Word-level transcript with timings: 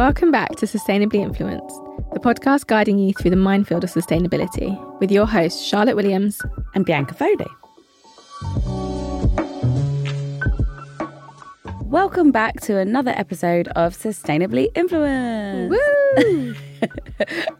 Welcome 0.00 0.30
back 0.30 0.56
to 0.56 0.64
Sustainably 0.64 1.16
Influenced, 1.16 1.78
the 2.14 2.20
podcast 2.20 2.66
guiding 2.66 2.98
you 2.98 3.12
through 3.12 3.32
the 3.32 3.36
minefield 3.36 3.84
of 3.84 3.90
sustainability 3.90 4.98
with 4.98 5.10
your 5.10 5.26
hosts, 5.26 5.62
Charlotte 5.62 5.94
Williams 5.94 6.40
and 6.74 6.86
Bianca 6.86 7.12
Foley. 7.12 7.46
Welcome 11.82 12.32
back 12.32 12.62
to 12.62 12.78
another 12.78 13.10
episode 13.10 13.68
of 13.76 13.94
Sustainably 13.94 14.68
Influenced. 14.74 15.70
Woo! 15.70 16.54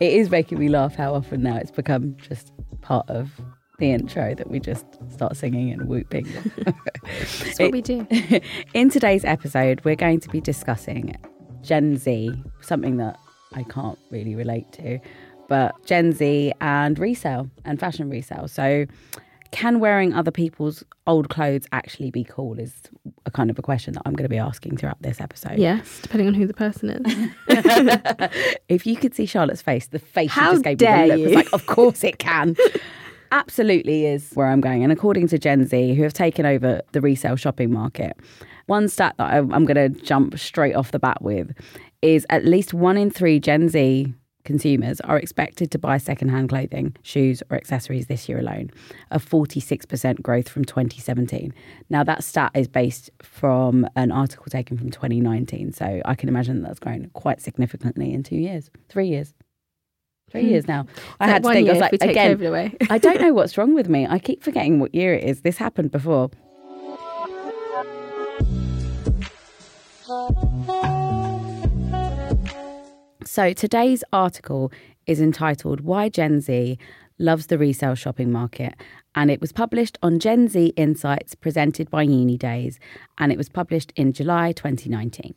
it 0.00 0.12
is 0.14 0.30
making 0.30 0.58
me 0.58 0.70
laugh 0.70 0.94
how 0.94 1.12
often 1.12 1.42
now 1.42 1.56
it's 1.56 1.70
become 1.70 2.16
just 2.16 2.52
part 2.80 3.06
of 3.10 3.38
the 3.80 3.92
intro 3.92 4.34
that 4.34 4.48
we 4.48 4.60
just 4.60 4.86
start 5.12 5.36
singing 5.36 5.72
and 5.72 5.88
whooping. 5.90 6.26
That's 7.04 7.58
what 7.58 7.70
we 7.70 7.82
do. 7.82 8.06
In 8.72 8.88
today's 8.88 9.26
episode, 9.26 9.84
we're 9.84 9.94
going 9.94 10.20
to 10.20 10.30
be 10.30 10.40
discussing 10.40 11.14
Gen 11.62 11.96
Z, 11.96 12.32
something 12.60 12.96
that 12.98 13.18
I 13.54 13.62
can't 13.64 13.98
really 14.10 14.34
relate 14.34 14.70
to, 14.72 14.98
but 15.48 15.84
Gen 15.84 16.12
Z 16.12 16.52
and 16.60 16.98
resale 16.98 17.50
and 17.64 17.78
fashion 17.78 18.08
resale. 18.08 18.48
So, 18.48 18.86
can 19.50 19.80
wearing 19.80 20.14
other 20.14 20.30
people's 20.30 20.84
old 21.08 21.28
clothes 21.28 21.66
actually 21.72 22.12
be 22.12 22.22
cool? 22.22 22.58
Is 22.60 22.72
a 23.26 23.32
kind 23.32 23.50
of 23.50 23.58
a 23.58 23.62
question 23.62 23.94
that 23.94 24.02
I'm 24.06 24.12
going 24.12 24.24
to 24.24 24.28
be 24.28 24.38
asking 24.38 24.76
throughout 24.76 25.02
this 25.02 25.20
episode. 25.20 25.58
Yes, 25.58 26.00
depending 26.02 26.28
on 26.28 26.34
who 26.34 26.46
the 26.46 26.54
person 26.54 26.90
is. 26.90 27.30
if 28.68 28.86
you 28.86 28.96
could 28.96 29.14
see 29.14 29.26
Charlotte's 29.26 29.62
face, 29.62 29.88
the 29.88 29.98
face 29.98 30.30
How 30.30 30.50
she 30.50 30.54
just 30.54 30.64
gave 30.64 30.78
dare 30.78 31.02
me 31.02 31.10
the 31.10 31.16
look 31.16 31.28
you. 31.30 31.34
like, 31.34 31.52
of 31.52 31.66
course 31.66 32.04
it 32.04 32.18
can. 32.18 32.56
Absolutely 33.32 34.06
is 34.06 34.32
where 34.34 34.48
I'm 34.48 34.60
going. 34.60 34.82
And 34.82 34.92
according 34.92 35.28
to 35.28 35.38
Gen 35.38 35.64
Z, 35.66 35.94
who 35.94 36.02
have 36.02 36.12
taken 36.12 36.46
over 36.46 36.82
the 36.92 37.00
resale 37.00 37.36
shopping 37.36 37.72
market, 37.72 38.16
one 38.70 38.88
stat 38.88 39.14
that 39.18 39.30
I- 39.32 39.38
I'm 39.38 39.64
going 39.66 39.74
to 39.76 39.88
jump 40.02 40.38
straight 40.38 40.74
off 40.74 40.92
the 40.92 40.98
bat 40.98 41.20
with 41.20 41.52
is 42.02 42.24
at 42.30 42.44
least 42.44 42.72
one 42.72 42.96
in 42.96 43.10
three 43.10 43.38
Gen 43.40 43.68
Z 43.68 44.14
consumers 44.44 45.00
are 45.02 45.18
expected 45.18 45.70
to 45.70 45.78
buy 45.78 45.98
secondhand 45.98 46.48
clothing, 46.48 46.96
shoes, 47.02 47.42
or 47.50 47.56
accessories 47.58 48.06
this 48.06 48.26
year 48.28 48.38
alone, 48.38 48.70
a 49.10 49.18
46% 49.18 50.22
growth 50.22 50.48
from 50.48 50.64
2017. 50.64 51.52
Now, 51.90 52.02
that 52.04 52.24
stat 52.24 52.50
is 52.54 52.66
based 52.66 53.10
from 53.20 53.86
an 53.96 54.10
article 54.10 54.46
taken 54.48 54.78
from 54.78 54.90
2019. 54.90 55.72
So 55.72 56.00
I 56.06 56.14
can 56.14 56.28
imagine 56.30 56.62
that's 56.62 56.78
grown 56.80 57.10
quite 57.12 57.40
significantly 57.42 58.14
in 58.14 58.22
two 58.22 58.36
years, 58.36 58.70
three 58.88 59.08
years. 59.08 59.34
Three 60.30 60.44
years 60.48 60.68
now. 60.68 60.86
I 61.18 61.26
had 61.26 61.42
to 61.42 61.52
think. 61.52 61.68
I 61.68 61.72
was 61.72 61.80
like, 61.80 61.92
again, 62.10 62.42
away. 62.44 62.76
I 62.88 62.98
don't 62.98 63.20
know 63.20 63.32
what's 63.38 63.58
wrong 63.58 63.74
with 63.74 63.88
me. 63.88 64.06
I 64.08 64.20
keep 64.20 64.44
forgetting 64.44 64.78
what 64.78 64.94
year 64.94 65.12
it 65.12 65.24
is. 65.24 65.40
This 65.40 65.56
happened 65.58 65.90
before. 65.90 66.30
So 73.24 73.52
today's 73.52 74.02
article 74.12 74.72
is 75.06 75.20
entitled 75.20 75.82
Why 75.82 76.08
Gen 76.08 76.40
Z 76.40 76.78
Loves 77.18 77.46
the 77.46 77.58
Resale 77.58 77.94
Shopping 77.94 78.32
Market. 78.32 78.74
And 79.14 79.30
it 79.30 79.40
was 79.40 79.52
published 79.52 79.98
on 80.02 80.18
Gen 80.18 80.48
Z 80.48 80.72
Insights 80.76 81.34
presented 81.34 81.90
by 81.90 82.06
UNiDAYS. 82.06 82.78
And 83.18 83.30
it 83.30 83.38
was 83.38 83.48
published 83.48 83.92
in 83.94 84.12
July 84.12 84.52
2019. 84.52 85.34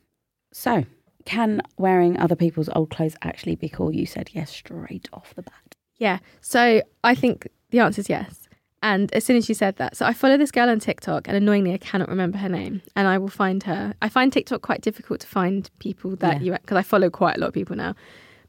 So, 0.51 0.85
can 1.25 1.61
wearing 1.77 2.17
other 2.17 2.35
people's 2.35 2.69
old 2.75 2.89
clothes 2.89 3.15
actually 3.21 3.55
be 3.55 3.69
cool? 3.69 3.93
You 3.93 4.05
said 4.05 4.31
yes 4.33 4.49
straight 4.49 5.07
off 5.13 5.35
the 5.35 5.43
bat. 5.43 5.75
Yeah. 5.97 6.19
So 6.41 6.81
I 7.03 7.15
think 7.15 7.47
the 7.69 7.79
answer 7.79 8.01
is 8.01 8.09
yes. 8.09 8.42
And 8.83 9.11
as 9.13 9.23
soon 9.23 9.37
as 9.37 9.45
she 9.45 9.53
said 9.53 9.77
that, 9.77 9.95
so 9.97 10.05
I 10.05 10.11
follow 10.13 10.37
this 10.37 10.51
girl 10.51 10.69
on 10.69 10.79
TikTok, 10.79 11.27
and 11.27 11.35
annoyingly, 11.37 11.73
I 11.73 11.77
cannot 11.77 12.09
remember 12.09 12.37
her 12.37 12.49
name. 12.49 12.81
And 12.97 13.07
I 13.07 13.17
will 13.17 13.29
find 13.29 13.63
her. 13.63 13.93
I 14.01 14.09
find 14.09 14.31
TikTok 14.31 14.61
quite 14.61 14.81
difficult 14.81 15.21
to 15.21 15.27
find 15.27 15.71
people 15.79 16.17
that 16.17 16.41
Yeah. 16.41 16.45
you 16.45 16.51
because 16.51 16.77
I 16.77 16.83
follow 16.83 17.09
quite 17.09 17.37
a 17.37 17.39
lot 17.39 17.47
of 17.47 17.53
people 17.53 17.75
now. 17.77 17.95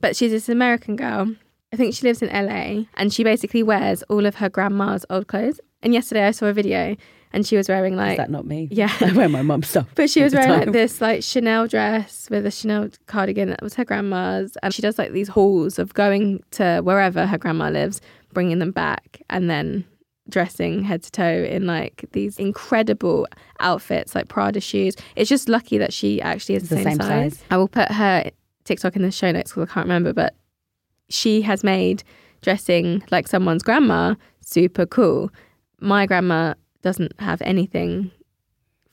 But 0.00 0.16
she's 0.16 0.32
this 0.32 0.48
American 0.48 0.96
girl. 0.96 1.34
I 1.72 1.77
think 1.77 1.95
she 1.95 2.06
lives 2.06 2.20
in 2.20 2.28
LA, 2.30 2.84
and 2.95 3.12
she 3.12 3.22
basically 3.24 3.62
wears 3.62 4.02
all 4.05 4.27
of 4.27 4.34
her 4.36 4.48
grandma's 4.48 5.06
old 5.08 5.28
clothes. 5.28 5.61
And 5.83 5.95
yesterday, 5.95 6.24
I 6.27 6.33
saw 6.33 6.46
a 6.46 6.52
video, 6.52 6.96
and 7.33 7.46
she 7.46 7.56
was 7.56 7.68
wearing 7.68 7.95
like 7.96 8.12
Is 8.12 8.16
that 8.18 8.30
not 8.30 8.45
me? 8.45 8.66
yeah. 8.72 8.92
I 9.01 9.12
wear 9.12 9.28
my 9.28 9.42
mum's 9.42 9.68
stuff. 9.68 9.86
But 9.95 10.11
she 10.11 10.22
was 10.22 10.34
wearing 10.34 10.51
like 10.51 10.72
this 10.72 11.01
like 11.01 11.22
Chanel 11.22 11.68
dress 11.68 12.28
with 12.28 12.45
a 12.45 12.51
Chanel 12.51 12.89
cardigan 13.06 13.51
that 13.51 13.62
was 13.62 13.74
her 13.74 13.84
grandma's, 13.84 14.56
and 14.64 14.74
she 14.74 14.83
does 14.83 14.98
like 14.98 15.12
these 15.12 15.28
hauls 15.28 15.78
of 15.78 15.95
going 15.95 16.42
to 16.52 16.80
wherever 16.80 17.24
her 17.27 17.39
grandma 17.39 17.68
lives, 17.70 18.01
bringing 18.33 18.58
them 18.58 18.72
back, 18.72 19.22
and 19.30 19.48
then 19.48 19.84
dressing 20.29 20.83
head 20.85 21.02
to 21.02 21.11
toe 21.11 21.45
in 21.45 21.67
like 21.67 22.05
these 22.12 22.39
incredible 22.39 23.27
outfits, 23.61 24.14
like 24.14 24.29
Prada 24.29 24.61
shoes. 24.61 24.95
It's 25.17 25.29
just 25.29 25.48
lucky 25.48 25.79
that 25.79 25.92
she 25.92 26.20
actually 26.23 26.55
is 26.57 26.68
the, 26.68 26.77
The 26.77 26.83
same, 26.83 26.92
same 26.92 27.01
size. 27.01 27.33
size. 27.39 27.45
I 27.51 27.57
will 27.57 27.68
put 27.68 27.90
her 27.92 28.30
TikTok 28.64 28.96
in 28.96 29.02
the 29.02 29.11
show 29.11 29.30
notes 29.33 29.52
because 29.52 29.68
I 29.68 29.73
can't 29.74 29.84
remember, 29.86 30.13
but 30.13 30.34
she 31.11 31.42
has 31.42 31.63
made 31.63 32.02
dressing 32.40 33.02
like 33.11 33.29
someone's 33.29 33.63
grandma 33.63 34.14
super 34.40 34.86
cool. 34.86 35.30
My 35.80 36.07
grandma 36.07 36.55
doesn't 36.83 37.13
have 37.20 37.40
anything 37.42 38.11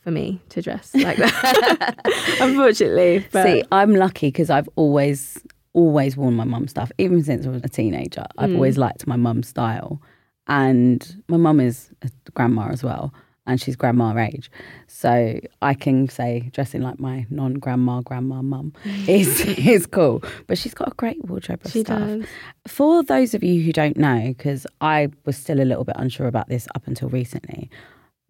for 0.04 0.12
me 0.12 0.42
to 0.50 0.62
dress 0.62 0.94
like 0.96 1.18
that, 1.18 1.96
unfortunately. 2.42 3.26
But 3.32 3.44
See, 3.46 3.64
I'm 3.72 3.96
lucky 3.96 4.28
because 4.28 4.50
I've 4.50 4.68
always, 4.76 5.38
always 5.74 6.18
worn 6.18 6.34
my 6.34 6.44
mum's 6.44 6.72
stuff. 6.72 6.92
Even 6.98 7.24
since 7.24 7.46
I 7.46 7.50
was 7.50 7.62
a 7.64 7.70
teenager, 7.70 8.26
I've 8.38 8.50
Mm. 8.50 8.56
always 8.56 8.78
liked 8.78 9.06
my 9.08 9.16
mum's 9.16 9.48
style. 9.48 10.02
And 10.48 11.24
my 11.28 11.38
mum 11.38 11.60
is 11.60 11.92
a 12.02 12.10
grandma 12.34 12.70
as 12.70 12.84
well, 12.84 13.14
and 13.46 13.62
she's 13.62 13.76
grandma 13.76 14.18
age. 14.18 14.52
So 14.88 15.40
I 15.62 15.74
can 15.74 16.10
say 16.10 16.50
dressing 16.54 16.82
like 16.82 17.00
my 17.00 17.26
non 17.30 17.54
grandma, 17.56 18.02
grandma 18.02 18.42
mum 18.42 18.74
is, 19.08 19.42
is 19.42 19.86
cool. 19.86 20.24
But 20.48 20.58
she's 20.58 20.74
got 20.74 20.92
a 20.92 20.96
great 20.96 21.24
wardrobe 21.26 21.62
of 21.64 21.72
she 21.72 21.82
stuff. 21.82 22.00
does. 22.00 22.26
For 22.68 23.04
those 23.04 23.34
of 23.34 23.44
you 23.44 23.62
who 23.62 23.72
don't 23.72 23.98
know, 23.98 24.34
because 24.36 24.68
I 24.82 25.10
was 25.26 25.38
still 25.38 25.62
a 25.62 25.66
little 25.66 25.84
bit 25.84 25.96
unsure 25.98 26.28
about 26.28 26.50
this 26.50 26.68
up 26.76 26.88
until 26.88 27.10
recently, 27.10 27.70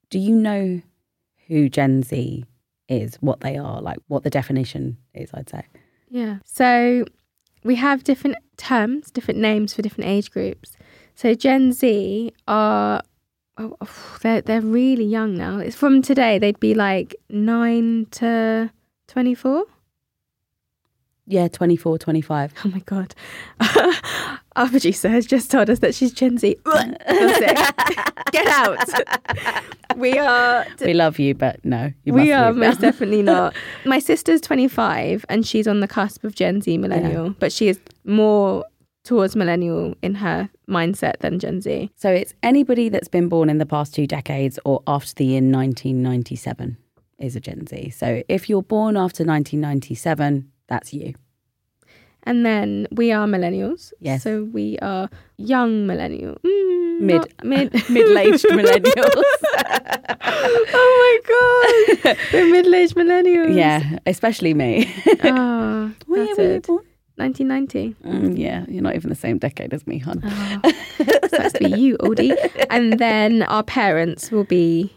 do 0.10 0.20
you 0.20 0.36
know 0.36 0.82
who 1.48 1.70
Gen 1.70 2.04
Z 2.04 2.46
is, 2.88 3.16
what 3.22 3.40
they 3.40 3.58
are, 3.58 3.82
like 3.82 3.98
what 4.08 4.24
the 4.24 4.30
definition 4.30 4.98
is, 5.14 5.30
I'd 5.34 5.50
say? 5.50 5.64
Yeah. 6.10 6.40
So 6.44 7.06
we 7.64 7.76
have 7.76 8.04
different 8.04 8.38
terms, 8.58 9.12
different 9.12 9.40
names 9.40 9.74
for 9.74 9.82
different 9.82 10.10
age 10.10 10.30
groups. 10.30 10.76
So 11.22 11.36
Gen 11.36 11.72
Z 11.72 12.34
are 12.48 13.04
oh, 13.60 13.78
oh, 13.80 14.18
they're 14.24 14.42
they're 14.42 14.60
really 14.60 15.04
young 15.04 15.38
now. 15.38 15.60
It's 15.60 15.76
from 15.76 16.02
today. 16.02 16.40
They'd 16.40 16.60
be 16.60 16.74
like 16.74 17.16
nine 17.30 18.08
to 18.14 18.72
twenty 19.08 19.36
four. 19.36 19.66
Yeah, 21.28 21.48
24, 21.48 22.00
25. 22.00 22.54
Oh 22.66 22.70
my 22.70 22.80
god. 22.80 23.14
Our 24.56 24.68
producer 24.68 25.08
has 25.08 25.28
just 25.28 25.52
told 25.52 25.70
us 25.70 25.80
that 25.80 25.94
she's 25.94 26.12
Gen 26.12 26.40
Z. 26.40 26.58
Get 26.66 28.48
out. 28.48 28.90
We 29.96 30.18
are 30.18 30.66
We 30.82 30.94
love 30.96 31.20
you, 31.20 31.36
but 31.36 31.64
no, 31.64 31.94
you 32.04 32.14
we 32.14 32.32
are 32.34 32.52
most 32.52 32.82
definitely 32.82 33.22
not. 33.22 33.56
My 33.86 34.00
sister's 34.00 34.42
25 34.42 35.24
and 35.30 35.46
she's 35.46 35.68
on 35.68 35.82
the 35.82 35.88
cusp 35.88 36.24
of 36.24 36.34
Gen 36.34 36.62
Z 36.62 36.76
millennial, 36.80 37.36
but 37.40 37.54
she 37.54 37.68
is 37.68 37.80
more 38.06 38.66
towards 39.04 39.36
millennial 39.36 39.96
in 40.02 40.16
her 40.16 40.50
mindset 40.72 41.20
than 41.20 41.38
Gen 41.40 41.62
Z. 41.62 41.92
So 41.96 42.10
it's 42.12 42.34
anybody 42.42 42.90
that's 42.90 43.08
been 43.08 43.30
born 43.30 43.50
in 43.50 43.58
the 43.60 43.66
past 43.66 43.94
two 43.94 44.08
decades 44.08 44.58
or 44.66 44.82
after 44.88 45.14
the 45.16 45.26
year 45.26 45.42
1997 45.42 46.78
is 47.20 47.36
a 47.36 47.40
Gen 47.40 47.68
Z. 47.68 47.90
So 47.92 48.24
if 48.28 48.50
you're 48.50 48.64
born 48.64 48.96
after 48.98 49.24
1997, 49.24 50.50
that's 50.68 50.94
you. 50.94 51.14
And 52.24 52.46
then 52.46 52.88
we 52.92 53.12
are 53.12 53.26
millennials. 53.28 53.94
Yes. 54.00 54.22
So 54.24 54.44
we 54.44 54.78
are 54.80 55.10
young 55.38 55.88
millennial. 55.88 56.36
Mm, 56.46 57.00
Mid- 57.02 57.34
mid 57.44 57.74
Middle-aged 57.90 58.46
millennials. 58.50 59.24
oh 60.34 61.20
my 62.04 62.04
god. 62.06 62.18
We're 62.34 62.52
middle-aged 62.52 62.96
millennials. 62.96 63.56
yeah, 63.56 63.98
especially 64.06 64.54
me. 64.54 64.94
Oh, 65.24 65.92
year 66.08 66.26
that's 66.26 66.38
were 66.38 66.44
you 66.44 66.50
it. 66.58 66.68
born? 66.68 66.86
1990. 67.22 67.96
Mm, 68.04 68.38
yeah, 68.38 68.66
you're 68.68 68.82
not 68.82 68.96
even 68.96 69.10
the 69.10 69.16
same 69.16 69.38
decade 69.38 69.74
as 69.74 69.86
me, 69.86 70.00
hon. 70.00 70.22
Oh, 70.24 70.72
sucks 71.30 71.54
to 71.54 71.60
be 71.60 71.80
you, 71.80 71.98
oldie. 71.98 72.36
And 72.70 73.00
then 73.00 73.44
our 73.44 73.64
parents 73.64 74.32
will 74.32 74.44
be 74.44 74.92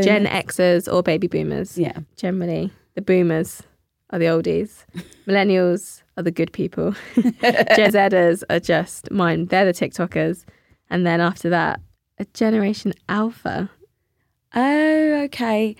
Gen 0.00 0.26
Xers 0.26 0.92
or 0.92 1.02
baby 1.02 1.26
boomers. 1.26 1.78
Yeah. 1.78 1.98
Generally, 2.16 2.72
the 2.94 3.02
boomers 3.02 3.62
are 4.10 4.18
the 4.18 4.26
oldies. 4.26 4.84
Millennials 5.26 6.02
are 6.16 6.22
the 6.22 6.30
good 6.30 6.52
people. 6.52 6.94
Gen 7.14 7.92
Zers 7.92 8.42
are 8.50 8.60
just 8.60 9.10
mine. 9.10 9.46
They're 9.46 9.64
the 9.64 9.72
TikTokers. 9.72 10.44
And 10.90 11.06
then 11.06 11.20
after 11.20 11.48
that, 11.50 11.80
a 12.18 12.24
Generation 12.34 12.92
Alpha. 13.08 13.70
Oh, 14.54 15.22
okay. 15.24 15.76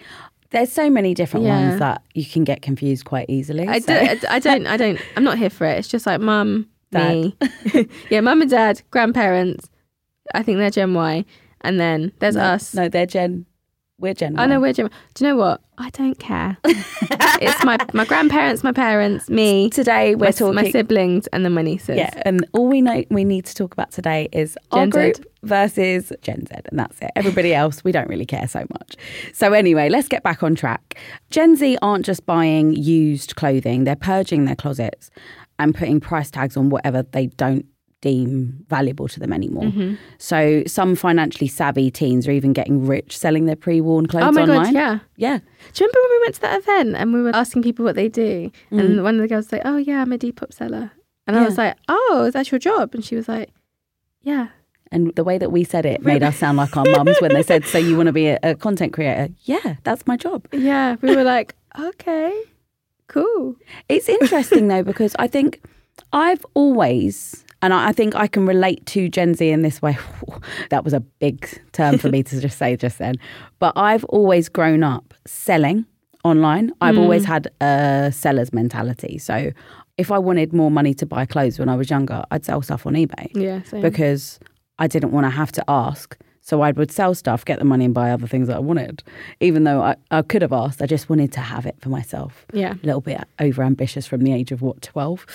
There's 0.51 0.73
so 0.73 0.91
many 0.91 1.15
different 1.15 1.47
Yeah. 1.47 1.69
ones 1.69 1.79
that 1.81 2.03
you 2.15 2.25
can 2.25 2.45
get 2.45 2.61
confused 2.63 3.05
quite 3.05 3.27
easily. 3.29 3.67
I, 3.69 3.79
so- 3.79 4.17
do, 4.17 4.27
I 4.29 4.39
don't, 4.39 4.67
I 4.67 4.77
don't, 4.77 5.01
I'm 5.17 5.25
not 5.25 5.39
here 5.39 5.51
for 5.51 5.67
it. 5.67 5.79
It's 5.79 5.89
just 5.89 6.07
like 6.07 6.21
mum, 6.21 6.69
me. 6.93 7.37
yeah, 8.11 8.21
mum 8.21 8.43
and 8.43 8.51
dad, 8.51 8.83
grandparents. 8.91 9.69
I 10.35 10.43
think 10.43 10.59
they're 10.59 10.71
Gen 10.71 10.95
Y. 10.95 11.25
And 11.63 11.79
then 11.79 12.13
there's 12.19 12.37
no, 12.37 12.43
us. 12.43 12.75
No, 12.75 12.89
they're 12.89 13.07
Gen 13.07 13.45
We're 13.99 14.15
Gen 14.15 14.39
I 14.39 14.47
know 14.47 14.61
we're 14.61 14.73
Gen. 14.73 14.91
Do 15.15 15.25
you 15.25 15.31
know 15.31 15.37
what? 15.37 15.61
I 15.77 15.91
don't 15.91 16.19
care. 16.19 16.57
it's 16.65 17.65
my 17.65 17.77
my 17.93 18.05
grandparents, 18.07 18.65
my 18.65 18.73
parents, 18.73 19.29
me, 19.29 19.69
Today 19.71 20.15
we're 20.15 20.27
my, 20.27 20.31
talking. 20.33 20.55
my 20.55 20.71
siblings, 20.71 21.27
and 21.29 21.45
then 21.45 21.53
my 21.53 21.63
nieces. 21.63 21.97
yeah, 21.99 22.11
and 22.25 22.47
all 22.55 22.67
we 22.67 22.81
know 22.81 23.05
we 23.11 23.25
need 23.25 23.45
to 23.47 23.55
talk 23.55 23.73
about 23.75 23.91
today 23.93 24.29
is 24.33 24.57
our 24.73 24.87
Gen 24.87 25.15
Z. 25.15 25.23
versus 25.43 26.13
Gen 26.23 26.47
Z, 26.47 26.55
and 26.67 26.79
that's 26.79 27.01
it. 27.01 27.11
Everybody 27.17 27.55
else, 27.55 27.83
we 27.85 27.93
don't 27.93 28.09
really 28.09 28.27
care 28.27 28.49
so 28.49 28.65
much. 28.71 28.97
So 29.33 29.53
anyway, 29.53 29.89
let's 29.89 30.09
get 30.09 30.23
back 30.23 30.43
on 30.43 30.55
track. 30.55 30.97
Gen 31.31 31.57
Z 31.57 31.77
aren't 31.83 32.05
just 32.05 32.27
buying 32.27 32.75
used 32.75 33.37
clothing; 33.37 33.85
they're 33.85 33.97
purging 33.97 34.45
their 34.45 34.57
closets 34.57 35.11
and 35.59 35.75
putting 35.75 36.01
price 36.01 36.31
tags 36.31 36.57
on 36.57 36.71
whatever 36.71 37.03
they 37.03 37.27
don't 37.27 37.67
deem 38.01 38.65
valuable 38.69 39.07
to 39.09 39.21
them 39.21 39.31
anymore. 39.33 39.65
Mm-hmm. 39.65 39.95
So 40.17 40.63
some 40.67 40.97
financially 40.97 41.49
savvy 41.49 41.91
teens 41.91 42.27
are 42.27 42.31
even 42.31 42.55
getting 42.55 42.87
rich 42.87 43.19
selling 43.19 43.45
their 43.45 43.57
pre-worn 43.57 44.07
clothes 44.07 44.25
Oh 44.25 44.33
my 44.33 44.43
online. 44.43 44.73
god, 44.73 44.75
yeah. 44.75 44.99
yeah. 45.17 45.39
Do 45.39 45.85
you 45.85 45.87
remember 45.87 46.01
when 46.01 46.11
we 46.11 46.25
went 46.25 46.35
to 46.37 46.41
that 46.41 46.59
event 46.61 46.97
and 46.97 47.13
we 47.13 47.23
were 47.23 47.37
asking 47.37 47.63
people 47.63 47.85
what 47.85 47.97
they 47.97 48.09
do? 48.09 48.51
Mm. 48.73 48.81
And 48.81 49.03
one 49.03 49.17
of 49.17 49.21
the 49.21 49.29
girls 49.29 49.47
was 49.47 49.53
like, 49.53 49.63
"Oh 49.67 49.77
yeah, 49.77 50.01
I'm 50.01 50.13
a 50.13 50.19
Depop 50.19 50.55
seller," 50.55 50.93
and 51.27 51.37
I 51.37 51.45
was 51.45 51.59
like, 51.59 51.77
"Oh, 51.89 52.31
that's 52.33 52.51
your 52.51 52.59
job?" 52.59 52.95
And 52.95 53.05
she 53.05 53.17
was 53.17 53.29
like, 53.29 53.51
"Yeah." 54.23 54.49
And 54.93 55.15
the 55.15 55.23
way 55.23 55.39
that 55.39 55.53
we 55.53 55.63
said 55.63 55.87
it 55.87 56.03
made 56.03 56.23
us 56.23 56.37
sound 56.37 56.57
like 56.57 56.77
our 56.77 56.85
mums 56.85 57.17
when 57.21 57.33
they 57.33 57.45
said, 57.45 57.65
"So 57.65 57.79
you 57.79 57.97
want 57.97 58.09
to 58.09 58.13
be 58.13 58.27
a, 58.27 58.39
a 58.43 58.55
content 58.57 58.93
creator?" 58.93 59.33
Yeah, 59.45 59.77
that's 59.85 60.07
my 60.07 60.17
job. 60.17 60.47
Yeah, 60.53 60.97
we 61.01 61.15
were 61.15 61.23
like, 61.23 61.55
okay, 61.79 62.43
cool. 63.07 63.57
It's 63.89 64.09
interesting 64.09 64.69
though 64.69 64.83
because 64.83 65.15
I 65.19 65.27
think 65.27 65.63
I've 66.13 66.45
always, 66.55 67.45
and 67.63 67.73
I 67.73 67.93
think 67.93 68.15
I 68.15 68.27
can 68.27 68.47
relate 68.47 68.85
to 68.87 69.09
Gen 69.09 69.35
Z 69.35 69.49
in 69.49 69.63
this 69.63 69.81
way. 69.81 69.97
that 70.71 70.85
was 70.85 70.93
a 70.93 71.01
big 71.01 71.49
term 71.73 71.99
for 71.99 72.09
me 72.09 72.23
to 72.25 72.41
just 72.41 72.59
say 72.59 72.77
just 72.77 72.99
then, 72.99 73.15
but 73.59 73.73
I've 73.77 74.05
always 74.05 74.49
grown 74.49 74.83
up 74.83 75.15
selling 75.27 75.87
online. 76.25 76.73
I've 76.81 76.97
hmm. 76.97 77.03
always 77.03 77.25
had 77.25 77.49
a 77.61 78.11
seller's 78.13 78.53
mentality. 78.53 79.19
So 79.19 79.53
if 79.97 80.11
I 80.11 80.19
wanted 80.19 80.53
more 80.53 80.71
money 80.71 80.95
to 80.95 81.07
buy 81.07 81.27
clothes 81.27 81.59
when 81.59 81.69
I 81.69 81.77
was 81.77 81.91
younger, 81.91 82.25
I'd 82.31 82.45
sell 82.45 82.63
stuff 82.63 82.87
on 82.87 82.95
eBay. 82.95 83.31
Yeah, 83.35 83.63
same. 83.63 83.83
because 83.83 84.39
I 84.81 84.87
didn't 84.87 85.13
want 85.13 85.27
to 85.27 85.31
have 85.31 85.53
to 85.53 85.65
ask. 85.69 86.19
So 86.43 86.63
I 86.63 86.73
would 86.73 86.91
sell 86.91 87.15
stuff, 87.15 87.45
get 87.45 87.59
the 87.59 87.65
money, 87.65 87.85
and 87.85 87.95
buy 87.95 88.11
other 88.11 88.27
things 88.27 88.49
that 88.49 88.57
I 88.57 88.61
wanted. 88.61 89.05
Even 89.41 89.65
though 89.65 89.83
I, 89.83 89.95
I 90.11 90.23
could 90.23 90.43
have 90.43 90.53
asked, 90.53 90.81
I 90.81 90.87
just 90.87 91.09
wanted 91.09 91.33
to 91.33 91.41
have 91.41 91.67
it 91.67 91.77
for 91.81 91.91
myself. 91.91 92.47
yeah, 92.53 92.73
A 92.73 92.87
little 92.87 93.03
bit 93.03 93.23
over 93.39 93.63
ambitious 93.63 94.07
from 94.07 94.23
the 94.23 94.33
age 94.33 94.51
of 94.51 94.63
what, 94.63 94.81
12? 94.83 95.27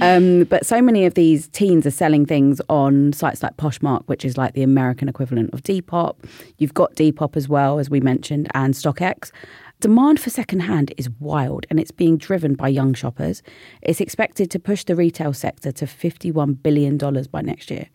Um, 0.00 0.44
but 0.48 0.64
so 0.64 0.80
many 0.80 1.04
of 1.04 1.14
these 1.14 1.48
teens 1.48 1.84
are 1.84 1.90
selling 1.90 2.24
things 2.24 2.60
on 2.68 3.12
sites 3.12 3.42
like 3.42 3.56
Poshmark, 3.56 4.04
which 4.06 4.24
is 4.24 4.38
like 4.38 4.54
the 4.54 4.62
American 4.62 5.08
equivalent 5.08 5.52
of 5.52 5.62
Depop. 5.62 6.14
You've 6.58 6.74
got 6.74 6.94
Depop 6.94 7.36
as 7.36 7.48
well, 7.48 7.78
as 7.78 7.90
we 7.90 8.00
mentioned, 8.00 8.48
and 8.54 8.72
StockX. 8.72 9.32
Demand 9.80 10.20
for 10.20 10.30
secondhand 10.30 10.94
is 10.96 11.10
wild 11.18 11.66
and 11.68 11.80
it's 11.80 11.90
being 11.90 12.16
driven 12.16 12.54
by 12.54 12.68
young 12.68 12.94
shoppers. 12.94 13.42
It's 13.82 14.00
expected 14.00 14.48
to 14.52 14.60
push 14.60 14.84
the 14.84 14.94
retail 14.94 15.32
sector 15.32 15.72
to 15.72 15.86
$51 15.86 16.62
billion 16.62 16.96
by 16.96 17.42
next 17.42 17.68
year. 17.68 17.88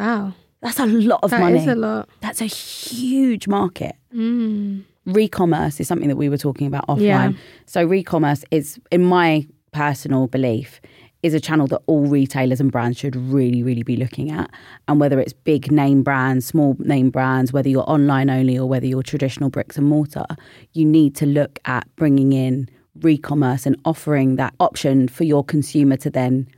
Wow, 0.00 0.32
That's 0.60 0.78
a 0.78 0.86
lot 0.86 1.20
of 1.22 1.30
that 1.30 1.40
money. 1.40 1.58
is 1.58 1.66
a 1.66 1.74
lot. 1.74 2.08
That's 2.20 2.40
a 2.40 2.46
huge 2.46 3.48
market. 3.48 3.96
Mm. 4.14 4.84
Re-commerce 5.06 5.80
is 5.80 5.88
something 5.88 6.08
that 6.08 6.16
we 6.16 6.28
were 6.28 6.38
talking 6.38 6.66
about 6.66 6.86
offline. 6.86 7.00
Yeah. 7.32 7.32
So 7.66 7.84
re-commerce 7.84 8.44
is, 8.50 8.78
in 8.90 9.04
my 9.04 9.46
personal 9.72 10.26
belief, 10.26 10.80
is 11.22 11.34
a 11.34 11.40
channel 11.40 11.66
that 11.66 11.80
all 11.86 12.06
retailers 12.06 12.60
and 12.60 12.72
brands 12.72 12.98
should 12.98 13.14
really, 13.14 13.62
really 13.62 13.82
be 13.82 13.96
looking 13.96 14.30
at. 14.30 14.50
And 14.88 15.00
whether 15.00 15.20
it's 15.20 15.32
big 15.32 15.70
name 15.70 16.02
brands, 16.02 16.46
small 16.46 16.76
name 16.78 17.10
brands, 17.10 17.52
whether 17.52 17.68
you're 17.68 17.88
online 17.90 18.30
only 18.30 18.58
or 18.58 18.66
whether 18.66 18.86
you're 18.86 19.02
traditional 19.02 19.50
bricks 19.50 19.76
and 19.76 19.86
mortar, 19.86 20.24
you 20.72 20.84
need 20.84 21.14
to 21.16 21.26
look 21.26 21.58
at 21.66 21.86
bringing 21.96 22.32
in 22.32 22.68
re-commerce 23.02 23.66
and 23.66 23.76
offering 23.84 24.36
that 24.36 24.54
option 24.60 25.08
for 25.08 25.24
your 25.24 25.44
consumer 25.44 25.96
to 25.98 26.10
then 26.10 26.48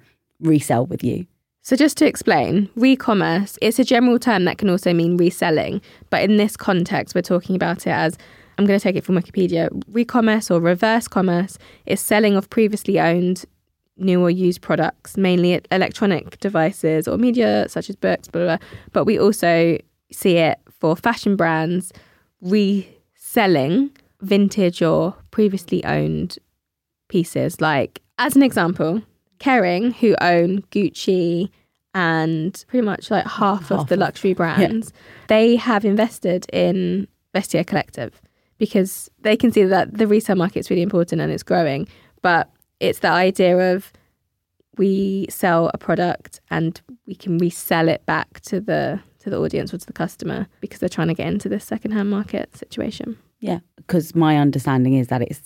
resell 0.40 0.86
with 0.86 1.02
you. 1.04 1.26
So 1.64 1.76
just 1.76 1.96
to 1.98 2.06
explain, 2.06 2.68
re-commerce 2.74 3.56
it's 3.62 3.78
a 3.78 3.84
general 3.84 4.18
term 4.18 4.44
that 4.46 4.58
can 4.58 4.68
also 4.68 4.92
mean 4.92 5.16
reselling, 5.16 5.80
but 6.10 6.22
in 6.22 6.36
this 6.36 6.56
context, 6.56 7.14
we're 7.14 7.22
talking 7.22 7.54
about 7.54 7.86
it 7.86 7.90
as 7.90 8.18
I'm 8.58 8.66
going 8.66 8.78
to 8.78 8.82
take 8.82 8.96
it 8.96 9.04
from 9.04 9.14
Wikipedia. 9.14 9.68
Re-commerce 9.88 10.50
or 10.50 10.60
reverse 10.60 11.06
commerce 11.06 11.58
is 11.86 12.00
selling 12.00 12.34
of 12.36 12.50
previously 12.50 12.98
owned 12.98 13.44
new 13.96 14.20
or 14.20 14.30
used 14.30 14.60
products, 14.60 15.16
mainly 15.16 15.60
electronic 15.70 16.40
devices 16.40 17.06
or 17.06 17.16
media 17.16 17.66
such 17.68 17.88
as 17.88 17.94
books, 17.94 18.26
blah, 18.26 18.44
blah, 18.44 18.56
blah. 18.56 18.66
But 18.92 19.04
we 19.04 19.18
also 19.18 19.78
see 20.10 20.38
it 20.38 20.58
for 20.80 20.96
fashion 20.96 21.36
brands 21.36 21.92
reselling 22.40 23.92
vintage 24.20 24.82
or 24.82 25.14
previously 25.30 25.84
owned 25.84 26.38
pieces. 27.08 27.60
Like, 27.60 28.00
as 28.18 28.34
an 28.34 28.42
example, 28.42 29.02
Kering, 29.42 29.94
who 29.94 30.14
own 30.20 30.62
Gucci 30.70 31.50
and 31.94 32.64
pretty 32.68 32.84
much 32.84 33.10
like 33.10 33.26
half, 33.26 33.68
Half 33.68 33.72
of 33.72 33.88
the 33.88 33.96
luxury 33.96 34.34
brands, 34.34 34.92
they 35.28 35.56
have 35.56 35.84
invested 35.84 36.46
in 36.52 37.08
Vestiaire 37.34 37.66
Collective 37.66 38.20
because 38.58 39.10
they 39.20 39.36
can 39.36 39.50
see 39.50 39.64
that 39.64 39.98
the 39.98 40.06
resale 40.06 40.36
market's 40.36 40.70
really 40.70 40.82
important 40.82 41.20
and 41.20 41.32
it's 41.32 41.42
growing. 41.42 41.88
But 42.22 42.50
it's 42.80 43.00
the 43.00 43.08
idea 43.08 43.74
of 43.74 43.92
we 44.78 45.26
sell 45.28 45.70
a 45.74 45.78
product 45.78 46.40
and 46.50 46.80
we 47.06 47.14
can 47.14 47.38
resell 47.38 47.88
it 47.88 48.06
back 48.06 48.40
to 48.42 48.60
the 48.60 49.00
to 49.18 49.30
the 49.30 49.38
audience 49.38 49.72
or 49.72 49.78
to 49.78 49.86
the 49.86 49.92
customer 49.92 50.48
because 50.60 50.80
they're 50.80 50.88
trying 50.88 51.08
to 51.08 51.14
get 51.14 51.28
into 51.28 51.48
this 51.48 51.64
secondhand 51.64 52.10
market 52.10 52.56
situation. 52.56 53.16
Yeah, 53.38 53.60
because 53.76 54.14
my 54.14 54.36
understanding 54.36 54.94
is 54.94 55.08
that 55.08 55.22
it's 55.22 55.42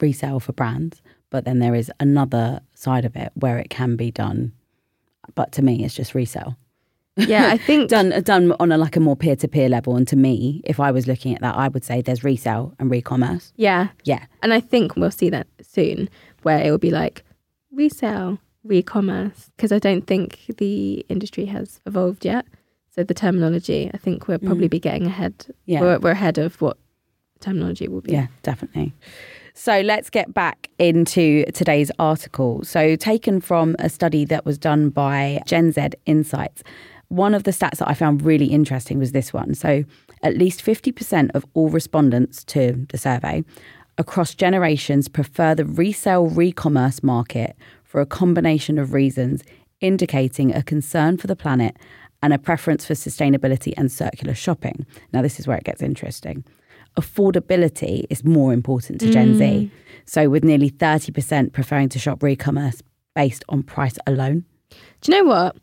resale 0.00 0.38
for 0.38 0.52
brands, 0.52 1.02
but 1.32 1.44
then 1.46 1.58
there 1.58 1.74
is 1.74 1.90
another 1.98 2.60
side 2.74 3.04
of 3.06 3.16
it 3.16 3.32
where 3.34 3.58
it 3.58 3.70
can 3.70 3.96
be 3.96 4.10
done. 4.10 4.52
But 5.34 5.50
to 5.52 5.62
me, 5.62 5.82
it's 5.84 5.94
just 5.94 6.14
resale 6.14 6.56
Yeah, 7.16 7.48
I 7.48 7.56
think 7.56 7.88
done 7.96 8.10
done 8.22 8.54
on 8.60 8.70
a 8.70 8.76
like 8.78 8.96
a 8.96 9.00
more 9.00 9.16
peer 9.16 9.34
to 9.36 9.48
peer 9.48 9.68
level. 9.68 9.96
And 9.96 10.06
to 10.08 10.16
me, 10.16 10.60
if 10.64 10.78
I 10.78 10.90
was 10.92 11.06
looking 11.06 11.34
at 11.34 11.40
that, 11.40 11.56
I 11.56 11.68
would 11.68 11.84
say 11.84 12.02
there's 12.02 12.22
resale 12.22 12.74
and 12.78 12.90
re-commerce. 12.90 13.52
yeah, 13.56 13.88
Yeah, 14.04 14.24
And 14.42 14.52
I 14.52 14.60
think 14.60 14.94
we'll 14.96 15.10
see 15.10 15.30
that 15.30 15.46
soon, 15.62 16.08
where 16.42 16.60
it 16.64 16.70
will 16.70 16.78
be 16.88 16.90
like 16.90 17.24
resale, 17.72 18.38
re-commerce, 18.64 19.50
because 19.56 19.72
I 19.72 19.78
don't 19.78 20.06
think 20.06 20.38
the 20.58 21.04
industry 21.08 21.46
has 21.46 21.80
evolved 21.86 22.24
yet. 22.24 22.44
So 22.94 23.02
the 23.02 23.14
terminology, 23.14 23.90
I 23.94 23.96
think 23.96 24.28
we'll 24.28 24.38
probably 24.38 24.68
be 24.68 24.78
getting 24.78 25.06
ahead. 25.06 25.34
Mm. 25.38 25.54
yeah, 25.64 25.80
We're, 25.80 25.98
we're 25.98 26.10
ahead 26.10 26.36
of 26.36 26.60
what 26.60 26.76
terminology 27.40 27.88
will 27.88 28.02
be. 28.02 28.12
yeah, 28.12 28.26
definitely. 28.42 28.92
So 29.54 29.80
let's 29.80 30.08
get 30.08 30.32
back 30.32 30.70
into 30.78 31.44
today's 31.52 31.90
article. 31.98 32.64
So, 32.64 32.96
taken 32.96 33.40
from 33.40 33.76
a 33.78 33.88
study 33.90 34.24
that 34.26 34.46
was 34.46 34.56
done 34.56 34.88
by 34.88 35.42
Gen 35.46 35.72
Z 35.72 35.88
Insights, 36.06 36.62
one 37.08 37.34
of 37.34 37.44
the 37.44 37.50
stats 37.50 37.76
that 37.76 37.88
I 37.88 37.94
found 37.94 38.22
really 38.22 38.46
interesting 38.46 38.98
was 38.98 39.12
this 39.12 39.32
one. 39.32 39.54
So, 39.54 39.84
at 40.22 40.38
least 40.38 40.64
50% 40.64 41.30
of 41.34 41.44
all 41.52 41.68
respondents 41.68 42.44
to 42.44 42.86
the 42.88 42.98
survey 42.98 43.44
across 43.98 44.34
generations 44.34 45.06
prefer 45.06 45.54
the 45.54 45.66
resale 45.66 46.26
re 46.26 46.50
commerce 46.50 47.02
market 47.02 47.54
for 47.84 48.00
a 48.00 48.06
combination 48.06 48.78
of 48.78 48.94
reasons, 48.94 49.42
indicating 49.80 50.54
a 50.54 50.62
concern 50.62 51.18
for 51.18 51.26
the 51.26 51.36
planet 51.36 51.76
and 52.22 52.32
a 52.32 52.38
preference 52.38 52.86
for 52.86 52.94
sustainability 52.94 53.74
and 53.76 53.92
circular 53.92 54.34
shopping. 54.34 54.86
Now, 55.12 55.20
this 55.20 55.38
is 55.38 55.46
where 55.46 55.58
it 55.58 55.64
gets 55.64 55.82
interesting 55.82 56.44
affordability 56.96 58.04
is 58.10 58.24
more 58.24 58.52
important 58.52 59.00
to 59.00 59.10
Gen 59.10 59.36
Z. 59.36 59.44
Mm. 59.44 59.70
So, 60.04 60.28
with 60.28 60.44
nearly 60.44 60.70
30% 60.70 61.52
preferring 61.52 61.88
to 61.90 61.98
shop 61.98 62.22
re 62.22 62.36
commerce 62.36 62.82
based 63.14 63.44
on 63.48 63.62
price 63.62 63.98
alone. 64.06 64.44
Do 65.00 65.12
you 65.12 65.18
know 65.18 65.28
what? 65.28 65.56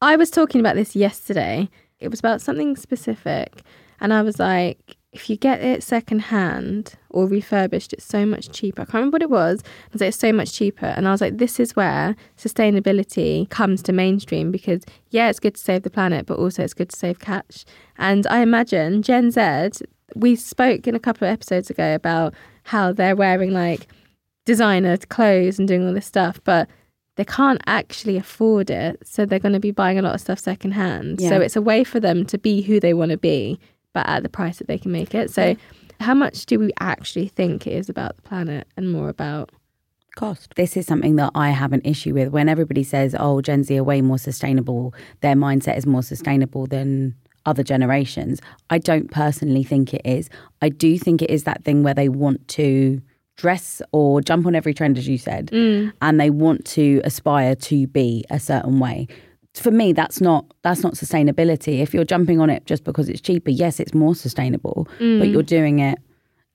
I 0.00 0.16
was 0.16 0.30
talking 0.30 0.60
about 0.60 0.76
this 0.76 0.94
yesterday. 0.94 1.68
It 1.98 2.08
was 2.08 2.20
about 2.20 2.40
something 2.40 2.76
specific. 2.76 3.62
And 4.00 4.12
I 4.12 4.22
was 4.22 4.38
like, 4.38 4.96
if 5.12 5.30
you 5.30 5.36
get 5.36 5.60
it 5.60 5.82
secondhand 5.82 6.94
or 7.10 7.26
refurbished, 7.26 7.92
it's 7.92 8.04
so 8.04 8.26
much 8.26 8.50
cheaper. 8.50 8.82
I 8.82 8.84
can't 8.84 8.94
remember 8.94 9.16
what 9.16 9.22
it 9.22 9.30
was. 9.30 9.62
I 9.64 9.88
was 9.92 10.00
like, 10.00 10.08
it's 10.08 10.18
so 10.18 10.32
much 10.32 10.52
cheaper. 10.52 10.86
And 10.86 11.08
I 11.08 11.10
was 11.10 11.20
like, 11.20 11.38
this 11.38 11.58
is 11.58 11.74
where 11.74 12.14
sustainability 12.36 13.48
comes 13.48 13.82
to 13.84 13.92
mainstream 13.92 14.52
because, 14.52 14.82
yeah, 15.10 15.30
it's 15.30 15.40
good 15.40 15.54
to 15.54 15.60
save 15.60 15.82
the 15.82 15.90
planet, 15.90 16.26
but 16.26 16.38
also 16.38 16.62
it's 16.62 16.74
good 16.74 16.90
to 16.90 16.96
save 16.96 17.18
cash. 17.18 17.64
And 17.96 18.26
I 18.26 18.40
imagine 18.40 19.02
Gen 19.02 19.30
Z, 19.30 19.70
we 20.14 20.36
spoke 20.36 20.86
in 20.86 20.94
a 20.94 21.00
couple 21.00 21.26
of 21.28 21.32
episodes 21.32 21.70
ago 21.70 21.94
about 21.94 22.34
how 22.64 22.92
they're 22.92 23.16
wearing 23.16 23.52
like 23.52 23.86
designer 24.44 24.96
clothes 24.96 25.58
and 25.58 25.68
doing 25.68 25.86
all 25.86 25.92
this 25.92 26.06
stuff, 26.06 26.40
but 26.44 26.68
they 27.16 27.24
can't 27.24 27.60
actually 27.66 28.16
afford 28.16 28.70
it. 28.70 28.98
So 29.06 29.26
they're 29.26 29.38
going 29.38 29.52
to 29.52 29.60
be 29.60 29.70
buying 29.72 29.98
a 29.98 30.02
lot 30.02 30.14
of 30.14 30.20
stuff 30.20 30.38
secondhand. 30.38 31.20
Yeah. 31.20 31.30
So 31.30 31.40
it's 31.40 31.56
a 31.56 31.62
way 31.62 31.84
for 31.84 32.00
them 32.00 32.24
to 32.26 32.38
be 32.38 32.62
who 32.62 32.80
they 32.80 32.94
want 32.94 33.10
to 33.10 33.18
be, 33.18 33.58
but 33.92 34.06
at 34.08 34.22
the 34.22 34.28
price 34.28 34.58
that 34.58 34.68
they 34.68 34.78
can 34.78 34.92
make 34.92 35.14
it. 35.14 35.30
So, 35.30 35.48
Yeah. 35.48 35.54
how 36.00 36.14
much 36.14 36.46
do 36.46 36.58
we 36.58 36.70
actually 36.80 37.28
think 37.28 37.66
it 37.66 37.72
is 37.72 37.88
about 37.88 38.16
the 38.16 38.22
planet 38.22 38.66
and 38.76 38.90
more 38.92 39.08
about? 39.08 39.50
Cost. 40.16 40.54
This 40.56 40.76
is 40.76 40.86
something 40.86 41.16
that 41.16 41.30
I 41.34 41.50
have 41.50 41.72
an 41.72 41.80
issue 41.84 42.14
with 42.14 42.28
when 42.30 42.48
everybody 42.48 42.82
says, 42.82 43.14
oh, 43.18 43.40
Gen 43.40 43.64
Z 43.64 43.76
are 43.78 43.84
way 43.84 44.00
more 44.00 44.18
sustainable, 44.18 44.94
their 45.20 45.34
mindset 45.34 45.76
is 45.76 45.86
more 45.86 46.02
sustainable 46.02 46.66
than 46.66 47.14
other 47.46 47.62
generations. 47.62 48.40
I 48.70 48.78
don't 48.78 49.10
personally 49.10 49.64
think 49.64 49.94
it 49.94 50.02
is. 50.04 50.28
I 50.62 50.68
do 50.68 50.98
think 50.98 51.22
it 51.22 51.30
is 51.30 51.44
that 51.44 51.64
thing 51.64 51.82
where 51.82 51.94
they 51.94 52.08
want 52.08 52.46
to 52.48 53.00
dress 53.36 53.80
or 53.92 54.20
jump 54.20 54.46
on 54.46 54.54
every 54.54 54.74
trend, 54.74 54.98
as 54.98 55.08
you 55.08 55.16
said, 55.18 55.46
mm. 55.52 55.92
and 56.02 56.20
they 56.20 56.30
want 56.30 56.64
to 56.66 57.00
aspire 57.04 57.54
to 57.54 57.86
be 57.86 58.24
a 58.30 58.40
certain 58.40 58.78
way. 58.80 59.06
For 59.54 59.70
me, 59.70 59.92
that's 59.92 60.20
not 60.20 60.44
that's 60.62 60.82
not 60.82 60.94
sustainability. 60.94 61.80
If 61.80 61.94
you're 61.94 62.04
jumping 62.04 62.40
on 62.40 62.50
it 62.50 62.66
just 62.66 62.84
because 62.84 63.08
it's 63.08 63.20
cheaper, 63.20 63.50
yes, 63.50 63.80
it's 63.80 63.94
more 63.94 64.14
sustainable, 64.14 64.84
but 64.98 65.02
mm. 65.02 65.32
you're 65.32 65.42
doing 65.42 65.78
it 65.78 65.98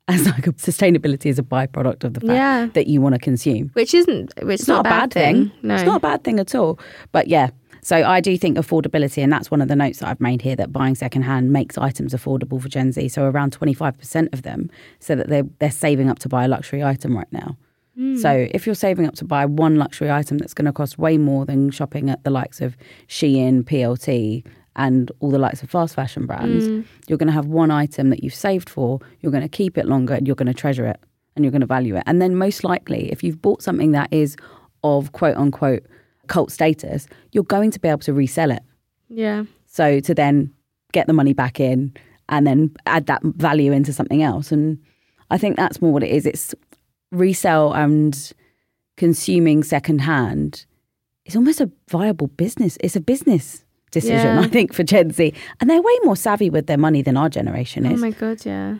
as 0.08 0.25
like 0.25 0.48
a 0.48 0.52
sustainability 0.54 1.28
is 1.28 1.40
a 1.40 1.44
byproduct 1.44 2.04
of 2.04 2.13
the 2.13 2.20
fact 2.20 2.34
Yeah. 2.34 2.68
that 2.74 2.88
you 2.88 3.02
want 3.02 3.16
to 3.16 3.20
consume. 3.20 3.70
Which 3.74 3.94
isn't, 3.94 4.34
which 4.44 4.60
It's 4.60 4.68
not, 4.68 4.82
a 4.82 4.90
bad 4.90 5.13
thing. 5.13 5.52
No. 5.62 5.75
It's 5.75 5.86
not 5.86 5.98
a 5.98 6.00
bad 6.02 6.24
thing 6.24 6.40
at 6.40 6.54
all. 6.54 6.78
But 7.13 7.28
yeah, 7.28 7.52
so 7.84 7.98
I 7.98 8.22
do 8.22 8.38
think 8.38 8.58
affordability, 8.58 9.22
and 9.22 9.32
that's 9.32 9.52
one 9.52 9.62
of 9.62 9.68
the 9.68 9.75
notes 9.75 10.00
that 10.00 10.08
I've 10.08 10.22
made 10.22 10.42
here 10.42 10.56
that 10.56 10.72
buying 10.72 10.96
secondhand 10.96 11.52
makes 11.52 11.78
items 11.78 12.13
affordable 12.13 12.62
for 12.62 12.70
Gen 12.70 12.92
Z. 12.92 13.10
So 13.10 13.25
around 13.25 13.58
25% 13.58 14.34
of 14.34 14.44
them 14.44 14.72
so 15.00 15.16
that 15.16 15.28
they're, 15.28 15.46
they're 15.60 15.72
saving 15.72 16.10
up 16.10 16.20
to 16.20 16.30
buy 16.30 16.46
a 16.46 16.48
luxury 16.48 16.84
item 16.84 17.16
right 17.16 17.32
now. 17.32 17.58
Hmm. 17.96 18.18
So 18.18 18.48
if 18.52 18.66
you're 18.66 18.74
saving 18.74 19.06
up 19.06 19.16
to 19.16 19.25
buy 19.25 19.46
one 19.46 19.75
luxury 19.75 20.10
item 20.10 20.38
that's 20.38 20.54
going 20.54 20.66
to 20.66 20.74
cost 20.74 20.98
way 20.98 21.18
more 21.18 21.46
than 21.46 21.70
shopping 21.70 22.10
at 22.10 22.24
the 22.24 22.30
likes 22.30 22.62
of 22.62 22.75
Shein, 23.08 23.63
PLT, 23.63 24.46
and 24.75 25.12
all 25.20 25.30
the 25.30 25.38
likes 25.38 25.62
of 25.62 25.70
fast 25.70 25.94
fashion 25.94 26.25
brands, 26.25 26.66
hmm. 26.66 26.82
you're 27.08 27.20
going 27.20 27.28
to 27.28 27.34
have 27.34 27.46
one 27.46 27.70
item 27.70 28.10
that 28.10 28.24
you've 28.24 28.34
saved 28.34 28.70
for, 28.70 29.00
you're 29.20 29.32
going 29.32 29.44
to 29.44 29.50
keep 29.50 29.78
it 29.78 29.86
longer, 29.86 30.13
and 30.13 30.25
you're 30.25 30.36
going 30.36 30.48
to 30.48 30.54
treasure 30.54 30.86
it 30.86 31.00
and 31.36 31.44
you're 31.44 31.52
going 31.52 31.62
to 31.62 31.68
value 31.68 31.96
it. 31.96 32.04
And 32.06 32.22
then 32.22 32.36
most 32.36 32.63
likely, 32.63 33.12
if 33.12 33.24
you've 33.24 33.42
bought 33.42 33.62
something 33.62 33.92
that 33.92 34.12
is 34.12 34.36
of 34.84 35.12
quote 35.13 35.38
unquote 35.38 35.84
cult 36.27 36.51
status, 36.51 37.08
you're 37.32 37.44
going 37.44 37.72
to 37.72 37.80
be 37.80 37.88
able 37.88 38.00
to 38.00 38.13
resell 38.13 38.51
it. 38.51 38.63
Yeah. 39.10 39.44
So 39.65 40.00
to 40.00 40.13
then 40.13 40.53
get 40.92 41.08
the 41.08 41.13
money 41.13 41.34
back 41.34 41.60
in 41.60 41.94
and 42.30 42.48
then 42.48 42.72
add 42.86 43.08
that 43.08 43.22
value 43.24 43.72
into 43.72 43.92
something 43.94 44.24
else. 44.24 44.51
And 44.51 44.77
I 45.30 45.38
think 45.38 45.58
that's 45.58 45.82
more 45.82 45.92
what 45.92 46.03
it 46.03 46.12
is. 46.12 46.25
It's 46.25 46.56
resell 47.12 47.74
and 47.74 48.34
consuming 48.98 49.63
secondhand 49.63 50.65
is 51.25 51.36
almost 51.36 51.62
a 51.62 51.70
viable 51.89 52.27
business. 52.27 52.77
It's 52.82 52.96
a 52.96 53.01
business 53.01 53.63
decision, 53.92 54.38
Yeah. 54.38 54.42
I 54.42 54.48
think, 54.48 54.74
for 54.74 54.84
Gen 54.84 55.12
Z. 55.12 55.34
And 55.60 55.70
they're 55.70 55.82
way 55.82 56.00
more 56.03 56.15
savvy 56.15 56.50
with 56.50 56.68
their 56.68 56.77
money 56.77 57.01
than 57.01 57.18
our 57.18 57.30
generation 57.30 57.86
oh 57.86 57.92
is. 57.92 58.00
Oh 58.00 58.01
my 58.06 58.12
God, 58.12 58.46
yeah. 58.46 58.75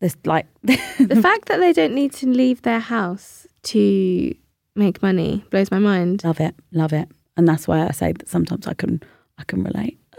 There's 0.00 0.16
like 0.24 0.46
the 0.62 0.76
fact 1.22 1.46
that 1.46 1.58
they 1.58 1.72
don't 1.72 1.94
need 1.94 2.12
to 2.14 2.26
leave 2.26 2.62
their 2.62 2.80
house 2.80 3.46
to 3.64 4.34
make 4.74 5.02
money 5.02 5.44
blows 5.50 5.70
my 5.70 5.78
mind. 5.78 6.24
love 6.24 6.40
it, 6.40 6.54
love 6.72 6.92
it. 6.92 7.08
And 7.36 7.48
that's 7.48 7.66
why 7.66 7.86
I 7.86 7.90
say 7.92 8.12
that 8.12 8.28
sometimes 8.28 8.66
I 8.66 8.74
can 8.74 9.02
I 9.38 9.44
can 9.44 9.64
relate. 9.64 9.98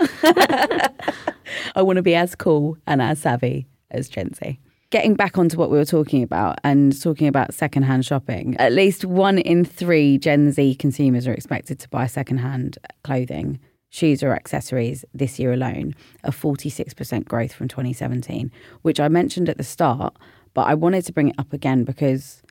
I 1.76 1.82
want 1.82 1.98
to 1.98 2.04
be 2.04 2.16
as 2.16 2.36
cool 2.36 2.78
and 2.88 3.02
as 3.02 3.20
savvy 3.20 3.68
as 3.92 4.10
Gen 4.10 4.34
Z. 4.34 4.60
Getting 4.90 5.16
back 5.16 5.38
onto 5.38 5.58
what 5.58 5.72
we 5.72 5.78
were 5.78 5.86
talking 5.86 6.22
about 6.22 6.60
and 6.64 7.00
talking 7.00 7.28
about 7.28 7.54
secondhand 7.54 8.06
shopping, 8.06 8.56
at 8.58 8.74
least 8.74 9.06
one 9.06 9.40
in 9.40 9.66
three 9.66 10.18
Gen 10.18 10.52
Z 10.52 10.76
consumers 10.76 11.28
are 11.28 11.34
expected 11.34 11.80
to 11.80 11.90
buy 11.90 12.06
secondhand 12.06 12.78
clothing, 13.04 13.60
shoes, 13.90 14.22
or 14.22 14.36
accessories 14.36 15.04
this 15.14 15.40
year 15.40 15.54
alone, 15.54 15.96
a 16.24 16.32
46% 16.32 17.26
growth 17.26 17.54
from 17.54 17.68
2017, 17.68 18.52
which 18.84 19.00
I 19.00 19.08
mentioned 19.08 19.50
at 19.50 19.58
the 19.58 19.64
start, 19.64 20.16
but 20.54 20.68
I 20.68 20.76
wanted 20.76 21.06
to 21.06 21.14
bring 21.14 21.30
it 21.30 21.36
up 21.40 21.54
again 21.54 21.84
because 21.84 22.43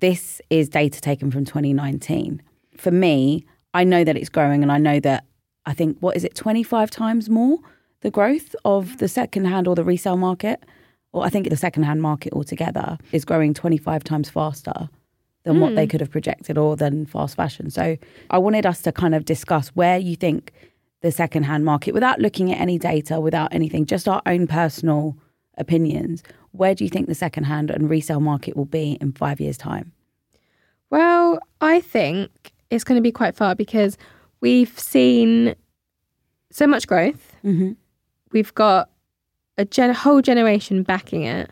this 0.00 0.40
is 0.50 0.68
data 0.68 1.00
taken 1.00 1.30
from 1.30 1.44
2019. 1.44 2.42
For 2.76 2.90
me, 2.90 3.46
I 3.74 3.84
know 3.84 4.04
that 4.04 4.16
it's 4.16 4.28
growing 4.28 4.62
and 4.62 4.70
I 4.70 4.78
know 4.78 5.00
that 5.00 5.24
I 5.64 5.74
think, 5.74 5.98
what 6.00 6.16
is 6.16 6.24
it, 6.24 6.34
25 6.34 6.90
times 6.90 7.28
more 7.28 7.58
the 8.02 8.10
growth 8.10 8.54
of 8.64 8.98
the 8.98 9.08
secondhand 9.08 9.66
or 9.66 9.74
the 9.74 9.84
resale 9.84 10.16
market? 10.16 10.62
Or 11.12 11.24
I 11.24 11.30
think 11.30 11.48
the 11.48 11.56
secondhand 11.56 12.02
market 12.02 12.32
altogether 12.32 12.98
is 13.12 13.24
growing 13.24 13.54
25 13.54 14.04
times 14.04 14.28
faster 14.28 14.88
than 15.44 15.60
what 15.60 15.76
they 15.76 15.84
hmm. 15.84 15.90
could 15.90 16.00
have 16.00 16.10
projected 16.10 16.58
or 16.58 16.76
than 16.76 17.06
fast 17.06 17.36
fashion. 17.36 17.70
So 17.70 17.96
I 18.30 18.38
wanted 18.38 18.66
us 18.66 18.82
to 18.82 18.92
kind 18.92 19.14
of 19.14 19.24
discuss 19.24 19.68
where 19.68 19.96
you 19.96 20.16
think 20.16 20.52
the 21.02 21.12
secondhand 21.12 21.64
market, 21.64 21.94
without 21.94 22.18
looking 22.18 22.52
at 22.52 22.60
any 22.60 22.78
data, 22.78 23.20
without 23.20 23.54
anything, 23.54 23.86
just 23.86 24.08
our 24.08 24.20
own 24.26 24.46
personal 24.46 25.16
opinions, 25.56 26.22
where 26.56 26.74
do 26.74 26.84
you 26.84 26.90
think 26.90 27.06
the 27.06 27.14
secondhand 27.14 27.70
and 27.70 27.88
resale 27.90 28.20
market 28.20 28.56
will 28.56 28.64
be 28.64 28.98
in 29.00 29.12
five 29.12 29.40
years' 29.40 29.58
time? 29.58 29.92
Well, 30.90 31.38
I 31.60 31.80
think 31.80 32.52
it's 32.70 32.84
going 32.84 32.96
to 32.96 33.02
be 33.02 33.12
quite 33.12 33.34
far 33.34 33.54
because 33.54 33.96
we've 34.40 34.78
seen 34.78 35.54
so 36.50 36.66
much 36.66 36.86
growth. 36.86 37.36
Mm-hmm. 37.44 37.72
We've 38.32 38.54
got 38.54 38.90
a 39.58 39.64
gen- 39.64 39.94
whole 39.94 40.22
generation 40.22 40.82
backing 40.82 41.24
it 41.24 41.50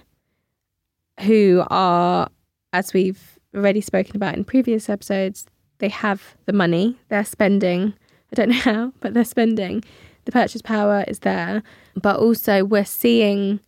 who 1.20 1.64
are, 1.68 2.28
as 2.72 2.92
we've 2.92 3.38
already 3.54 3.80
spoken 3.80 4.16
about 4.16 4.34
in 4.34 4.44
previous 4.44 4.88
episodes, 4.88 5.46
they 5.78 5.88
have 5.88 6.36
the 6.46 6.52
money, 6.52 6.98
they're 7.08 7.24
spending. 7.24 7.94
I 8.32 8.34
don't 8.34 8.48
know 8.50 8.56
how, 8.56 8.92
but 9.00 9.14
they're 9.14 9.24
spending. 9.24 9.84
The 10.24 10.32
purchase 10.32 10.62
power 10.62 11.04
is 11.06 11.20
there. 11.20 11.62
But 11.94 12.18
also, 12.18 12.64
we're 12.64 12.84
seeing 12.84 13.60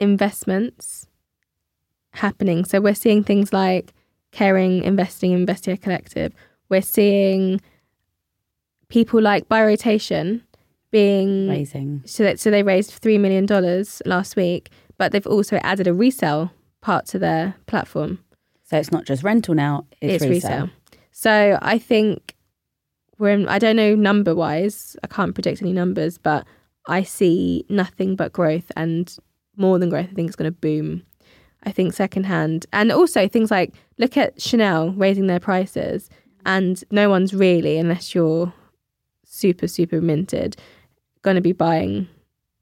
investments 0.00 1.06
happening. 2.12 2.64
So, 2.64 2.80
we're 2.80 2.94
seeing 2.94 3.24
things 3.24 3.52
like 3.52 3.92
Kering, 4.32 4.82
investing, 4.82 5.32
in 5.32 5.46
Vestiaire 5.46 5.80
Collective. 5.80 6.32
We're 6.68 6.82
seeing 6.82 7.60
people 8.88 9.20
like 9.20 9.48
By 9.48 9.64
Rotation 9.64 10.42
being 10.90 11.48
Amazing. 11.48 12.02
so 12.06 12.22
that 12.22 12.40
so 12.40 12.50
they 12.50 12.62
raised 12.62 12.90
three 12.90 13.18
million 13.18 13.46
dollars 13.46 14.00
last 14.06 14.36
week, 14.36 14.70
but 14.96 15.12
they've 15.12 15.26
also 15.26 15.56
added 15.58 15.86
a 15.86 15.94
resale 15.94 16.50
part 16.80 17.06
to 17.06 17.18
their 17.18 17.54
platform. 17.66 18.18
So 18.64 18.76
it's 18.78 18.92
not 18.92 19.04
just 19.04 19.22
rental 19.22 19.54
now, 19.54 19.86
it's, 20.00 20.22
It's, 20.22 20.30
resale. 20.30 20.70
So 21.10 21.58
I 21.60 21.78
think 21.78 22.34
we're 23.18 23.30
in, 23.30 23.48
I 23.48 23.58
don't 23.58 23.76
know 23.76 23.94
number 23.94 24.34
wise, 24.34 24.96
I 25.02 25.06
can't 25.08 25.34
predict 25.34 25.62
any 25.62 25.72
numbers, 25.72 26.18
but 26.18 26.46
I 26.86 27.02
see 27.02 27.64
nothing 27.68 28.14
but 28.14 28.32
growth 28.32 28.70
and 28.76 29.14
more 29.58 29.78
than 29.78 29.90
growth. 29.90 30.08
I 30.10 30.14
think 30.14 30.28
it's 30.28 30.36
going 30.36 30.50
to 30.50 30.56
boom. 30.56 31.02
I 31.64 31.72
think 31.72 31.92
secondhand 31.92 32.66
and 32.72 32.92
also 32.92 33.26
things 33.26 33.50
like 33.50 33.74
look 33.98 34.16
at 34.16 34.40
Chanel 34.40 34.92
raising 34.92 35.26
their 35.26 35.40
prices 35.40 36.08
and 36.46 36.82
no 36.92 37.10
one's 37.10 37.34
really 37.34 37.78
unless 37.78 38.14
you're 38.14 38.52
super 39.24 39.66
super 39.66 40.00
minted 40.00 40.56
going 41.22 41.34
to 41.34 41.40
be 41.40 41.52
buying 41.52 42.06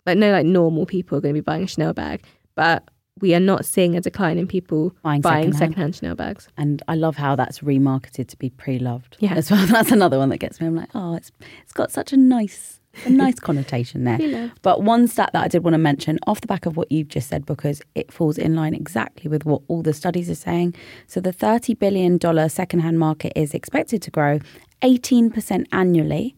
like 0.06 0.16
no 0.16 0.32
like 0.32 0.46
normal 0.46 0.86
people 0.86 1.18
are 1.18 1.20
going 1.20 1.34
to 1.34 1.40
be 1.40 1.44
buying 1.44 1.64
a 1.64 1.66
Chanel 1.66 1.92
bag, 1.92 2.24
but 2.54 2.88
we 3.20 3.34
are 3.34 3.40
not 3.40 3.64
seeing 3.64 3.96
a 3.96 4.00
decline 4.00 4.38
in 4.38 4.46
people 4.46 4.94
Buying 5.02 5.20
buying 5.20 5.52
secondhand. 5.52 5.58
secondhand 5.58 5.94
Chanel 5.96 6.14
bags. 6.14 6.48
And 6.56 6.82
I 6.86 6.94
love 6.94 7.16
how 7.16 7.34
that's 7.34 7.60
remarketed 7.60 8.28
to 8.28 8.36
be 8.36 8.50
pre-loved. 8.50 9.16
Yeah. 9.20 9.34
as 9.34 9.50
well. 9.50 9.66
That's 9.70 9.90
another 9.90 10.18
one 10.18 10.28
that 10.28 10.38
gets 10.38 10.60
me. 10.60 10.66
I'm 10.66 10.76
like, 10.76 10.90
oh, 10.94 11.14
it's 11.14 11.32
it's 11.62 11.72
got 11.72 11.90
such 11.90 12.12
a 12.12 12.16
nice, 12.16 12.75
a 13.04 13.10
nice 13.24 13.38
connotation 13.38 14.04
there. 14.04 14.52
But 14.62 14.82
one 14.82 15.06
stat 15.08 15.30
that 15.32 15.44
I 15.44 15.48
did 15.48 15.64
want 15.64 15.74
to 15.74 15.78
mention 15.78 16.18
off 16.26 16.40
the 16.40 16.46
back 16.46 16.66
of 16.66 16.76
what 16.76 16.90
you've 16.90 17.08
just 17.08 17.28
said, 17.28 17.44
because 17.46 17.82
it 17.94 18.12
falls 18.12 18.38
in 18.38 18.54
line 18.54 18.74
exactly 18.74 19.28
with 19.28 19.44
what 19.44 19.62
all 19.68 19.82
the 19.82 19.92
studies 19.92 20.30
are 20.30 20.34
saying. 20.34 20.74
So 21.06 21.20
the 21.20 21.32
thirty 21.32 21.74
billion 21.74 22.18
dollar 22.18 22.48
secondhand 22.48 22.98
market 22.98 23.32
is 23.36 23.54
expected 23.54 24.02
to 24.02 24.10
grow 24.10 24.40
eighteen 24.82 25.30
percent 25.30 25.68
annually 25.72 26.36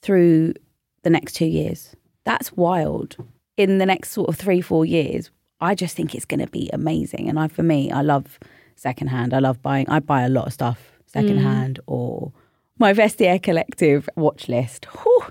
through 0.00 0.54
the 1.02 1.10
next 1.10 1.34
two 1.34 1.46
years. 1.46 1.94
That's 2.24 2.52
wild. 2.52 3.16
In 3.56 3.78
the 3.78 3.86
next 3.86 4.10
sort 4.10 4.28
of 4.28 4.36
three, 4.36 4.60
four 4.60 4.84
years, 4.84 5.30
I 5.60 5.74
just 5.74 5.96
think 5.96 6.14
it's 6.14 6.24
going 6.24 6.40
to 6.40 6.48
be 6.48 6.70
amazing. 6.72 7.28
And 7.28 7.38
I, 7.38 7.48
for 7.48 7.62
me, 7.62 7.90
I 7.90 8.00
love 8.00 8.38
secondhand. 8.76 9.34
I 9.34 9.38
love 9.38 9.62
buying. 9.62 9.88
I 9.88 10.00
buy 10.00 10.22
a 10.22 10.28
lot 10.28 10.46
of 10.46 10.52
stuff 10.52 10.80
mm. 10.80 11.10
secondhand 11.10 11.80
or 11.86 12.32
my 12.78 12.92
Vestiaire 12.92 13.40
Collective 13.40 14.08
watch 14.16 14.48
list. 14.48 14.86
Whew. 14.86 15.24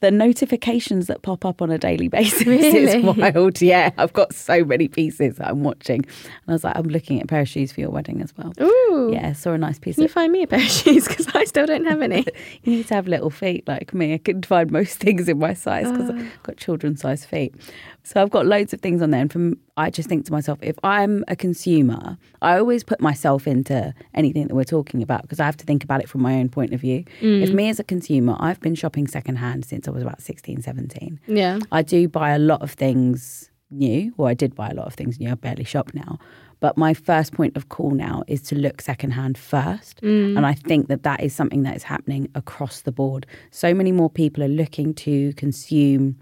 The 0.00 0.10
notifications 0.10 1.08
that 1.08 1.20
pop 1.20 1.44
up 1.44 1.60
on 1.60 1.70
a 1.70 1.76
daily 1.78 2.08
basis 2.16 2.46
Really? 2.46 2.78
is 2.78 3.04
wild. 3.04 3.60
Yeah, 3.60 3.90
I've 3.98 4.12
got 4.14 4.34
so 4.34 4.64
many 4.64 4.88
pieces 4.88 5.36
that 5.36 5.48
I'm 5.48 5.62
watching. 5.62 6.04
And 6.06 6.48
I 6.48 6.52
was 6.52 6.64
like, 6.64 6.74
I'm 6.76 6.88
looking 6.88 7.18
at 7.18 7.24
a 7.24 7.26
pair 7.26 7.42
of 7.42 7.48
shoes 7.48 7.70
for 7.72 7.80
your 7.80 7.90
wedding 7.90 8.22
as 8.22 8.32
well. 8.36 8.52
Ooh. 8.62 9.10
Yeah, 9.12 9.34
saw 9.34 9.52
a 9.52 9.58
nice 9.58 9.78
piece 9.78 9.96
Can 9.96 10.02
you 10.04 10.08
find 10.08 10.32
me 10.32 10.42
a 10.42 10.46
pair 10.46 10.58
of 10.60 10.64
shoes? 10.70 11.06
Because 11.06 11.26
I 11.34 11.44
still 11.44 11.66
don't 11.66 11.84
have 11.84 12.00
any. 12.00 12.24
you 12.62 12.72
need 12.76 12.86
to 12.88 12.94
have 12.94 13.08
little 13.08 13.30
feet 13.30 13.68
like 13.68 13.92
me. 13.92 14.14
I 14.14 14.18
can 14.18 14.42
find 14.42 14.70
most 14.70 14.98
things 14.98 15.28
in 15.28 15.38
my 15.38 15.52
size 15.52 15.90
because 15.92 16.08
Ah. 16.10 16.14
I've 16.16 16.42
got 16.44 16.56
children's 16.56 17.02
size 17.02 17.24
feet. 17.26 17.54
So 18.02 18.20
I've 18.22 18.30
got 18.30 18.46
loads 18.46 18.72
of 18.72 18.80
things 18.80 19.02
on 19.02 19.10
there. 19.10 19.20
And 19.20 19.32
from 19.32 19.58
I 19.76 19.90
just 19.90 20.08
think 20.08 20.26
to 20.26 20.32
myself, 20.32 20.58
if 20.62 20.78
I'm 20.82 21.24
a 21.28 21.36
consumer, 21.36 22.18
I 22.42 22.58
always 22.58 22.84
put 22.84 23.00
myself 23.00 23.46
into 23.46 23.94
anything 24.14 24.48
that 24.48 24.54
we're 24.54 24.64
talking 24.64 25.02
about 25.02 25.22
because 25.22 25.40
I 25.40 25.44
have 25.44 25.56
to 25.58 25.66
think 25.66 25.84
about 25.84 26.00
it 26.00 26.08
from 26.08 26.22
my 26.22 26.34
own 26.34 26.48
point 26.48 26.72
of 26.72 26.80
view. 26.80 27.04
Mm. 27.20 27.42
If 27.42 27.50
me 27.50 27.68
as 27.68 27.80
a 27.80 27.84
consumer, 27.84 28.36
I've 28.38 28.60
been 28.60 28.74
shopping 28.74 29.06
secondhand 29.06 29.64
since 29.64 29.88
I 29.88 29.90
was 29.90 30.02
about 30.02 30.20
16, 30.20 30.62
17. 30.62 31.20
Yeah. 31.26 31.60
I 31.72 31.82
do 31.82 32.08
buy 32.08 32.30
a 32.30 32.38
lot 32.38 32.62
of 32.62 32.72
things 32.72 33.50
new, 33.70 34.12
or 34.18 34.28
I 34.28 34.34
did 34.34 34.54
buy 34.54 34.68
a 34.68 34.74
lot 34.74 34.86
of 34.86 34.94
things 34.94 35.20
new. 35.20 35.30
I 35.30 35.34
barely 35.34 35.64
shop 35.64 35.92
now. 35.94 36.18
But 36.60 36.76
my 36.76 36.92
first 36.92 37.32
point 37.32 37.56
of 37.56 37.70
call 37.70 37.92
now 37.92 38.22
is 38.26 38.42
to 38.42 38.54
look 38.54 38.82
secondhand 38.82 39.38
first. 39.38 40.02
Mm. 40.02 40.36
And 40.36 40.44
I 40.44 40.52
think 40.52 40.88
that 40.88 41.02
that 41.04 41.22
is 41.22 41.34
something 41.34 41.62
that 41.62 41.74
is 41.74 41.82
happening 41.82 42.28
across 42.34 42.82
the 42.82 42.92
board. 42.92 43.26
So 43.50 43.72
many 43.72 43.92
more 43.92 44.10
people 44.10 44.44
are 44.44 44.48
looking 44.48 44.92
to 44.94 45.32
consume 45.34 46.18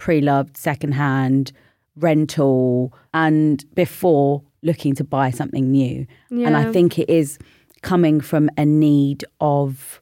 pre 0.00 0.20
loved, 0.20 0.56
secondhand, 0.56 1.52
rental, 1.94 2.92
and 3.14 3.64
before 3.74 4.42
looking 4.62 4.94
to 4.96 5.04
buy 5.04 5.30
something 5.30 5.70
new. 5.70 6.06
And 6.30 6.56
I 6.56 6.72
think 6.72 6.98
it 6.98 7.08
is 7.08 7.38
coming 7.82 8.20
from 8.20 8.50
a 8.58 8.64
need 8.64 9.24
of, 9.40 10.00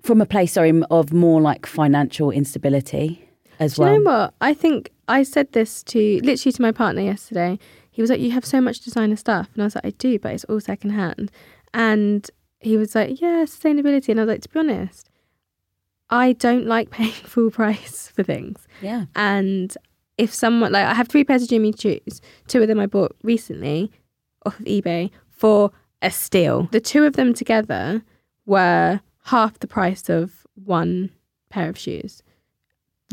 from 0.00 0.20
a 0.20 0.26
place, 0.26 0.52
sorry, 0.52 0.72
of 0.90 1.12
more 1.12 1.40
like 1.40 1.66
financial 1.66 2.30
instability 2.30 3.28
as 3.60 3.74
Do 3.74 3.82
well. 3.82 3.92
you 3.92 4.02
know 4.04 4.10
what? 4.10 4.34
I 4.40 4.54
think 4.54 4.90
I 5.08 5.22
said 5.22 5.52
this 5.52 5.82
to 5.84 6.20
literally 6.22 6.52
to 6.52 6.62
my 6.62 6.72
partner 6.72 7.02
yesterday. 7.02 7.58
He 7.90 8.00
was 8.00 8.10
like, 8.10 8.20
"You 8.20 8.30
have 8.30 8.44
so 8.44 8.60
much 8.60 8.80
designer 8.80 9.16
stuff," 9.16 9.48
and 9.54 9.62
I 9.62 9.66
was 9.66 9.74
like, 9.74 9.86
"I 9.86 9.90
do, 9.90 10.18
but 10.20 10.32
it's 10.32 10.44
all 10.44 10.60
secondhand." 10.60 11.32
And 11.74 12.28
he 12.60 12.76
was 12.76 12.94
like, 12.94 13.20
"Yeah, 13.20 13.44
sustainability," 13.44 14.10
and 14.10 14.20
I 14.20 14.24
was 14.24 14.28
like, 14.28 14.42
"To 14.42 14.48
be 14.48 14.58
honest, 14.60 15.10
I 16.10 16.32
don't 16.32 16.66
like 16.66 16.90
paying 16.90 17.12
full 17.24 17.50
price 17.50 18.08
for 18.08 18.22
things." 18.22 18.66
Yeah. 18.82 19.06
And 19.14 19.76
if 20.16 20.34
someone 20.34 20.72
like 20.72 20.84
I 20.84 20.94
have 20.94 21.08
three 21.08 21.24
pairs 21.24 21.42
of 21.42 21.48
Jimmy 21.48 21.72
Choos, 21.72 22.20
two 22.46 22.60
of 22.60 22.68
them 22.68 22.80
I 22.80 22.86
bought 22.86 23.16
recently 23.22 23.90
off 24.44 24.58
of 24.58 24.66
eBay 24.66 25.10
for 25.30 25.70
a 26.02 26.10
steal. 26.10 26.68
The 26.72 26.80
two 26.80 27.04
of 27.04 27.14
them 27.14 27.34
together 27.34 28.02
were 28.46 29.00
half 29.24 29.58
the 29.58 29.66
price 29.66 30.08
of 30.08 30.46
one 30.54 31.10
pair 31.50 31.68
of 31.68 31.78
shoes, 31.78 32.22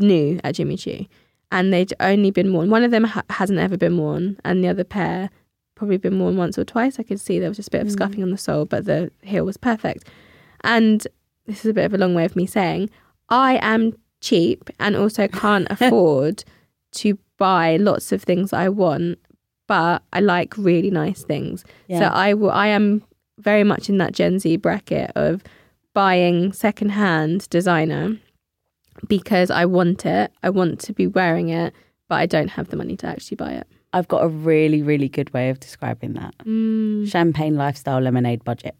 new 0.00 0.40
at 0.42 0.56
Jimmy 0.56 0.76
Choo, 0.76 1.06
and 1.52 1.72
they'd 1.72 1.92
only 2.00 2.30
been 2.30 2.52
worn. 2.52 2.70
One 2.70 2.84
of 2.84 2.90
them 2.90 3.04
ha- 3.04 3.22
hasn't 3.30 3.58
ever 3.58 3.76
been 3.76 3.98
worn, 3.98 4.38
and 4.44 4.62
the 4.62 4.68
other 4.68 4.84
pair 4.84 5.30
probably 5.74 5.98
been 5.98 6.18
worn 6.18 6.36
once 6.36 6.58
or 6.58 6.64
twice. 6.64 6.98
I 6.98 7.02
could 7.02 7.20
see 7.20 7.38
there 7.38 7.50
was 7.50 7.58
just 7.58 7.68
a 7.68 7.70
bit 7.70 7.82
of 7.82 7.88
hmm. 7.88 7.92
scuffing 7.92 8.22
on 8.22 8.30
the 8.30 8.38
sole, 8.38 8.64
but 8.64 8.86
the 8.86 9.10
heel 9.22 9.44
was 9.44 9.56
perfect. 9.56 10.08
And 10.62 11.06
this 11.46 11.60
is 11.64 11.70
a 11.70 11.74
bit 11.74 11.84
of 11.84 11.94
a 11.94 11.98
long 11.98 12.14
way 12.14 12.24
of 12.24 12.36
me 12.36 12.46
saying 12.46 12.90
I 13.28 13.58
am 13.62 13.92
cheap 14.20 14.70
and 14.78 14.96
also 14.96 15.28
can't 15.28 15.66
afford 15.70 16.44
to 16.92 17.18
buy 17.38 17.76
lots 17.76 18.12
of 18.12 18.22
things 18.22 18.52
I 18.52 18.68
want, 18.68 19.18
but 19.66 20.02
I 20.12 20.20
like 20.20 20.56
really 20.56 20.90
nice 20.90 21.22
things. 21.24 21.60
So 21.88 21.96
Yeah. 21.98 22.10
I 22.10 22.34
will. 22.34 22.50
I 22.50 22.68
am 22.68 23.02
very 23.38 23.64
much 23.64 23.88
in 23.88 23.98
that 23.98 24.12
Gen 24.12 24.38
Z 24.38 24.56
bracket 24.56 25.10
of 25.14 25.42
buying 25.92 26.52
secondhand 26.52 27.48
designer 27.50 28.16
because 29.08 29.50
I 29.50 29.66
want 29.66 30.06
it. 30.06 30.32
I 30.42 30.50
want 30.50 30.80
to 30.80 30.92
be 30.92 31.06
wearing 31.06 31.48
it, 31.50 31.74
but 32.08 32.16
I 32.16 32.26
don't 32.26 32.48
have 32.48 32.68
the 32.68 32.76
money 32.76 32.96
to 32.98 33.06
actually 33.06 33.36
buy 33.36 33.52
it. 33.52 33.66
I've 33.92 34.08
got 34.08 34.24
a 34.24 34.28
really, 34.28 34.82
really 34.82 35.08
good 35.08 35.32
way 35.32 35.48
of 35.50 35.60
describing 35.60 36.14
that. 36.14 36.34
Mm, 36.44 37.08
Champagne 37.10 37.56
lifestyle 37.56 38.00
lemonade 38.00 38.44
budget. 38.44 38.74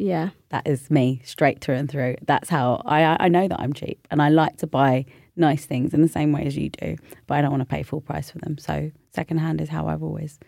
Yeah. 0.00 0.30
That 0.48 0.66
is 0.66 0.90
me 0.90 1.20
straight 1.24 1.60
through 1.60 1.74
and 1.74 1.90
through. 1.90 2.16
That's 2.22 2.48
how 2.48 2.80
I 2.86 3.18
I 3.20 3.28
know 3.28 3.46
that 3.46 3.60
I'm 3.60 3.74
cheap 3.74 4.08
and 4.10 4.22
I 4.22 4.30
like 4.30 4.56
to 4.58 4.66
buy 4.66 5.04
nice 5.36 5.66
things 5.66 5.92
in 5.92 6.00
the 6.00 6.08
same 6.08 6.32
way 6.32 6.46
as 6.46 6.56
you 6.56 6.70
do, 6.70 6.96
but 7.26 7.36
I 7.36 7.42
don't 7.42 7.50
want 7.50 7.60
to 7.60 7.66
pay 7.66 7.82
full 7.82 8.00
price 8.00 8.30
for 8.30 8.38
them. 8.38 8.56
So 8.56 8.90
secondhand 9.14 9.60
is 9.60 9.68
how 9.68 9.88
I've 9.88 10.02
always 10.02 10.40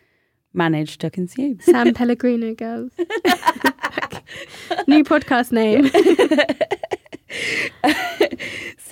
managed 0.54 1.02
to 1.02 1.11
consume. 1.11 1.61
San 1.61 1.92
Pellegrino 1.92 2.54
girls. 2.54 2.92
New 4.87 5.04
podcast 5.04 5.52
name. 5.52 5.90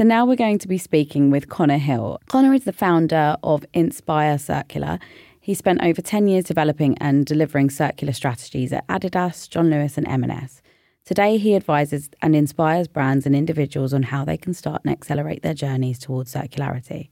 So 0.00 0.04
now 0.04 0.24
we're 0.24 0.34
going 0.34 0.58
to 0.60 0.66
be 0.66 0.78
speaking 0.78 1.30
with 1.30 1.50
Connor 1.50 1.76
Hill. 1.76 2.20
Connor 2.26 2.54
is 2.54 2.64
the 2.64 2.72
founder 2.72 3.36
of 3.42 3.66
Inspire 3.74 4.38
Circular. 4.38 4.98
He 5.40 5.54
spent 5.54 5.82
over 5.82 6.02
10 6.02 6.28
years 6.28 6.44
developing 6.44 6.98
and 6.98 7.24
delivering 7.24 7.70
circular 7.70 8.12
strategies 8.12 8.72
at 8.72 8.86
Adidas, 8.88 9.48
John 9.48 9.70
Lewis 9.70 9.96
and 9.96 10.06
M&S. 10.06 10.60
Today 11.06 11.38
he 11.38 11.56
advises 11.56 12.10
and 12.20 12.36
inspires 12.36 12.86
brands 12.86 13.24
and 13.24 13.34
individuals 13.34 13.94
on 13.94 14.04
how 14.04 14.24
they 14.24 14.36
can 14.36 14.52
start 14.52 14.82
and 14.84 14.92
accelerate 14.92 15.42
their 15.42 15.54
journeys 15.54 15.98
towards 15.98 16.34
circularity. 16.34 17.08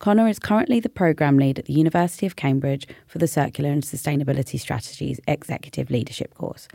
Connor 0.00 0.28
is 0.28 0.38
currently 0.38 0.80
the 0.80 0.88
program 0.88 1.38
lead 1.38 1.58
at 1.58 1.66
the 1.66 1.72
University 1.72 2.26
of 2.26 2.34
Cambridge 2.34 2.88
for 3.06 3.18
the 3.18 3.28
Circular 3.28 3.70
and 3.70 3.84
Sustainability 3.84 4.58
Strategies 4.58 5.20
Executive 5.28 5.90
Leadership 5.90 6.34
course. 6.34 6.66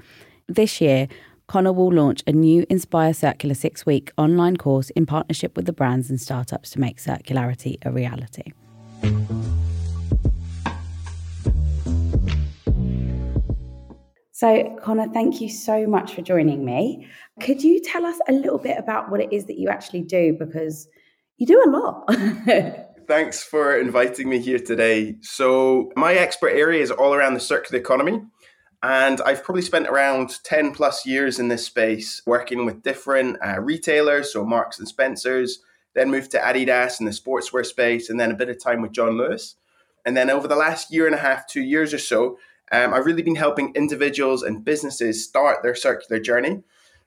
This 0.48 0.80
year, 0.80 1.08
Connor 1.48 1.74
will 1.74 1.92
launch 1.92 2.24
a 2.26 2.32
new 2.32 2.66
Inspire 2.70 3.14
Circular 3.14 3.56
six 3.56 3.86
week 3.86 4.12
online 4.18 4.58
course 4.58 4.92
in 4.92 5.06
partnership 5.06 5.58
with 5.58 5.66
the 5.66 5.74
brands 5.74 6.10
and 6.10 6.22
startups 6.22 6.70
to 6.72 6.80
make 6.80 6.98
circularity 6.98 7.78
a 7.86 7.92
reality. 7.92 8.54
So, 14.46 14.78
Connor, 14.80 15.08
thank 15.08 15.42
you 15.42 15.50
so 15.50 15.88
much 15.88 16.14
for 16.14 16.22
joining 16.22 16.64
me. 16.64 17.08
Could 17.42 17.64
you 17.64 17.82
tell 17.82 18.06
us 18.06 18.20
a 18.30 18.32
little 18.32 18.60
bit 18.60 18.78
about 18.78 19.10
what 19.10 19.20
it 19.20 19.34
is 19.34 19.46
that 19.46 19.58
you 19.58 19.70
actually 19.70 20.04
do? 20.04 20.36
Because 20.38 20.88
you 21.38 21.48
do 21.48 21.64
a 21.66 21.70
lot. 21.72 22.06
Thanks 23.08 23.42
for 23.42 23.76
inviting 23.76 24.30
me 24.30 24.38
here 24.38 24.60
today. 24.60 25.16
So, 25.22 25.92
my 25.96 26.14
expert 26.14 26.50
area 26.50 26.84
is 26.84 26.92
all 26.92 27.16
around 27.16 27.34
the 27.34 27.40
circular 27.40 27.82
economy. 27.82 28.22
And 28.84 29.20
I've 29.22 29.44
probably 29.44 29.64
spent 29.64 29.88
around 29.88 30.36
10 30.44 30.74
plus 30.76 31.08
years 31.08 31.40
in 31.40 31.48
this 31.48 31.66
space 31.66 32.22
working 32.28 32.68
with 32.68 32.84
different 32.84 33.38
uh, 33.44 33.60
retailers, 33.60 34.32
so 34.32 34.46
Marks 34.46 34.78
and 34.78 34.88
Spencer's, 34.88 35.58
then 35.96 36.12
moved 36.12 36.30
to 36.32 36.38
Adidas 36.38 37.00
in 37.00 37.08
the 37.08 37.12
sportswear 37.12 37.66
space, 37.66 38.12
and 38.12 38.20
then 38.20 38.30
a 38.30 38.36
bit 38.36 38.50
of 38.50 38.64
time 38.64 38.84
with 38.84 38.92
John 38.92 39.18
Lewis. 39.18 39.56
And 40.06 40.16
then 40.16 40.30
over 40.30 40.48
the 40.48 40.56
last 40.56 40.94
year 40.94 41.08
and 41.08 41.16
a 41.16 41.20
half, 41.20 41.48
two 41.48 41.64
years 41.64 41.96
or 41.96 41.98
so, 41.98 42.38
um, 42.72 42.94
I've 42.94 43.06
really 43.06 43.22
been 43.22 43.36
helping 43.36 43.74
individuals 43.76 44.44
and 44.44 44.66
businesses 44.66 45.24
start 45.24 45.62
their 45.62 45.76
circular 45.76 46.22
journey. 46.22 46.64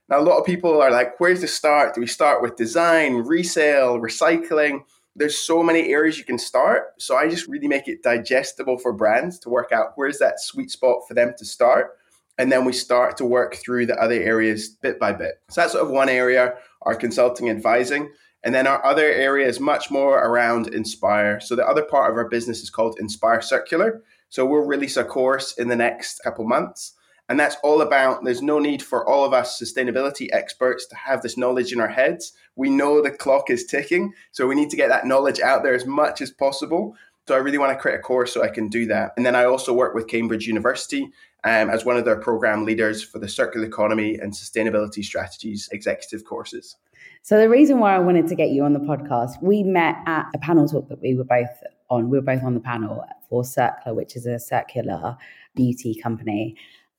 Now, 0.09 0.21
a 0.21 0.23
lot 0.23 0.39
of 0.39 0.47
people 0.47 0.81
are 0.81 0.91
like, 0.91 1.21
where's 1.21 1.43
the 1.43 1.49
start? 1.49 1.95
Do 1.95 2.01
we 2.01 2.07
start 2.07 2.41
with 2.41 2.57
design, 2.57 3.17
resale, 3.17 3.99
recycling? 3.99 4.85
There's 5.15 5.39
so 5.39 5.63
many 5.63 5.89
areas 5.93 6.17
you 6.17 6.25
can 6.25 6.39
start. 6.39 6.95
So 6.99 7.17
I 7.17 7.29
just 7.29 7.49
really 7.49 7.69
make 7.69 7.89
it 7.89 8.03
digestible 8.03 8.79
for 8.79 8.93
brands 8.93 9.39
to 9.41 9.51
work 9.51 9.73
out 9.73 9.93
where's 9.97 10.19
that 10.19 10.41
sweet 10.41 10.71
spot 10.71 11.01
for 11.07 11.15
them 11.15 11.35
to 11.37 11.45
start. 11.45 11.99
And 12.39 12.53
then 12.53 12.65
we 12.65 12.73
start 12.73 13.17
to 13.17 13.25
work 13.25 13.57
through 13.57 13.87
the 13.87 14.01
other 14.01 14.15
areas 14.15 14.69
bit 14.69 14.99
by 14.99 15.13
bit. 15.13 15.43
So 15.51 15.61
that's 15.61 15.73
sort 15.73 15.85
of 15.85 15.91
one 15.91 16.09
area, 16.09 16.55
our 16.83 16.95
consulting 16.95 17.51
advising. 17.51 18.11
And 18.45 18.55
then 18.55 18.69
our 18.69 18.83
other 18.87 19.07
area 19.07 19.49
is 19.49 19.59
much 19.59 19.91
more 19.91 20.19
around 20.19 20.69
Inspire. 20.69 21.41
So 21.41 21.57
the 21.57 21.67
other 21.67 21.83
part 21.83 22.11
of 22.11 22.17
our 22.17 22.29
business 22.29 22.63
is 22.63 22.71
called 22.71 22.97
Inspire 23.01 23.43
Circular. 23.43 24.03
So 24.29 24.45
we'll 24.45 24.63
release 24.63 24.97
a 24.97 25.05
course 25.05 25.57
in 25.59 25.69
the 25.69 25.77
next 25.77 26.21
couple 26.21 26.45
months. 26.45 26.95
And 27.29 27.39
that's 27.39 27.57
all 27.63 27.83
about 27.83 28.25
there's 28.25 28.41
no 28.41 28.59
need 28.59 28.83
for 28.83 29.07
all 29.07 29.25
of 29.25 29.35
us 29.35 29.61
sustainability 29.61 30.29
experts 30.33 30.87
to 30.87 30.97
have 30.97 31.21
this 31.21 31.37
knowledge 31.37 31.73
in 31.73 31.81
our 31.81 31.89
heads. 31.89 32.33
We 32.57 32.71
know 32.71 33.03
the 33.03 33.11
clock 33.11 33.51
is 33.51 33.67
ticking. 33.67 34.15
So 34.33 34.47
we 34.47 34.55
need 34.55 34.71
to 34.71 34.77
get 34.77 34.89
that 34.89 35.07
knowledge 35.07 35.41
out 35.41 35.63
there 35.63 35.75
as 35.75 35.85
much 35.85 36.23
as 36.23 36.31
possible. 36.31 36.95
So 37.27 37.35
I 37.35 37.39
really 37.39 37.59
want 37.59 37.73
to 37.73 37.79
create 37.79 37.99
a 37.99 38.03
course 38.03 38.33
so 38.33 38.43
I 38.43 38.49
can 38.49 38.69
do 38.69 38.87
that. 38.87 39.13
And 39.19 39.27
then 39.27 39.37
I 39.37 39.45
also 39.45 39.75
work 39.75 39.95
with 39.95 40.09
Cambridge 40.09 40.47
University 40.47 41.11
um, 41.45 41.69
as 41.69 41.85
one 41.85 41.99
of 41.99 42.07
their 42.07 42.17
program 42.17 42.65
leaders 42.65 43.03
for 43.03 43.19
the 43.19 43.29
circular 43.29 43.67
economy 43.67 44.15
and 44.15 44.33
sustainability 44.33 45.05
strategies 45.05 45.69
executive 45.71 46.25
courses. 46.25 46.77
So 47.23 47.39
the 47.39 47.51
reason 47.51 47.79
why 47.79 47.95
I 47.95 47.99
wanted 47.99 48.29
to 48.29 48.35
get 48.35 48.49
you 48.49 48.65
on 48.65 48.73
the 48.73 48.81
podcast, 48.81 49.43
we 49.43 49.63
met 49.63 49.97
at 50.07 50.27
a 50.35 50.39
panel 50.39 50.67
talk 50.67 50.89
that 50.89 51.03
we 51.03 51.15
were 51.15 51.25
both 51.25 51.51
on. 51.91 52.11
We 52.11 52.19
were 52.19 52.25
both 52.25 52.43
on 52.43 52.55
the 52.55 52.61
panel 52.61 53.05
for 53.29 53.45
Circular, 53.45 53.95
which 53.95 54.17
is 54.17 54.27
a 54.27 54.39
circular 54.39 55.17
beauty 55.55 55.95
company 55.95 56.57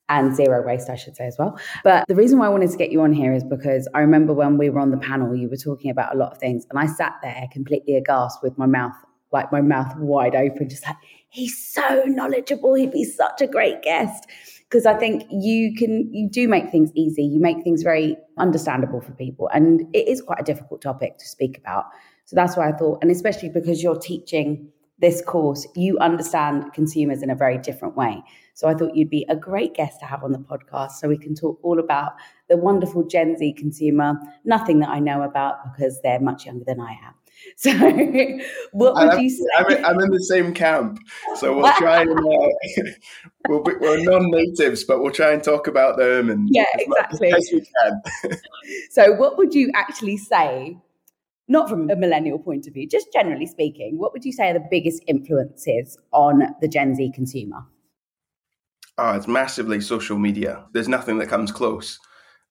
and 0.08 0.34
zero 0.34 0.66
waste, 0.66 0.90
I 0.90 0.96
should 0.96 1.16
say 1.16 1.26
as 1.26 1.36
well. 1.38 1.58
But 1.84 2.04
the 2.08 2.16
reason 2.16 2.38
why 2.38 2.46
I 2.46 2.48
wanted 2.48 2.70
to 2.70 2.76
get 2.76 2.90
you 2.90 3.00
on 3.02 3.12
here 3.12 3.32
is 3.32 3.44
because 3.44 3.88
I 3.94 4.00
remember 4.00 4.34
when 4.34 4.58
we 4.58 4.68
were 4.68 4.80
on 4.80 4.90
the 4.90 4.96
panel, 4.96 5.36
you 5.36 5.48
were 5.48 5.56
talking 5.56 5.90
about 5.90 6.14
a 6.14 6.18
lot 6.18 6.32
of 6.32 6.38
things, 6.38 6.66
and 6.68 6.78
I 6.78 6.86
sat 6.86 7.14
there 7.22 7.46
completely 7.52 7.96
aghast 7.96 8.42
with 8.42 8.58
my 8.58 8.66
mouth, 8.66 8.94
like 9.32 9.52
my 9.52 9.60
mouth 9.60 9.94
wide 9.98 10.34
open, 10.34 10.68
just 10.68 10.84
like, 10.84 10.96
he's 11.28 11.56
so 11.56 12.02
knowledgeable. 12.06 12.74
He'd 12.74 12.90
be 12.90 13.04
such 13.04 13.40
a 13.40 13.46
great 13.46 13.82
guest. 13.82 14.26
Because 14.68 14.86
I 14.86 14.94
think 14.94 15.24
you 15.30 15.74
can, 15.74 16.12
you 16.12 16.28
do 16.28 16.46
make 16.46 16.70
things 16.70 16.92
easy. 16.94 17.24
You 17.24 17.40
make 17.40 17.62
things 17.64 17.82
very 17.82 18.16
understandable 18.38 19.00
for 19.00 19.10
people. 19.12 19.48
And 19.52 19.82
it 19.92 20.06
is 20.06 20.22
quite 20.22 20.40
a 20.40 20.44
difficult 20.44 20.80
topic 20.80 21.18
to 21.18 21.26
speak 21.26 21.58
about. 21.58 21.86
So 22.24 22.36
that's 22.36 22.56
why 22.56 22.68
I 22.68 22.72
thought, 22.72 22.98
and 23.02 23.10
especially 23.10 23.48
because 23.48 23.82
you're 23.82 23.98
teaching 23.98 24.68
this 25.00 25.22
course, 25.22 25.66
you 25.74 25.98
understand 25.98 26.72
consumers 26.72 27.22
in 27.22 27.30
a 27.30 27.34
very 27.34 27.58
different 27.58 27.96
way. 27.96 28.22
So 28.54 28.68
I 28.68 28.74
thought 28.74 28.94
you'd 28.94 29.08
be 29.08 29.24
a 29.28 29.36
great 29.36 29.74
guest 29.74 30.00
to 30.00 30.06
have 30.06 30.22
on 30.22 30.32
the 30.32 30.38
podcast 30.38 30.92
so 30.92 31.08
we 31.08 31.16
can 31.16 31.34
talk 31.34 31.58
all 31.62 31.78
about 31.78 32.12
the 32.48 32.56
wonderful 32.58 33.06
Gen 33.06 33.36
Z 33.38 33.54
consumer, 33.54 34.14
nothing 34.44 34.80
that 34.80 34.90
I 34.90 34.98
know 34.98 35.22
about 35.22 35.72
because 35.72 36.00
they're 36.02 36.20
much 36.20 36.44
younger 36.46 36.64
than 36.66 36.80
I 36.80 36.92
am. 36.92 37.14
So 37.56 37.70
what 38.72 38.94
would 38.96 39.14
I'm, 39.14 39.20
you 39.20 39.30
say? 39.30 39.44
I'm, 39.56 39.66
in- 39.70 39.84
I'm 39.86 40.00
in 40.00 40.10
the 40.10 40.22
same 40.24 40.52
camp, 40.52 40.98
so 41.36 41.56
we'll 41.56 41.72
try 41.78 42.02
and 42.02 42.10
uh, 42.10 42.90
we'll 43.48 43.62
be, 43.62 43.72
we're 43.80 44.02
non-natives, 44.02 44.84
but 44.84 45.00
we'll 45.00 45.10
try 45.10 45.32
and 45.32 45.42
talk 45.42 45.66
about 45.66 45.96
them 45.96 46.28
and 46.28 46.50
Yeah, 46.52 46.66
exactly. 46.74 47.32
as 47.32 47.48
we 47.50 47.60
can. 47.80 48.38
So 48.90 49.12
what 49.12 49.38
would 49.38 49.54
you 49.54 49.70
actually 49.74 50.18
say, 50.18 50.76
not 51.50 51.68
from 51.68 51.82
hmm. 51.82 51.90
a 51.90 51.96
millennial 51.96 52.38
point 52.38 52.66
of 52.66 52.72
view, 52.72 52.88
just 52.88 53.12
generally 53.12 53.46
speaking, 53.46 53.98
what 53.98 54.12
would 54.14 54.24
you 54.24 54.32
say 54.32 54.50
are 54.50 54.54
the 54.54 54.66
biggest 54.70 55.02
influences 55.06 55.98
on 56.12 56.54
the 56.62 56.68
Gen 56.68 56.94
Z 56.94 57.12
consumer? 57.14 57.66
Oh, 58.96 59.12
it's 59.12 59.28
massively 59.28 59.80
social 59.80 60.18
media. 60.18 60.64
There's 60.72 60.88
nothing 60.88 61.18
that 61.18 61.28
comes 61.28 61.52
close. 61.52 61.98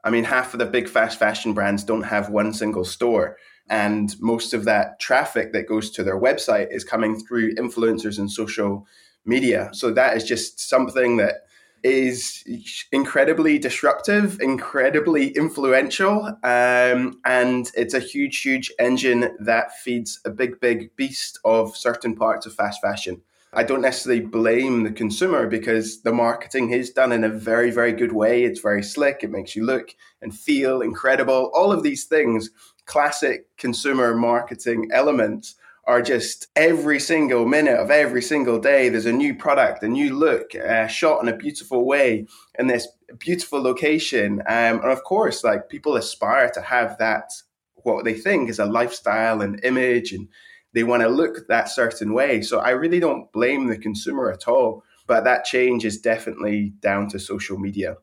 I 0.04 0.10
mean, 0.10 0.24
half 0.24 0.54
of 0.54 0.60
the 0.60 0.66
big 0.66 0.90
fast 0.90 1.18
fashion 1.18 1.54
brands 1.54 1.84
don't 1.84 2.04
have 2.04 2.30
one 2.30 2.54
single 2.54 2.86
store. 2.86 3.38
And 3.70 4.16
most 4.20 4.54
of 4.54 4.66
that 4.66 5.00
traffic 5.00 5.54
that 5.54 5.68
goes 5.68 5.92
to 5.92 6.04
their 6.04 6.20
website 6.20 6.68
is 6.72 6.84
coming 6.84 7.20
through 7.20 7.56
influencers 7.56 8.18
and 8.18 8.32
social 8.32 8.88
media. 9.26 9.70
So 9.74 9.92
that 9.92 10.18
is 10.18 10.24
just 10.24 10.60
something 10.60 11.18
that 11.18 11.44
is 11.84 12.44
incredibly 12.92 13.60
disruptive, 13.60 14.40
incredibly 14.42 15.30
influential, 15.30 16.26
um, 16.44 17.20
and 17.26 17.72
it's 17.76 17.94
a 17.94 18.00
huge, 18.00 18.42
huge 18.42 18.72
engine 18.80 19.36
that 19.40 19.78
feeds 19.78 20.20
a 20.26 20.30
big, 20.30 20.60
big 20.60 20.96
beast 20.96 21.40
of 21.46 21.76
certain 21.76 22.16
parts 22.16 22.46
of 22.46 22.54
fast 22.54 22.82
fashion. 22.82 23.22
I 23.52 23.64
don't 23.64 23.82
necessarily 23.82 24.22
blame 24.22 24.84
the 24.84 24.92
consumer 24.92 25.48
because 25.48 26.02
the 26.04 26.14
marketing 26.14 26.70
is 26.72 26.92
done 26.92 27.12
in 27.12 27.24
a 27.24 27.30
very, 27.30 27.72
very 27.72 27.94
good 27.94 28.12
way. 28.12 28.44
It's 28.44 28.60
very 28.60 28.84
slick. 28.84 29.24
It 29.24 29.32
makes 29.32 29.56
you 29.56 29.66
look 29.66 29.96
and 30.22 30.38
feel 30.38 30.82
incredible. 30.82 31.52
All 31.56 31.72
of 31.72 31.82
these 31.82 32.06
things, 32.06 32.52
classic 32.86 33.48
consumer 33.58 34.14
marketing 34.14 34.90
elements, 34.94 35.56
are 35.90 36.04
just 36.04 36.50
every 36.56 37.00
single 37.00 37.48
minute 37.48 37.80
of 37.80 37.90
every 37.90 38.22
single 38.22 38.60
day. 38.60 38.90
There's 38.90 39.08
a 39.08 39.12
new 39.12 39.34
product, 39.34 39.82
a 39.82 39.88
new 39.88 40.16
look, 40.16 40.54
uh, 40.54 40.86
shot 40.86 41.24
in 41.24 41.28
a 41.28 41.36
beautiful 41.36 41.84
way 41.84 42.28
in 42.60 42.68
this 42.68 42.88
beautiful 43.18 43.60
location. 43.60 44.42
Um, 44.42 44.82
and 44.82 44.92
of 44.92 45.04
course, 45.04 45.44
like 45.44 45.68
people 45.68 45.96
aspire 45.96 46.52
to 46.52 46.62
have 46.62 47.00
that, 47.00 47.32
what 47.74 48.06
they 48.06 48.14
think 48.14 48.52
is 48.52 48.60
a 48.60 48.66
lifestyle 48.66 49.42
and 49.42 49.66
image 49.66 50.12
and 50.12 50.28
they 50.76 50.84
want 50.84 51.02
to 51.02 51.10
look 51.10 51.48
that 51.48 51.70
certain 51.70 52.14
way. 52.14 52.44
So 52.44 52.60
I 52.60 52.70
really 52.70 53.00
don't 53.00 53.32
blame 53.32 53.66
the 53.66 53.78
consumer 53.78 54.32
at 54.32 54.48
all. 54.48 54.84
But 55.08 55.24
that 55.24 55.44
change 55.44 55.86
is 55.86 56.00
definitely 56.00 56.74
down 56.82 57.10
to 57.10 57.20
social 57.20 57.58
media 57.58 57.96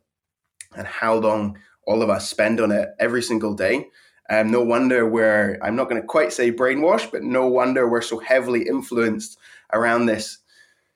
and 0.76 0.88
how 0.88 1.14
long 1.14 1.56
all 1.86 2.02
of 2.02 2.10
us 2.10 2.28
spend 2.28 2.60
on 2.60 2.72
it 2.72 2.88
every 2.98 3.22
single 3.22 3.54
day. 3.54 3.86
Um, 4.28 4.50
no 4.50 4.62
wonder 4.62 5.08
we're, 5.08 5.58
I'm 5.62 5.76
not 5.76 5.88
going 5.88 6.00
to 6.00 6.06
quite 6.06 6.32
say 6.32 6.50
brainwashed, 6.50 7.12
but 7.12 7.22
no 7.22 7.46
wonder 7.46 7.88
we're 7.88 8.02
so 8.02 8.18
heavily 8.18 8.66
influenced 8.66 9.38
around 9.72 10.06
this 10.06 10.38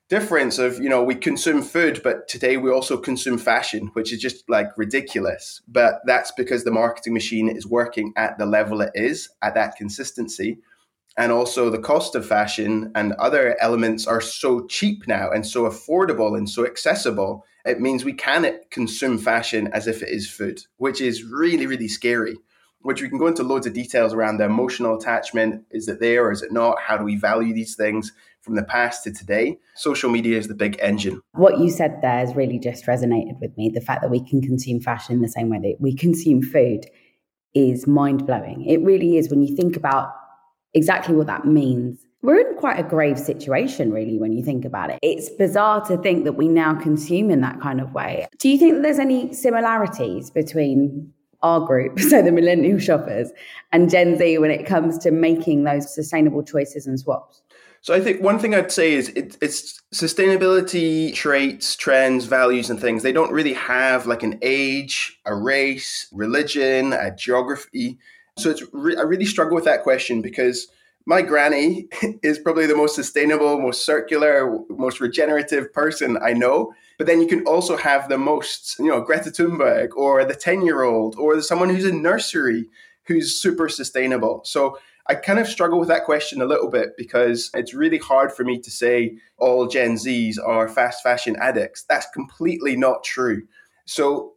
difference 0.09 0.59
of, 0.59 0.81
you 0.81 0.89
know, 0.89 1.05
we 1.05 1.15
consume 1.15 1.63
food, 1.63 2.01
but 2.03 2.27
today 2.27 2.57
we 2.57 2.71
also 2.71 2.97
consume 2.97 3.39
fashion, 3.39 3.91
which 3.93 4.13
is 4.13 4.21
just 4.21 4.49
like 4.49 4.77
ridiculous. 4.77 5.63
But 5.69 6.01
that's 6.05 6.33
because 6.33 6.65
the 6.65 6.73
marketing 6.73 7.15
machine 7.15 7.49
is 7.49 7.67
working 7.67 8.13
at 8.17 8.37
the 8.37 8.47
level 8.47 8.81
it 8.81 8.91
is, 8.95 9.29
at 9.43 9.55
that 9.55 9.77
consistency 9.77 10.59
and 11.17 11.33
also 11.33 11.71
the 11.71 11.79
cost 11.79 12.15
of 12.15 12.27
fashion 12.27 12.91
and 12.95 13.13
other 13.15 13.57
elements 13.61 14.07
are 14.07 14.21
so 14.21 14.67
cheap 14.67 15.07
now 15.07 15.31
and 15.31 15.47
so 15.47 15.65
affordable 15.65 16.37
and 16.37 16.49
so 16.49 16.65
accessible 16.67 17.45
it 17.67 17.81
means 17.81 18.05
we 18.05 18.13
can 18.13 18.59
consume 18.71 19.19
fashion 19.19 19.69
as 19.73 19.87
if 19.87 20.03
it 20.03 20.09
is 20.09 20.31
food 20.31 20.63
which 20.77 21.01
is 21.01 21.25
really 21.25 21.67
really 21.67 21.89
scary 21.89 22.37
which 22.83 23.03
we 23.03 23.09
can 23.09 23.19
go 23.19 23.27
into 23.27 23.43
loads 23.43 23.67
of 23.67 23.73
details 23.73 24.15
around 24.15 24.39
the 24.39 24.45
emotional 24.45 24.97
attachment 24.97 25.65
is 25.71 25.89
it 25.89 26.01
there 26.01 26.27
or 26.27 26.33
is 26.33 26.43
it 26.43 26.53
not 26.53 26.81
how 26.81 26.97
do 26.97 27.05
we 27.05 27.17
value 27.17 27.55
these 27.55 27.75
things 27.75 28.13
from 28.41 28.55
the 28.55 28.65
past 28.65 29.05
to 29.05 29.13
today 29.13 29.59
social 29.75 30.11
media 30.11 30.37
is 30.39 30.49
the 30.49 30.55
big 30.55 30.77
engine 30.81 31.21
what 31.33 31.59
you 31.59 31.71
said 31.71 31.99
there 32.03 32.19
has 32.19 32.35
really 32.35 32.59
just 32.59 32.87
resonated 32.87 33.39
with 33.41 33.57
me 33.57 33.69
the 33.69 33.81
fact 33.81 34.03
that 34.03 34.11
we 34.11 34.27
can 34.27 34.41
consume 34.41 34.81
fashion 34.81 35.17
in 35.17 35.21
the 35.21 35.29
same 35.29 35.49
way 35.49 35.59
that 35.59 35.77
we 35.81 35.95
consume 35.95 36.43
food 36.43 36.87
is 37.55 37.87
mind 37.87 38.27
blowing 38.27 38.65
it 38.67 38.81
really 38.83 39.17
is 39.17 39.29
when 39.29 39.43
you 39.43 39.55
think 39.55 39.77
about 39.77 40.13
exactly 40.75 41.15
what 41.15 41.27
that 41.27 41.45
means. 41.45 42.05
We're 42.23 42.41
in 42.41 42.57
quite 42.57 42.79
a 42.79 42.83
grave 42.83 43.19
situation, 43.19 43.93
really, 43.93 44.19
when 44.19 44.33
you 44.33 44.45
think 44.45 44.65
about 44.65 44.91
it. 44.91 44.99
It's 45.03 45.31
bizarre 45.31 45.81
to 45.87 45.97
think 45.97 46.25
that 46.25 46.35
we 46.35 46.49
now 46.49 46.75
consume 46.75 47.31
in 47.31 47.41
that 47.41 47.61
kind 47.61 47.81
of 47.81 47.95
way. 47.95 48.27
Do 48.39 48.51
you 48.51 48.59
think 48.59 48.83
there's 48.83 48.99
any 48.99 49.33
similarities 49.33 50.31
between 50.31 51.15
our 51.43 51.61
group, 51.61 51.99
so 52.11 52.23
the 52.23 52.33
millennial 52.33 52.79
shoppers, 52.79 53.31
and 53.73 53.91
Gen 53.91 54.19
Z 54.19 54.39
when 54.39 54.51
it 54.51 54.67
comes 54.67 54.99
to 54.99 55.11
making 55.11 55.65
those 55.65 55.95
sustainable 55.95 56.43
choices 56.43 56.87
and 56.87 56.99
swaps? 56.99 57.43
So 57.83 57.95
I 57.95 58.01
think 58.01 58.21
one 58.21 58.39
thing 58.39 58.55
I'd 58.55 58.71
say 58.71 58.93
is 58.93 59.09
it, 59.11 59.39
it's 59.41 59.81
sustainability 59.95 61.15
traits, 61.15 61.77
trends, 61.77 62.27
values, 62.27 62.69
and 62.69 62.79
things. 62.79 63.03
They 63.03 63.13
don't 63.13 63.33
really 63.33 63.55
have 63.55 64.07
like 64.07 64.23
an 64.23 64.39
age, 64.43 65.19
a 65.25 65.35
race, 65.35 66.07
religion, 66.13 66.93
a 66.93 67.15
geography. 67.15 67.99
So 68.39 68.51
it's 68.51 68.63
re- 68.73 68.97
I 68.97 69.03
really 69.03 69.25
struggle 69.25 69.55
with 69.55 69.65
that 69.65 69.83
question 69.83 70.21
because 70.21 70.69
my 71.07 71.23
granny 71.23 71.89
is 72.23 72.39
probably 72.39 72.67
the 72.67 72.77
most 72.77 72.95
sustainable, 72.95 73.59
most 73.59 73.87
circular, 73.87 74.59
most 74.69 75.01
regenerative 75.01 75.73
person 75.73 76.19
I 76.23 76.35
know. 76.35 76.75
But 77.01 77.07
then 77.07 77.23
you 77.23 77.27
can 77.27 77.47
also 77.47 77.79
have 77.79 78.11
the 78.11 78.19
most, 78.19 78.79
you 78.79 78.89
know, 78.89 79.01
Greta 79.01 79.31
Thunberg 79.31 79.97
or 79.97 80.23
the 80.23 80.35
10 80.35 80.67
year 80.67 80.83
old 80.83 81.17
or 81.17 81.41
someone 81.41 81.71
who's 81.71 81.87
in 81.87 82.03
nursery 82.03 82.69
who's 83.05 83.41
super 83.41 83.71
sustainable. 83.71 84.43
So 84.45 84.77
I 85.07 85.15
kind 85.15 85.39
of 85.39 85.49
struggle 85.49 85.79
with 85.79 85.89
that 85.89 86.05
question 86.05 86.43
a 86.43 86.45
little 86.45 86.69
bit 86.69 86.91
because 86.99 87.51
it's 87.55 87.73
really 87.73 87.97
hard 87.97 88.33
for 88.33 88.45
me 88.45 88.59
to 88.61 88.71
say 88.71 89.17
all 89.39 89.67
Gen 89.67 89.95
Zs 89.95 90.37
are 90.47 90.69
fast 90.69 91.03
fashion 91.03 91.37
addicts. 91.41 91.85
That's 91.89 92.07
completely 92.11 92.77
not 92.77 93.03
true. 93.03 93.45
So 93.87 94.35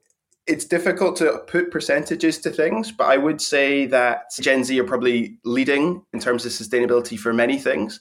it's 0.47 0.63
difficult 0.63 1.17
to 1.17 1.43
put 1.47 1.69
percentages 1.69 2.37
to 2.39 2.49
things, 2.49 2.93
but 2.93 3.07
I 3.07 3.17
would 3.17 3.41
say 3.41 3.87
that 3.87 4.31
Gen 4.39 4.63
Z 4.63 4.79
are 4.79 4.85
probably 4.85 5.37
leading 5.43 6.01
in 6.13 6.21
terms 6.21 6.45
of 6.45 6.53
sustainability 6.53 7.19
for 7.19 7.33
many 7.33 7.59
things. 7.59 7.99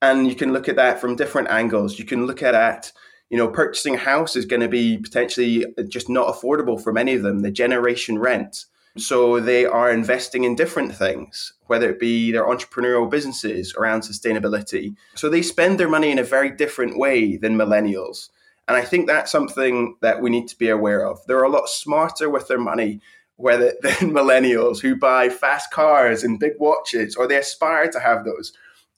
And 0.00 0.26
you 0.26 0.34
can 0.34 0.54
look 0.54 0.70
at 0.70 0.76
that 0.76 1.02
from 1.02 1.16
different 1.16 1.50
angles. 1.50 1.98
You 1.98 2.06
can 2.06 2.26
look 2.26 2.42
at 2.42 2.52
that, 2.52 2.92
you 3.30 3.36
know, 3.36 3.48
purchasing 3.48 3.94
a 3.94 3.98
house 3.98 4.36
is 4.36 4.44
going 4.44 4.60
to 4.60 4.68
be 4.68 4.98
potentially 4.98 5.64
just 5.88 6.08
not 6.08 6.34
affordable 6.34 6.82
for 6.82 6.92
many 6.92 7.14
of 7.14 7.22
them, 7.22 7.40
the 7.40 7.50
generation 7.50 8.18
rent. 8.18 8.66
So 8.96 9.38
they 9.38 9.64
are 9.64 9.90
investing 9.90 10.42
in 10.42 10.56
different 10.56 10.94
things, 10.94 11.52
whether 11.66 11.88
it 11.88 12.00
be 12.00 12.32
their 12.32 12.44
entrepreneurial 12.44 13.08
businesses 13.08 13.72
around 13.76 14.00
sustainability. 14.00 14.96
So 15.14 15.28
they 15.28 15.42
spend 15.42 15.78
their 15.78 15.88
money 15.88 16.10
in 16.10 16.18
a 16.18 16.24
very 16.24 16.50
different 16.50 16.98
way 16.98 17.36
than 17.36 17.56
millennials. 17.56 18.30
And 18.66 18.76
I 18.76 18.82
think 18.82 19.06
that's 19.06 19.32
something 19.32 19.96
that 20.00 20.20
we 20.20 20.28
need 20.28 20.48
to 20.48 20.58
be 20.58 20.68
aware 20.68 21.06
of. 21.06 21.24
They're 21.26 21.42
a 21.42 21.48
lot 21.48 21.68
smarter 21.68 22.28
with 22.28 22.48
their 22.48 22.58
money 22.58 23.00
whether 23.40 23.72
than 23.82 24.12
millennials 24.12 24.80
who 24.80 24.94
buy 24.94 25.28
fast 25.28 25.70
cars 25.70 26.22
and 26.22 26.38
big 26.38 26.52
watches 26.58 27.16
or 27.16 27.26
they 27.26 27.38
aspire 27.38 27.90
to 27.90 28.00
have 28.00 28.24
those. 28.24 28.52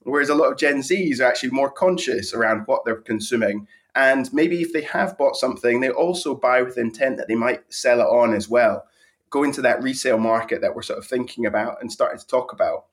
Whereas 0.04 0.28
a 0.28 0.34
lot 0.34 0.50
of 0.50 0.58
Gen 0.58 0.78
Zs 0.78 1.20
are 1.20 1.24
actually 1.24 1.50
more 1.50 1.70
conscious 1.70 2.34
around 2.34 2.64
what 2.66 2.84
they're 2.84 2.96
consuming. 2.96 3.68
And 3.94 4.33
maybe 4.33 4.62
if 4.62 4.72
they 4.72 4.83
have 4.83 5.18
bought 5.18 5.37
something, 5.37 5.81
they 5.81 5.90
also 5.90 6.35
buy 6.35 6.62
with 6.62 6.78
intent 6.78 7.18
that 7.18 7.28
they 7.28 7.35
might 7.35 7.72
sell 7.72 8.00
it 8.00 8.05
on 8.05 8.35
as 8.35 8.48
well. 8.48 8.85
Go 9.31 9.44
into 9.44 9.62
that 9.62 9.83
resale 9.83 10.18
market 10.18 10.61
that 10.61 10.74
we're 10.74 10.83
sort 10.83 10.98
of 10.98 11.07
thinking 11.07 11.46
about 11.46 11.81
and 11.81 11.92
starting 11.92 12.18
to 12.18 12.26
talk 12.26 12.52
about. 12.52 12.87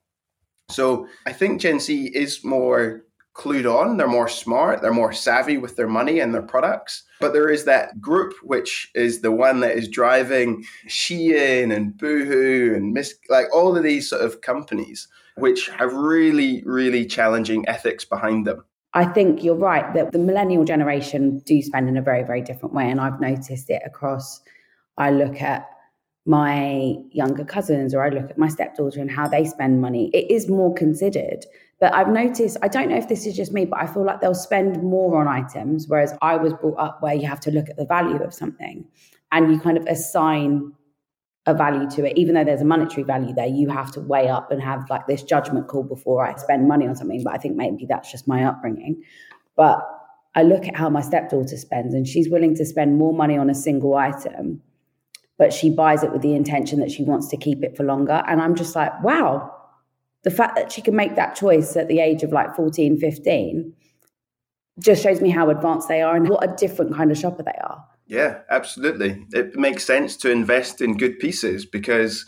So 0.69 1.07
I 1.25 1.33
think 1.33 1.61
Gen 1.61 1.79
Z 1.79 2.11
is 2.13 2.43
more 2.43 3.03
clued 3.33 3.65
on, 3.65 3.95
they're 3.95 4.07
more 4.07 4.27
smart, 4.27 4.81
they're 4.81 4.93
more 4.93 5.13
savvy 5.13 5.57
with 5.57 5.77
their 5.77 5.87
money 5.87 6.19
and 6.19 6.33
their 6.33 6.41
products. 6.41 7.03
But 7.21 7.31
there 7.33 7.49
is 7.49 7.65
that 7.65 8.01
group 8.01 8.33
which 8.43 8.91
is 8.93 9.21
the 9.21 9.31
one 9.31 9.61
that 9.61 9.77
is 9.77 9.87
driving 9.87 10.65
Shein 10.87 11.73
and 11.73 11.97
Boohoo 11.97 12.75
and 12.75 12.93
Miss, 12.93 13.15
like 13.29 13.47
all 13.53 13.77
of 13.77 13.83
these 13.83 14.09
sort 14.09 14.23
of 14.23 14.41
companies, 14.41 15.07
which 15.35 15.69
have 15.69 15.93
really, 15.93 16.61
really 16.65 17.05
challenging 17.05 17.67
ethics 17.67 18.03
behind 18.03 18.45
them. 18.45 18.65
I 18.93 19.05
think 19.05 19.43
you're 19.43 19.55
right 19.55 19.93
that 19.93 20.11
the 20.11 20.19
millennial 20.19 20.65
generation 20.65 21.39
do 21.39 21.61
spend 21.61 21.87
in 21.87 21.97
a 21.97 22.01
very, 22.01 22.23
very 22.23 22.41
different 22.41 22.73
way. 22.73 22.89
And 22.89 22.99
I've 22.99 23.19
noticed 23.19 23.69
it 23.69 23.81
across, 23.85 24.41
I 24.97 25.11
look 25.11 25.41
at 25.41 25.69
my 26.25 26.95
younger 27.11 27.45
cousins 27.45 27.93
or 27.93 28.03
I 28.03 28.09
look 28.09 28.29
at 28.29 28.37
my 28.37 28.47
stepdaughter 28.47 28.99
and 28.99 29.09
how 29.09 29.27
they 29.27 29.45
spend 29.45 29.81
money. 29.81 30.09
It 30.13 30.29
is 30.31 30.49
more 30.49 30.73
considered. 30.73 31.45
But 31.79 31.93
I've 31.93 32.09
noticed, 32.09 32.57
I 32.61 32.67
don't 32.67 32.89
know 32.89 32.97
if 32.97 33.07
this 33.07 33.25
is 33.25 33.35
just 33.35 33.53
me, 33.53 33.65
but 33.65 33.79
I 33.79 33.87
feel 33.87 34.03
like 34.03 34.21
they'll 34.21 34.35
spend 34.35 34.83
more 34.83 35.17
on 35.17 35.27
items, 35.27 35.87
whereas 35.87 36.13
I 36.21 36.35
was 36.35 36.53
brought 36.53 36.77
up 36.77 37.01
where 37.01 37.13
you 37.13 37.27
have 37.27 37.39
to 37.41 37.51
look 37.51 37.69
at 37.69 37.77
the 37.77 37.85
value 37.85 38.21
of 38.21 38.33
something 38.33 38.85
and 39.31 39.51
you 39.51 39.59
kind 39.59 39.77
of 39.77 39.85
assign 39.85 40.73
a 41.45 41.53
value 41.53 41.89
to 41.91 42.05
it. 42.05 42.17
Even 42.17 42.35
though 42.35 42.43
there's 42.43 42.61
a 42.61 42.65
monetary 42.65 43.03
value 43.03 43.33
there, 43.33 43.47
you 43.47 43.69
have 43.69 43.91
to 43.93 44.01
weigh 44.01 44.27
up 44.27 44.51
and 44.51 44.61
have 44.61 44.89
like 44.89 45.07
this 45.07 45.23
judgment 45.23 45.67
call 45.67 45.83
before 45.83 46.25
I 46.25 46.35
spend 46.35 46.67
money 46.67 46.87
on 46.87 46.95
something. 46.95 47.23
But 47.23 47.33
I 47.33 47.37
think 47.37 47.55
maybe 47.55 47.85
that's 47.87 48.11
just 48.11 48.27
my 48.27 48.43
upbringing. 48.43 49.01
But 49.55 49.79
I 50.35 50.43
look 50.43 50.67
at 50.67 50.75
how 50.75 50.89
my 50.89 51.01
stepdaughter 51.01 51.57
spends, 51.57 51.93
and 51.93 52.07
she's 52.07 52.29
willing 52.29 52.55
to 52.55 52.65
spend 52.65 52.97
more 52.97 53.13
money 53.13 53.37
on 53.37 53.49
a 53.49 53.55
single 53.55 53.95
item, 53.95 54.61
but 55.37 55.51
she 55.51 55.69
buys 55.69 56.03
it 56.03 56.11
with 56.11 56.21
the 56.21 56.35
intention 56.35 56.79
that 56.79 56.91
she 56.91 57.03
wants 57.03 57.27
to 57.29 57.37
keep 57.37 57.63
it 57.63 57.75
for 57.75 57.83
longer. 57.83 58.23
And 58.27 58.41
I'm 58.41 58.55
just 58.55 58.75
like, 58.75 59.01
wow, 59.03 59.51
the 60.23 60.31
fact 60.31 60.55
that 60.55 60.71
she 60.71 60.81
can 60.81 60.95
make 60.95 61.15
that 61.15 61.35
choice 61.35 61.75
at 61.75 61.87
the 61.87 61.99
age 61.99 62.23
of 62.23 62.31
like 62.31 62.55
14, 62.55 62.97
15 62.97 63.73
just 64.79 65.03
shows 65.03 65.19
me 65.19 65.29
how 65.29 65.49
advanced 65.49 65.87
they 65.87 66.01
are 66.01 66.15
and 66.15 66.29
what 66.29 66.43
a 66.43 66.55
different 66.55 66.95
kind 66.95 67.11
of 67.11 67.17
shopper 67.17 67.43
they 67.43 67.59
are. 67.63 67.83
Yeah, 68.09 68.39
absolutely. 68.49 69.27
It 69.31 69.55
makes 69.55 69.85
sense 69.85 70.17
to 70.17 70.31
invest 70.31 70.81
in 70.81 70.97
good 70.97 71.19
pieces 71.19 71.65
because 71.65 72.25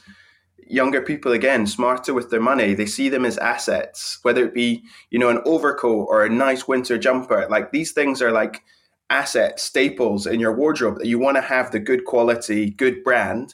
younger 0.68 1.02
people 1.02 1.34
again 1.34 1.68
smarter 1.68 2.14
with 2.14 2.30
their 2.30 2.40
money 2.40 2.74
they 2.74 2.86
see 2.86 3.10
them 3.10 3.26
as 3.26 3.38
assets 3.40 4.20
whether 4.22 4.46
it 4.46 4.54
be 4.54 4.82
you 5.10 5.20
know 5.20 5.28
an 5.30 5.42
overcoat 5.46 6.08
or 6.10 6.24
a 6.24 6.30
nice 6.30 6.66
winter 6.66 6.98
jumper 6.98 7.46
like 7.50 7.72
these 7.74 7.92
things 7.92 8.22
are 8.22 8.32
like 8.32 8.64
assets 9.10 9.64
staples 9.64 10.26
in 10.26 10.40
your 10.40 10.56
wardrobe 10.56 10.98
that 10.98 11.08
you 11.08 11.20
want 11.20 11.36
to 11.36 11.42
have 11.42 11.72
the 11.72 11.80
good 11.80 12.06
quality 12.06 12.70
good 12.70 13.04
brand 13.04 13.54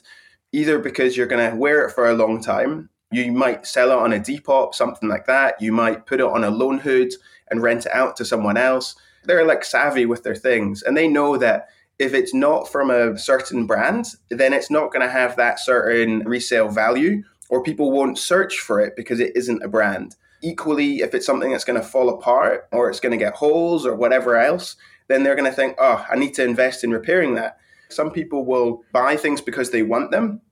either 0.52 0.78
because 0.78 1.16
you're 1.16 1.26
going 1.26 1.50
to 1.50 1.56
wear 1.56 1.84
it 1.86 1.92
for 1.92 2.08
a 2.08 2.14
long 2.14 2.40
time 2.40 2.88
You 3.10 3.32
might 3.32 3.66
sell 3.66 3.90
it 3.90 3.98
on 3.98 4.12
a 4.12 4.20
Depop, 4.20 4.74
something 4.74 5.08
like 5.08 5.26
that. 5.26 5.60
You 5.60 5.72
might 5.72 6.06
put 6.06 6.20
it 6.20 6.26
on 6.26 6.44
a 6.44 6.50
Loanhood 6.52 7.12
and 7.50 7.62
rent 7.62 7.86
it 7.86 7.92
out 7.92 8.16
to 8.16 8.24
someone 8.24 8.56
else. 8.58 8.94
They're 9.24 9.46
like 9.46 9.64
savvy 9.64 10.06
with 10.06 10.22
their 10.24 10.36
things 10.36 10.82
and 10.82 10.96
they 10.96 11.08
know 11.08 11.36
that 11.38 11.68
if 11.98 12.14
it's 12.14 12.32
not 12.32 12.70
from 12.70 12.90
a 12.90 13.18
certain 13.18 13.66
brand, 13.66 14.06
then 14.30 14.52
it's 14.52 14.70
not 14.70 14.92
going 14.92 15.04
to 15.04 15.10
have 15.10 15.36
that 15.36 15.58
certain 15.58 16.20
resale 16.20 16.68
value 16.68 17.22
or 17.48 17.62
people 17.62 17.90
won't 17.90 18.18
search 18.18 18.60
for 18.60 18.80
it 18.80 18.94
because 18.96 19.20
it 19.20 19.32
isn't 19.34 19.62
a 19.62 19.68
brand. 19.68 20.16
Equally, 20.42 20.98
if 21.00 21.14
it's 21.14 21.26
something 21.26 21.50
that's 21.50 21.64
going 21.64 21.80
to 21.80 21.86
fall 21.86 22.08
apart 22.08 22.68
or 22.70 22.88
it's 22.88 23.00
going 23.00 23.18
to 23.18 23.24
get 23.24 23.34
holes 23.34 23.84
or 23.84 23.94
whatever 23.94 24.36
else, 24.36 24.76
then 25.08 25.22
they're 25.22 25.34
going 25.34 25.50
to 25.50 25.56
think, 25.56 25.74
oh, 25.78 26.04
I 26.08 26.16
need 26.16 26.34
to 26.34 26.44
invest 26.44 26.84
in 26.84 26.90
repairing 26.90 27.34
that. 27.34 27.58
Some 27.88 28.10
people 28.10 28.44
will 28.44 28.84
buy 28.92 29.16
things 29.16 29.40
because 29.40 29.70
they 29.70 29.82
want 29.82 30.10
them. 30.10 30.42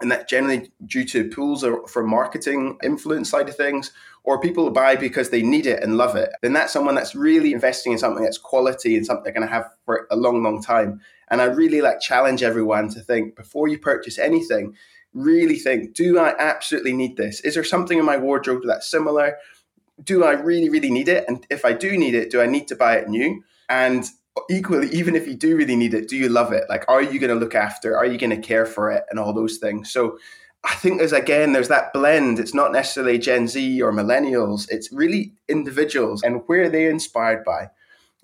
And 0.00 0.10
that 0.12 0.28
generally 0.28 0.70
due 0.84 1.06
to 1.06 1.30
pools 1.30 1.64
or 1.64 1.86
for 1.88 2.02
marketing 2.02 2.78
influence 2.82 3.30
side 3.30 3.48
of 3.48 3.56
things, 3.56 3.92
or 4.24 4.40
people 4.40 4.68
buy 4.70 4.96
because 4.96 5.30
they 5.30 5.40
need 5.40 5.66
it 5.66 5.82
and 5.82 5.96
love 5.96 6.16
it, 6.16 6.30
then 6.42 6.52
that's 6.52 6.72
someone 6.72 6.94
that's 6.94 7.14
really 7.14 7.52
investing 7.52 7.92
in 7.92 7.98
something 7.98 8.24
that's 8.24 8.36
quality 8.38 8.96
and 8.96 9.06
something 9.06 9.24
they're 9.24 9.32
going 9.32 9.46
to 9.46 9.52
have 9.52 9.70
for 9.84 10.06
a 10.10 10.16
long, 10.16 10.42
long 10.42 10.60
time. 10.60 11.00
And 11.28 11.40
I 11.40 11.44
really 11.44 11.80
like 11.80 12.00
challenge 12.00 12.42
everyone 12.42 12.88
to 12.90 13.00
think 13.00 13.36
before 13.36 13.68
you 13.68 13.78
purchase 13.78 14.18
anything, 14.18 14.74
really 15.14 15.56
think, 15.56 15.94
do 15.94 16.18
I 16.18 16.34
absolutely 16.38 16.92
need 16.92 17.16
this? 17.16 17.40
Is 17.40 17.54
there 17.54 17.64
something 17.64 17.98
in 17.98 18.04
my 18.04 18.18
wardrobe 18.18 18.62
that's 18.66 18.90
similar? 18.90 19.36
Do 20.02 20.24
I 20.24 20.32
really, 20.32 20.68
really 20.68 20.90
need 20.90 21.08
it? 21.08 21.24
And 21.26 21.46
if 21.48 21.64
I 21.64 21.72
do 21.72 21.96
need 21.96 22.14
it, 22.14 22.30
do 22.30 22.42
I 22.42 22.46
need 22.46 22.68
to 22.68 22.76
buy 22.76 22.96
it 22.96 23.08
new? 23.08 23.42
And 23.68 24.04
equally, 24.50 24.88
even 24.90 25.14
if 25.14 25.26
you 25.26 25.34
do 25.34 25.56
really 25.56 25.76
need 25.76 25.94
it, 25.94 26.08
do 26.08 26.16
you 26.16 26.28
love 26.28 26.52
it? 26.52 26.64
Like, 26.68 26.84
are 26.88 27.02
you 27.02 27.18
going 27.18 27.32
to 27.32 27.40
look 27.40 27.54
after? 27.54 27.96
Are 27.96 28.06
you 28.06 28.18
going 28.18 28.30
to 28.30 28.36
care 28.36 28.66
for 28.66 28.90
it? 28.90 29.04
And 29.10 29.18
all 29.18 29.32
those 29.32 29.58
things. 29.58 29.90
So 29.90 30.18
I 30.64 30.74
think 30.74 30.98
there's 30.98 31.12
again, 31.12 31.52
there's 31.52 31.68
that 31.68 31.92
blend. 31.92 32.38
It's 32.38 32.54
not 32.54 32.72
necessarily 32.72 33.18
Gen 33.18 33.48
Z 33.48 33.82
or 33.82 33.92
millennials. 33.92 34.66
It's 34.70 34.92
really 34.92 35.32
individuals 35.48 36.22
and 36.22 36.42
where 36.46 36.68
they're 36.68 36.86
they 36.86 36.90
inspired 36.90 37.44
by? 37.44 37.70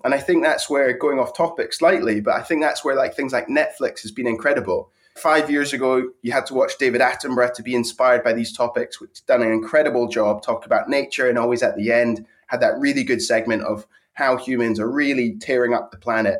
And 0.03 0.13
I 0.13 0.19
think 0.19 0.43
that's 0.43 0.69
where 0.69 0.91
going 0.97 1.19
off 1.19 1.35
topic 1.35 1.73
slightly, 1.73 2.19
but 2.19 2.35
I 2.35 2.41
think 2.41 2.61
that's 2.61 2.83
where 2.83 2.95
like 2.95 3.15
things 3.15 3.31
like 3.31 3.47
Netflix 3.47 4.01
has 4.01 4.11
been 4.11 4.27
incredible 4.27 4.91
Five 5.15 5.51
years 5.51 5.73
ago, 5.73 6.09
you 6.23 6.31
had 6.31 6.47
to 6.47 6.55
watch 6.55 6.77
David 6.79 6.99
Attenborough 7.01 7.53
to 7.53 7.63
be 7.63 7.75
inspired 7.75 8.23
by 8.23 8.33
these 8.33 8.51
topics, 8.51 8.99
which 8.99 9.23
done 9.27 9.43
an 9.43 9.51
incredible 9.51 10.07
job 10.07 10.41
talking 10.41 10.65
about 10.65 10.89
nature 10.89 11.29
and 11.29 11.37
always 11.37 11.61
at 11.61 11.75
the 11.75 11.91
end 11.91 12.25
had 12.47 12.61
that 12.61 12.79
really 12.79 13.03
good 13.03 13.21
segment 13.21 13.61
of 13.63 13.85
how 14.13 14.37
humans 14.37 14.79
are 14.79 14.89
really 14.89 15.35
tearing 15.39 15.73
up 15.73 15.91
the 15.91 15.97
planet. 15.97 16.39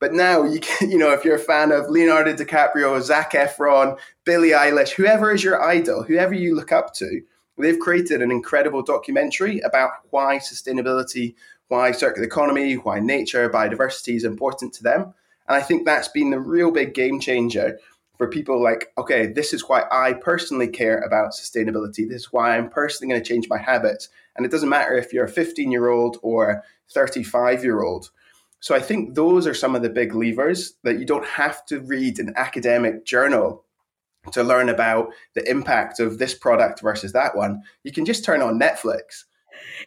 But 0.00 0.12
now 0.12 0.42
you 0.42 0.58
can, 0.60 0.90
you 0.90 0.98
know, 0.98 1.12
if 1.12 1.24
you're 1.24 1.36
a 1.36 1.38
fan 1.38 1.70
of 1.72 1.88
Leonardo 1.88 2.34
DiCaprio, 2.34 3.00
Zac 3.00 3.32
Efron, 3.32 3.98
Billie 4.24 4.50
Eilish, 4.50 4.90
whoever 4.90 5.32
is 5.32 5.44
your 5.44 5.62
idol, 5.62 6.02
whoever 6.02 6.34
you 6.34 6.54
look 6.54 6.72
up 6.72 6.92
to, 6.94 7.22
they've 7.58 7.78
created 7.78 8.20
an 8.20 8.30
incredible 8.30 8.82
documentary 8.82 9.60
about 9.60 9.90
why 10.10 10.38
sustainability, 10.38 11.34
why 11.68 11.92
circular 11.92 12.26
economy, 12.26 12.74
why 12.74 12.98
nature, 12.98 13.48
biodiversity 13.48 14.16
is 14.16 14.24
important 14.24 14.72
to 14.74 14.82
them. 14.82 15.14
And 15.48 15.56
I 15.56 15.60
think 15.60 15.84
that's 15.84 16.08
been 16.08 16.30
the 16.30 16.40
real 16.40 16.70
big 16.70 16.94
game 16.94 17.20
changer 17.20 17.78
for 18.18 18.28
people 18.28 18.62
like, 18.62 18.92
okay, 18.98 19.26
this 19.26 19.52
is 19.52 19.68
why 19.68 19.84
I 19.90 20.12
personally 20.12 20.68
care 20.68 20.98
about 20.98 21.32
sustainability. 21.32 22.08
This 22.08 22.22
is 22.22 22.32
why 22.32 22.56
I'm 22.56 22.68
personally 22.68 23.10
going 23.10 23.22
to 23.22 23.28
change 23.28 23.48
my 23.48 23.58
habits. 23.58 24.08
And 24.36 24.46
it 24.46 24.52
doesn't 24.52 24.68
matter 24.68 24.94
if 24.94 25.12
you're 25.12 25.24
a 25.24 25.28
15 25.28 25.72
year 25.72 25.88
old 25.88 26.18
or 26.22 26.62
35 26.90 27.64
year 27.64 27.82
old. 27.82 28.10
So 28.60 28.76
I 28.76 28.80
think 28.80 29.14
those 29.14 29.46
are 29.46 29.54
some 29.54 29.74
of 29.74 29.82
the 29.82 29.90
big 29.90 30.14
levers 30.14 30.74
that 30.84 30.98
you 31.00 31.04
don't 31.04 31.26
have 31.26 31.66
to 31.66 31.80
read 31.80 32.18
an 32.18 32.32
academic 32.36 33.04
journal 33.04 33.64
to 34.30 34.44
learn 34.44 34.68
about 34.68 35.12
the 35.34 35.48
impact 35.50 35.98
of 35.98 36.18
this 36.18 36.32
product 36.32 36.80
versus 36.80 37.12
that 37.12 37.36
one. 37.36 37.62
You 37.82 37.90
can 37.90 38.04
just 38.04 38.24
turn 38.24 38.40
on 38.40 38.60
Netflix. 38.60 39.24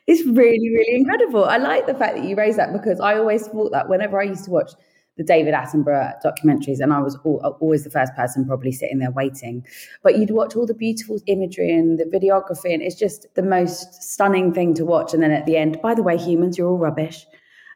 It's 0.07 0.25
really, 0.25 0.69
really 0.69 0.95
incredible. 0.95 1.45
I 1.45 1.57
like 1.57 1.87
the 1.87 1.93
fact 1.93 2.17
that 2.17 2.25
you 2.25 2.35
raised 2.35 2.59
that 2.59 2.73
because 2.73 2.99
I 2.99 3.17
always 3.17 3.47
thought 3.47 3.71
that 3.71 3.87
whenever 3.87 4.19
I 4.19 4.23
used 4.23 4.45
to 4.45 4.51
watch 4.51 4.71
the 5.17 5.23
David 5.23 5.53
Attenborough 5.53 6.13
documentaries, 6.23 6.79
and 6.79 6.91
I 6.91 6.99
was 6.99 7.15
uh, 7.15 7.49
always 7.59 7.83
the 7.83 7.89
first 7.89 8.13
person 8.15 8.45
probably 8.45 8.71
sitting 8.71 8.99
there 8.99 9.11
waiting. 9.11 9.65
But 10.03 10.17
you'd 10.17 10.31
watch 10.31 10.55
all 10.55 10.65
the 10.65 10.73
beautiful 10.73 11.19
imagery 11.27 11.71
and 11.71 11.97
the 11.99 12.05
videography, 12.05 12.73
and 12.73 12.81
it's 12.81 12.95
just 12.95 13.27
the 13.35 13.43
most 13.43 14.03
stunning 14.03 14.53
thing 14.53 14.73
to 14.75 14.85
watch. 14.85 15.13
And 15.13 15.23
then 15.23 15.31
at 15.31 15.45
the 15.45 15.57
end, 15.57 15.79
by 15.81 15.95
the 15.95 16.03
way, 16.03 16.17
humans, 16.17 16.57
you're 16.57 16.67
all 16.67 16.77
rubbish. 16.77 17.25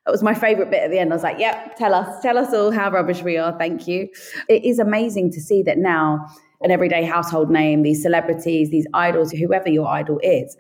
That 0.06 0.12
was 0.12 0.24
my 0.24 0.34
favorite 0.34 0.72
bit 0.72 0.84
at 0.84 0.92
the 0.92 1.00
end. 1.00 1.12
I 1.14 1.16
was 1.16 1.24
like, 1.24 1.40
yep, 1.40 1.76
tell 1.78 1.94
us, 1.94 2.22
tell 2.22 2.38
us 2.38 2.54
all 2.54 2.72
how 2.72 2.90
rubbish 2.90 3.22
we 3.22 3.38
are. 3.38 3.58
Thank 3.58 3.88
you. 3.88 4.10
It 4.48 4.66
is 4.66 4.80
amazing 4.80 5.32
to 5.34 5.42
see 5.42 5.62
that 5.64 5.78
now 5.78 6.26
an 6.62 6.72
everyday 6.72 7.06
household 7.06 7.50
name, 7.50 7.84
these 7.84 8.02
celebrities, 8.02 8.70
these 8.70 8.88
idols, 8.94 9.32
whoever 9.32 9.70
your 9.70 9.88
idol 9.88 10.20
is, 10.24 10.58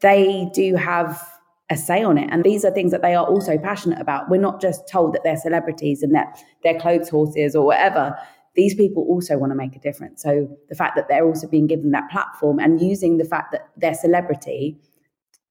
they 0.00 0.48
do 0.52 0.76
have 0.76 1.20
a 1.70 1.76
say 1.76 2.02
on 2.02 2.16
it. 2.16 2.28
And 2.30 2.44
these 2.44 2.64
are 2.64 2.70
things 2.70 2.92
that 2.92 3.02
they 3.02 3.14
are 3.14 3.26
also 3.26 3.58
passionate 3.58 4.00
about. 4.00 4.30
We're 4.30 4.40
not 4.40 4.60
just 4.60 4.88
told 4.88 5.12
that 5.14 5.22
they're 5.24 5.36
celebrities 5.36 6.02
and 6.02 6.14
that 6.14 6.38
they're 6.62 6.78
clothes 6.78 7.08
horses 7.08 7.56
or 7.56 7.66
whatever. 7.66 8.16
These 8.54 8.74
people 8.74 9.02
also 9.04 9.36
want 9.36 9.50
to 9.50 9.56
make 9.56 9.74
a 9.74 9.80
difference. 9.80 10.22
So 10.22 10.48
the 10.68 10.74
fact 10.74 10.96
that 10.96 11.08
they're 11.08 11.26
also 11.26 11.48
being 11.48 11.66
given 11.66 11.90
that 11.90 12.08
platform 12.10 12.58
and 12.58 12.80
using 12.80 13.18
the 13.18 13.24
fact 13.24 13.52
that 13.52 13.68
they're 13.76 13.94
celebrity 13.94 14.78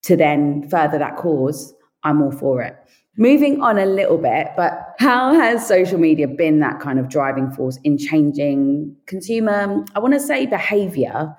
to 0.04 0.16
then 0.16 0.68
further 0.70 0.98
that 0.98 1.18
cause, 1.18 1.74
I'm 2.04 2.22
all 2.22 2.32
for 2.32 2.62
it. 2.62 2.78
Moving 3.18 3.62
on 3.62 3.78
a 3.78 3.86
little 3.86 4.18
bit, 4.18 4.50
but 4.58 4.96
how 5.00 5.34
has 5.34 5.66
social 5.66 5.98
media 5.98 6.28
been 6.28 6.60
that 6.60 6.80
kind 6.80 7.00
of 7.00 7.10
driving 7.10 7.50
force 7.52 7.80
in 7.84 7.98
changing 7.98 8.96
consumer, 9.06 9.84
I 9.96 10.00
want 10.00 10.14
to 10.14 10.20
say 10.20 10.46
behavior 10.46 11.36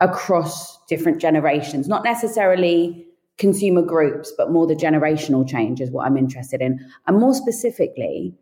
across 0.00 0.84
different 0.86 1.20
generations, 1.20 1.88
not 1.88 2.04
necessarily 2.04 3.07
consumer 3.38 3.82
groups, 3.82 4.32
but 4.36 4.50
more 4.50 4.66
the 4.66 4.74
generational 4.74 5.48
change 5.48 5.80
is 5.80 5.90
what 5.90 6.06
I'm 6.06 6.16
interested 6.16 6.60
in. 6.60 6.78
And 7.06 7.18
more 7.18 7.34
specifically, 7.34 8.34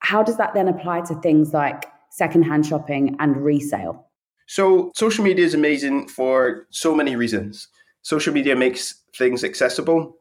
how 0.00 0.22
does 0.22 0.36
that 0.36 0.54
then 0.54 0.68
apply 0.68 1.02
to 1.02 1.14
things 1.16 1.52
like 1.52 1.86
secondhand 2.10 2.66
shopping 2.66 3.16
and 3.18 3.36
resale? 3.36 4.06
So, 4.46 4.92
social 4.94 5.24
media 5.24 5.44
is 5.44 5.54
amazing 5.54 6.08
for 6.08 6.66
so 6.70 6.94
many 6.94 7.16
reasons. 7.16 7.68
Social 8.02 8.32
media 8.32 8.56
makes 8.56 9.02
things 9.16 9.44
accessible. 9.44 10.16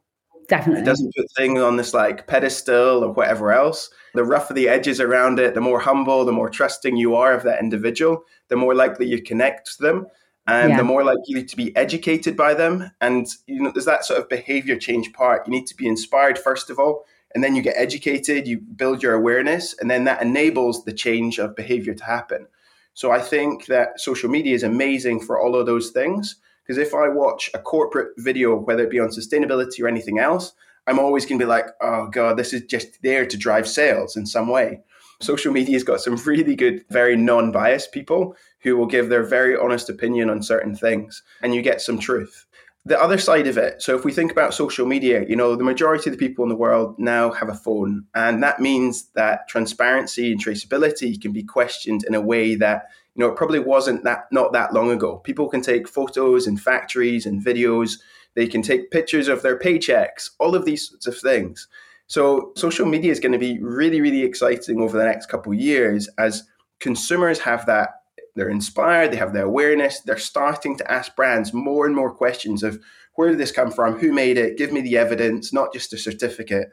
Definitely. 0.47 0.81
It 0.81 0.85
doesn't 0.85 1.15
put 1.15 1.25
things 1.37 1.59
on 1.59 1.77
this 1.77 1.93
like 1.93 2.27
pedestal 2.27 3.03
or 3.03 3.11
whatever 3.11 3.51
else. 3.51 3.89
The 4.15 4.23
rougher 4.23 4.53
the 4.53 4.67
edges 4.67 4.99
around 4.99 5.39
it, 5.39 5.53
the 5.53 5.61
more 5.61 5.79
humble, 5.79 6.25
the 6.25 6.31
more 6.31 6.49
trusting 6.49 6.97
you 6.97 7.15
are 7.15 7.33
of 7.33 7.43
that 7.43 7.59
individual, 7.59 8.23
the 8.47 8.55
more 8.55 8.73
likely 8.73 9.07
you 9.07 9.21
connect 9.21 9.77
to 9.77 9.83
them 9.83 10.07
and 10.49 10.71
yeah. 10.71 10.77
the 10.77 10.83
more 10.83 11.03
likely 11.03 11.43
to 11.43 11.55
be 11.55 11.75
educated 11.75 12.35
by 12.35 12.53
them. 12.53 12.91
And 13.01 13.27
you 13.47 13.61
know, 13.61 13.71
there's 13.71 13.85
that 13.85 14.05
sort 14.05 14.19
of 14.19 14.29
behavior 14.29 14.77
change 14.77 15.13
part. 15.13 15.47
You 15.47 15.51
need 15.51 15.67
to 15.67 15.75
be 15.75 15.87
inspired 15.87 16.37
first 16.37 16.69
of 16.69 16.79
all, 16.79 17.05
and 17.33 17.43
then 17.43 17.55
you 17.55 17.61
get 17.61 17.75
educated, 17.77 18.47
you 18.47 18.59
build 18.59 19.03
your 19.03 19.13
awareness, 19.13 19.75
and 19.79 19.89
then 19.89 20.05
that 20.05 20.21
enables 20.21 20.85
the 20.85 20.93
change 20.93 21.39
of 21.39 21.55
behavior 21.55 21.93
to 21.93 22.03
happen. 22.03 22.47
So 22.93 23.11
I 23.11 23.19
think 23.19 23.67
that 23.67 23.99
social 23.99 24.29
media 24.29 24.55
is 24.55 24.63
amazing 24.63 25.21
for 25.21 25.39
all 25.39 25.55
of 25.55 25.65
those 25.65 25.91
things. 25.91 26.35
Because 26.63 26.77
if 26.77 26.93
I 26.93 27.07
watch 27.07 27.49
a 27.55 27.59
corporate 27.59 28.09
video, 28.17 28.55
whether 28.55 28.83
it 28.83 28.91
be 28.91 28.99
on 28.99 29.09
sustainability 29.09 29.81
or 29.81 29.87
anything 29.87 30.19
else, 30.19 30.53
I'm 30.85 30.99
always 30.99 31.25
going 31.25 31.39
to 31.39 31.45
be 31.45 31.49
like, 31.49 31.65
oh 31.81 32.07
God, 32.07 32.37
this 32.37 32.53
is 32.53 32.63
just 32.63 33.01
there 33.01 33.25
to 33.25 33.37
drive 33.37 33.67
sales 33.67 34.15
in 34.15 34.25
some 34.25 34.49
way. 34.49 34.81
Social 35.21 35.51
media's 35.51 35.83
got 35.83 35.99
some 35.99 36.15
really 36.17 36.55
good, 36.55 36.85
very 36.89 37.15
non 37.17 37.51
biased 37.51 37.91
people 37.91 38.35
who 38.61 38.77
will 38.77 38.85
give 38.85 39.09
their 39.09 39.23
very 39.23 39.57
honest 39.57 39.89
opinion 39.89 40.29
on 40.29 40.41
certain 40.41 40.75
things, 40.75 41.23
and 41.41 41.53
you 41.53 41.61
get 41.61 41.81
some 41.81 41.99
truth. 41.99 42.45
The 42.85 43.01
other 43.01 43.17
side 43.17 43.45
of 43.45 43.57
it, 43.57 43.81
so 43.81 43.95
if 43.97 44.05
we 44.05 44.13
think 44.13 44.31
about 44.31 44.53
social 44.53 44.85
media, 44.85 45.25
you 45.27 45.35
know, 45.35 45.55
the 45.55 45.63
majority 45.65 46.09
of 46.09 46.17
the 46.17 46.25
people 46.25 46.43
in 46.43 46.49
the 46.49 46.55
world 46.55 46.97
now 46.97 47.31
have 47.31 47.49
a 47.49 47.53
phone, 47.53 48.05
and 48.15 48.41
that 48.41 48.61
means 48.61 49.09
that 49.15 49.49
transparency 49.49 50.31
and 50.31 50.43
traceability 50.43 51.21
can 51.21 51.33
be 51.33 51.43
questioned 51.43 52.05
in 52.05 52.15
a 52.15 52.21
way 52.21 52.55
that 52.55 52.85
you 53.15 53.19
know 53.19 53.31
it 53.31 53.35
probably 53.35 53.59
wasn't 53.59 54.05
that 54.05 54.27
not 54.31 54.53
that 54.53 54.73
long 54.73 54.89
ago. 54.89 55.17
People 55.17 55.49
can 55.49 55.61
take 55.61 55.89
photos 55.89 56.47
in 56.47 56.55
factories 56.55 57.25
and 57.25 57.43
videos. 57.43 57.99
They 58.35 58.47
can 58.47 58.61
take 58.61 58.91
pictures 58.91 59.27
of 59.27 59.41
their 59.41 59.59
paychecks, 59.59 60.29
all 60.39 60.55
of 60.55 60.63
these 60.63 60.87
sorts 60.87 61.07
of 61.07 61.17
things. 61.17 61.67
So 62.09 62.53
social 62.55 62.87
media 62.87 63.11
is 63.11 63.19
going 63.19 63.33
to 63.33 63.37
be 63.37 63.59
really, 63.61 64.01
really 64.01 64.23
exciting 64.23 64.81
over 64.81 64.97
the 64.97 65.05
next 65.05 65.27
couple 65.27 65.53
of 65.53 65.59
years 65.59 66.09
as 66.17 66.43
consumers 66.79 67.39
have 67.39 67.67
that. 67.67 67.91
They're 68.35 68.49
inspired, 68.49 69.11
they 69.11 69.17
have 69.17 69.33
the 69.33 69.43
awareness, 69.43 69.99
they're 70.01 70.17
starting 70.17 70.77
to 70.77 70.91
ask 70.91 71.15
brands 71.15 71.53
more 71.53 71.85
and 71.85 71.95
more 71.95 72.11
questions 72.11 72.63
of 72.63 72.79
where 73.15 73.29
did 73.29 73.37
this 73.37 73.51
come 73.51 73.69
from? 73.69 73.99
Who 73.99 74.11
made 74.11 74.37
it? 74.37 74.57
Give 74.57 74.71
me 74.71 74.81
the 74.81 74.97
evidence, 74.97 75.53
not 75.53 75.71
just 75.71 75.93
a 75.93 75.97
certificate. 75.97 76.69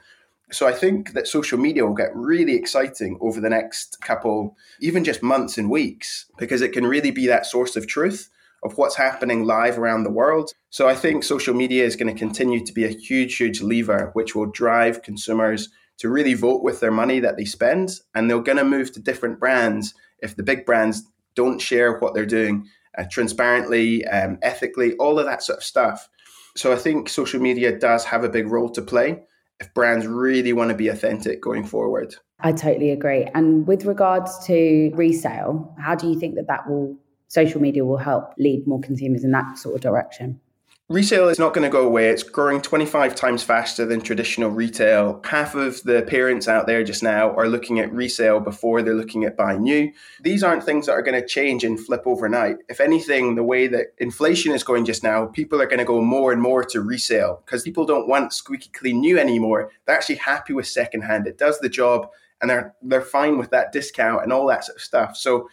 So 0.52 0.66
I 0.66 0.72
think 0.72 1.12
that 1.12 1.26
social 1.26 1.58
media 1.58 1.84
will 1.84 1.94
get 1.94 2.14
really 2.14 2.54
exciting 2.54 3.18
over 3.20 3.40
the 3.40 3.50
next 3.50 4.00
couple, 4.00 4.56
even 4.80 5.04
just 5.04 5.22
months 5.22 5.58
and 5.58 5.68
weeks, 5.68 6.26
because 6.38 6.62
it 6.62 6.72
can 6.72 6.86
really 6.86 7.10
be 7.10 7.26
that 7.26 7.46
source 7.46 7.76
of 7.76 7.86
truth 7.86 8.30
of 8.62 8.76
what's 8.78 8.96
happening 8.96 9.44
live 9.44 9.78
around 9.78 10.04
the 10.04 10.10
world. 10.10 10.50
So 10.70 10.88
I 10.88 10.94
think 10.94 11.24
social 11.24 11.54
media 11.54 11.84
is 11.84 11.96
going 11.96 12.12
to 12.12 12.18
continue 12.18 12.64
to 12.64 12.72
be 12.72 12.84
a 12.84 12.88
huge, 12.88 13.36
huge 13.36 13.60
lever 13.60 14.10
which 14.14 14.34
will 14.34 14.46
drive 14.46 15.02
consumers 15.02 15.68
to 15.98 16.08
really 16.08 16.34
vote 16.34 16.62
with 16.62 16.80
their 16.80 16.90
money 16.90 17.20
that 17.20 17.36
they 17.36 17.44
spend. 17.44 17.90
And 18.14 18.28
they're 18.28 18.40
going 18.40 18.58
to 18.58 18.64
move 18.64 18.92
to 18.92 19.00
different 19.00 19.40
brands 19.40 19.94
if 20.20 20.36
the 20.36 20.42
big 20.42 20.66
brands 20.66 21.02
don't 21.34 21.60
share 21.60 21.98
what 21.98 22.14
they're 22.14 22.26
doing 22.26 22.66
uh, 22.98 23.04
transparently, 23.10 24.06
um, 24.06 24.38
ethically, 24.42 24.94
all 24.94 25.18
of 25.18 25.26
that 25.26 25.42
sort 25.42 25.58
of 25.58 25.64
stuff. 25.64 26.08
So 26.56 26.72
I 26.72 26.76
think 26.76 27.08
social 27.08 27.40
media 27.40 27.78
does 27.78 28.04
have 28.04 28.24
a 28.24 28.28
big 28.28 28.48
role 28.48 28.70
to 28.70 28.82
play 28.82 29.24
if 29.60 29.72
brands 29.74 30.06
really 30.06 30.52
want 30.52 30.70
to 30.70 30.76
be 30.76 30.88
authentic 30.88 31.40
going 31.40 31.64
forward. 31.64 32.14
I 32.40 32.52
totally 32.52 32.90
agree. 32.90 33.24
And 33.34 33.66
with 33.66 33.84
regards 33.84 34.46
to 34.46 34.90
resale, 34.94 35.74
how 35.78 35.94
do 35.94 36.08
you 36.08 36.18
think 36.18 36.34
that 36.34 36.46
that 36.48 36.68
will 36.68 36.96
social 37.28 37.60
media 37.60 37.84
will 37.84 37.96
help 37.96 38.32
lead 38.38 38.66
more 38.66 38.80
consumers 38.80 39.24
in 39.24 39.30
that 39.32 39.58
sort 39.58 39.74
of 39.74 39.80
direction? 39.80 40.40
Resale 40.88 41.28
is 41.28 41.38
not 41.40 41.52
going 41.52 41.64
to 41.64 41.68
go 41.68 41.84
away. 41.84 42.10
It's 42.10 42.22
growing 42.22 42.62
25 42.62 43.16
times 43.16 43.42
faster 43.42 43.84
than 43.84 44.00
traditional 44.00 44.50
retail. 44.50 45.20
Half 45.24 45.56
of 45.56 45.82
the 45.82 46.02
parents 46.02 46.46
out 46.46 46.68
there 46.68 46.84
just 46.84 47.02
now 47.02 47.34
are 47.34 47.48
looking 47.48 47.80
at 47.80 47.92
resale 47.92 48.38
before 48.38 48.82
they're 48.82 48.94
looking 48.94 49.24
at 49.24 49.36
buying 49.36 49.64
new. 49.64 49.90
These 50.22 50.44
aren't 50.44 50.62
things 50.62 50.86
that 50.86 50.92
are 50.92 51.02
going 51.02 51.20
to 51.20 51.26
change 51.26 51.64
and 51.64 51.78
flip 51.78 52.02
overnight. 52.06 52.58
If 52.68 52.78
anything, 52.78 53.34
the 53.34 53.42
way 53.42 53.66
that 53.66 53.94
inflation 53.98 54.52
is 54.52 54.62
going 54.62 54.84
just 54.84 55.02
now, 55.02 55.26
people 55.26 55.60
are 55.60 55.66
going 55.66 55.80
to 55.80 55.84
go 55.84 56.00
more 56.00 56.30
and 56.30 56.40
more 56.40 56.62
to 56.66 56.80
resale 56.80 57.42
because 57.44 57.64
people 57.64 57.84
don't 57.84 58.06
want 58.06 58.32
squeaky 58.32 58.70
clean 58.72 59.00
new 59.00 59.18
anymore. 59.18 59.72
They're 59.86 59.96
actually 59.96 60.16
happy 60.16 60.52
with 60.52 60.68
secondhand. 60.68 61.26
It 61.26 61.36
does 61.36 61.58
the 61.58 61.68
job 61.68 62.10
and 62.40 62.48
they're 62.48 62.76
they're 62.80 63.00
fine 63.00 63.38
with 63.38 63.50
that 63.50 63.72
discount 63.72 64.22
and 64.22 64.32
all 64.32 64.46
that 64.46 64.64
sort 64.64 64.76
of 64.76 64.82
stuff. 64.82 65.16
So 65.16 65.48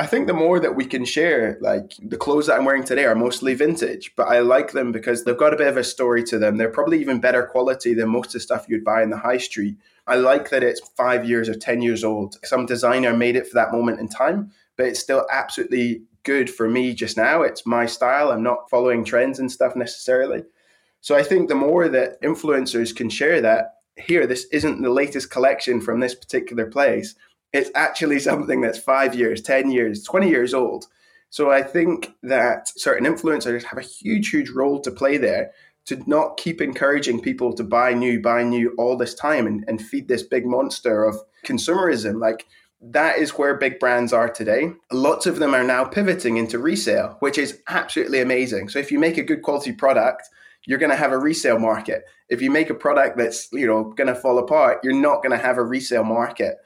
I 0.00 0.06
think 0.06 0.28
the 0.28 0.32
more 0.32 0.60
that 0.60 0.76
we 0.76 0.84
can 0.84 1.04
share, 1.04 1.58
like 1.60 1.94
the 2.00 2.16
clothes 2.16 2.46
that 2.46 2.56
I'm 2.56 2.64
wearing 2.64 2.84
today 2.84 3.04
are 3.04 3.16
mostly 3.16 3.54
vintage, 3.54 4.12
but 4.16 4.28
I 4.28 4.38
like 4.38 4.70
them 4.70 4.92
because 4.92 5.24
they've 5.24 5.36
got 5.36 5.52
a 5.52 5.56
bit 5.56 5.66
of 5.66 5.76
a 5.76 5.82
story 5.82 6.22
to 6.24 6.38
them. 6.38 6.56
They're 6.56 6.70
probably 6.70 7.00
even 7.00 7.20
better 7.20 7.42
quality 7.42 7.94
than 7.94 8.08
most 8.08 8.28
of 8.28 8.34
the 8.34 8.40
stuff 8.40 8.66
you'd 8.68 8.84
buy 8.84 9.02
in 9.02 9.10
the 9.10 9.16
high 9.16 9.38
street. 9.38 9.76
I 10.06 10.14
like 10.14 10.50
that 10.50 10.62
it's 10.62 10.88
five 10.96 11.28
years 11.28 11.48
or 11.48 11.54
10 11.54 11.82
years 11.82 12.04
old. 12.04 12.36
Some 12.44 12.64
designer 12.64 13.12
made 13.12 13.34
it 13.34 13.48
for 13.48 13.54
that 13.54 13.72
moment 13.72 13.98
in 13.98 14.08
time, 14.08 14.52
but 14.76 14.86
it's 14.86 15.00
still 15.00 15.26
absolutely 15.32 16.02
good 16.22 16.48
for 16.48 16.68
me 16.68 16.94
just 16.94 17.16
now. 17.16 17.42
It's 17.42 17.66
my 17.66 17.84
style. 17.84 18.30
I'm 18.30 18.42
not 18.42 18.70
following 18.70 19.04
trends 19.04 19.40
and 19.40 19.50
stuff 19.50 19.74
necessarily. 19.74 20.44
So 21.00 21.16
I 21.16 21.24
think 21.24 21.48
the 21.48 21.56
more 21.56 21.88
that 21.88 22.22
influencers 22.22 22.94
can 22.94 23.10
share 23.10 23.40
that, 23.40 23.74
here, 23.96 24.28
this 24.28 24.46
isn't 24.52 24.80
the 24.80 24.90
latest 24.90 25.28
collection 25.28 25.80
from 25.80 25.98
this 25.98 26.14
particular 26.14 26.66
place 26.66 27.16
it's 27.52 27.70
actually 27.74 28.18
something 28.18 28.60
that's 28.60 28.78
five 28.78 29.14
years, 29.14 29.40
10 29.42 29.70
years, 29.70 30.02
20 30.02 30.28
years 30.28 30.54
old. 30.54 30.86
So 31.30 31.50
I 31.50 31.62
think 31.62 32.12
that 32.22 32.68
certain 32.78 33.06
influencers 33.06 33.64
have 33.64 33.78
a 33.78 33.82
huge, 33.82 34.30
huge 34.30 34.50
role 34.50 34.80
to 34.80 34.90
play 34.90 35.18
there 35.18 35.52
to 35.86 36.02
not 36.06 36.36
keep 36.36 36.60
encouraging 36.60 37.20
people 37.20 37.52
to 37.54 37.64
buy 37.64 37.94
new, 37.94 38.20
buy 38.20 38.42
new 38.42 38.74
all 38.76 38.96
this 38.96 39.14
time 39.14 39.46
and, 39.46 39.64
and 39.68 39.80
feed 39.80 40.08
this 40.08 40.22
big 40.22 40.44
monster 40.44 41.04
of 41.04 41.16
consumerism. 41.46 42.20
Like 42.20 42.46
that 42.80 43.18
is 43.18 43.30
where 43.30 43.56
big 43.56 43.78
brands 43.78 44.12
are 44.12 44.28
today. 44.28 44.70
Lots 44.92 45.26
of 45.26 45.38
them 45.38 45.54
are 45.54 45.64
now 45.64 45.84
pivoting 45.84 46.36
into 46.36 46.58
resale, 46.58 47.16
which 47.20 47.38
is 47.38 47.60
absolutely 47.68 48.20
amazing. 48.20 48.68
So 48.68 48.78
if 48.78 48.92
you 48.92 48.98
make 48.98 49.16
a 49.16 49.22
good 49.22 49.42
quality 49.42 49.72
product, 49.72 50.28
you're 50.66 50.78
going 50.78 50.90
to 50.90 50.96
have 50.96 51.12
a 51.12 51.18
resale 51.18 51.58
market. 51.58 52.04
If 52.28 52.42
you 52.42 52.50
make 52.50 52.68
a 52.68 52.74
product 52.74 53.16
that's, 53.16 53.48
you 53.52 53.66
know, 53.66 53.84
going 53.84 54.08
to 54.08 54.14
fall 54.14 54.38
apart, 54.38 54.80
you're 54.84 54.92
not 54.92 55.22
going 55.22 55.36
to 55.36 55.42
have 55.42 55.56
a 55.56 55.64
resale 55.64 56.04
market. 56.04 56.56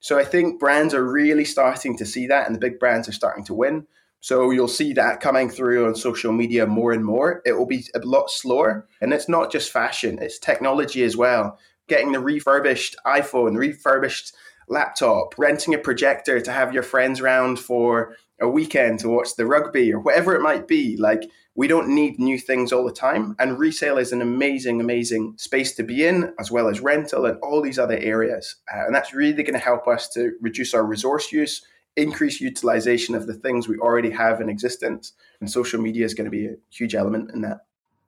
So 0.00 0.18
I 0.18 0.24
think 0.24 0.58
brands 0.58 0.94
are 0.94 1.04
really 1.04 1.44
starting 1.44 1.96
to 1.98 2.06
see 2.06 2.26
that, 2.26 2.46
and 2.46 2.54
the 2.54 2.60
big 2.60 2.78
brands 2.78 3.08
are 3.08 3.12
starting 3.12 3.44
to 3.44 3.54
win. 3.54 3.86
So 4.20 4.50
you'll 4.50 4.68
see 4.68 4.92
that 4.94 5.20
coming 5.20 5.48
through 5.48 5.86
on 5.86 5.94
social 5.94 6.32
media 6.32 6.66
more 6.66 6.92
and 6.92 7.04
more. 7.04 7.40
It 7.46 7.52
will 7.52 7.66
be 7.66 7.84
a 7.94 8.00
lot 8.00 8.30
slower. 8.30 8.86
And 9.00 9.12
it's 9.12 9.28
not 9.28 9.50
just 9.50 9.70
fashion, 9.70 10.18
it's 10.20 10.38
technology 10.38 11.04
as 11.04 11.16
well. 11.16 11.58
Getting 11.88 12.12
the 12.12 12.20
refurbished 12.20 12.96
iPhone, 13.06 13.56
refurbished 13.56 14.34
laptop, 14.68 15.34
renting 15.38 15.74
a 15.74 15.78
projector 15.78 16.40
to 16.40 16.52
have 16.52 16.72
your 16.72 16.82
friends 16.82 17.20
around 17.20 17.58
for 17.58 18.14
a 18.40 18.48
weekend 18.48 19.00
to 19.00 19.08
watch 19.08 19.34
the 19.36 19.46
rugby 19.46 19.92
or 19.92 20.00
whatever 20.00 20.34
it 20.34 20.42
might 20.42 20.68
be. 20.68 20.96
Like 20.96 21.24
we 21.60 21.68
don't 21.68 21.94
need 21.94 22.18
new 22.18 22.38
things 22.38 22.72
all 22.72 22.86
the 22.86 22.90
time. 22.90 23.36
And 23.38 23.58
resale 23.58 23.98
is 23.98 24.12
an 24.12 24.22
amazing, 24.22 24.80
amazing 24.80 25.34
space 25.36 25.74
to 25.74 25.82
be 25.82 26.06
in, 26.06 26.32
as 26.38 26.50
well 26.50 26.68
as 26.68 26.80
rental 26.80 27.26
and 27.26 27.38
all 27.42 27.60
these 27.60 27.78
other 27.78 27.98
areas. 27.98 28.56
Uh, 28.72 28.86
and 28.86 28.94
that's 28.94 29.12
really 29.12 29.42
going 29.42 29.52
to 29.52 29.58
help 29.58 29.86
us 29.86 30.08
to 30.14 30.32
reduce 30.40 30.72
our 30.72 30.82
resource 30.82 31.30
use, 31.30 31.62
increase 31.96 32.40
utilization 32.40 33.14
of 33.14 33.26
the 33.26 33.34
things 33.34 33.68
we 33.68 33.76
already 33.76 34.08
have 34.08 34.40
in 34.40 34.48
existence. 34.48 35.12
And 35.42 35.50
social 35.50 35.82
media 35.82 36.06
is 36.06 36.14
going 36.14 36.24
to 36.24 36.30
be 36.30 36.46
a 36.46 36.54
huge 36.70 36.94
element 36.94 37.30
in 37.32 37.42
that. 37.42 37.58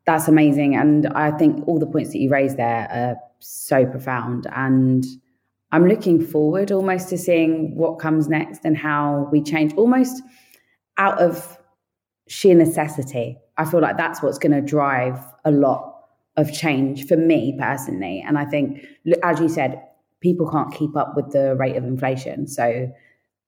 That's 0.07 0.29
amazing. 0.29 0.75
And 0.75 1.09
I 1.09 1.31
think 1.33 1.69
all 1.69 1.79
the 1.79 1.87
points 1.87 2.13
that 2.13 2.21
you 2.21 2.31
raised 2.31 2.57
there 2.57 2.89
are 2.91 3.17
so 3.41 3.85
profound. 3.85 4.47
And 4.57 5.05
I'm 5.73 5.87
looking 5.87 6.25
forward 6.25 6.73
almost 6.73 7.11
to 7.11 7.19
seeing 7.19 7.77
what 7.77 7.99
comes 7.99 8.31
next 8.31 8.65
and 8.65 8.79
how 8.79 9.29
we 9.31 9.43
change 9.43 9.75
almost 9.75 10.23
out 10.97 11.19
of 11.19 11.59
sheer 12.29 12.55
necessity. 12.55 13.37
I 13.59 13.65
feel 13.65 13.81
like 13.81 13.97
that's 13.97 14.23
what's 14.23 14.39
going 14.39 14.53
to 14.53 14.61
drive 14.61 15.19
a 15.45 15.51
lot 15.51 15.93
of 16.37 16.53
change 16.53 17.07
for 17.07 17.17
me 17.17 17.57
personally. 17.59 18.25
And 18.27 18.39
I 18.39 18.45
think, 18.45 18.87
as 19.23 19.41
you 19.41 19.49
said, 19.49 19.83
people 20.21 20.51
can't 20.51 20.73
keep 20.73 20.97
up 20.97 21.15
with 21.17 21.33
the 21.33 21.55
rate 21.57 21.77
of 21.77 21.85
inflation. 21.85 22.47
So 22.47 22.91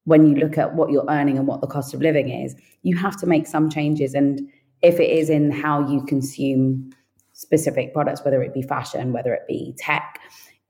when 0.04 0.26
you 0.26 0.34
look 0.34 0.58
at 0.58 0.74
what 0.74 0.90
you're 0.90 1.06
earning 1.08 1.38
and 1.38 1.46
what 1.46 1.60
the 1.60 1.66
cost 1.66 1.94
of 1.94 2.02
living 2.02 2.28
is, 2.28 2.54
you 2.82 2.96
have 2.96 3.16
to 3.18 3.26
make 3.26 3.46
some 3.46 3.70
changes. 3.70 4.12
And 4.14 4.50
if 4.82 5.00
it 5.00 5.10
is 5.10 5.30
in 5.30 5.50
how 5.50 5.88
you 5.88 6.04
consume 6.04 6.90
specific 7.32 7.94
products, 7.94 8.22
whether 8.24 8.42
it 8.42 8.52
be 8.52 8.62
fashion, 8.62 9.12
whether 9.12 9.32
it 9.32 9.46
be 9.48 9.74
tech, 9.78 10.20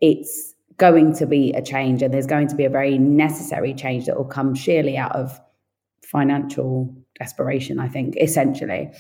it's 0.01 0.55
going 0.77 1.15
to 1.15 1.27
be 1.27 1.53
a 1.53 1.63
change 1.63 2.03
and 2.03 2.13
there's 2.13 2.27
going 2.27 2.49
to 2.49 2.55
be 2.55 2.65
a 2.65 2.71
very 2.71 2.99
necessary 2.99 3.75
change 3.75 4.07
that 4.07 4.17
will 4.17 4.25
come 4.25 4.55
sheerly 4.55 4.97
out 4.97 5.15
of 5.15 5.41
financial 6.03 6.95
desperation, 7.19 7.79
I 7.79 7.89
think, 7.89 8.17
essentially. 8.21 8.93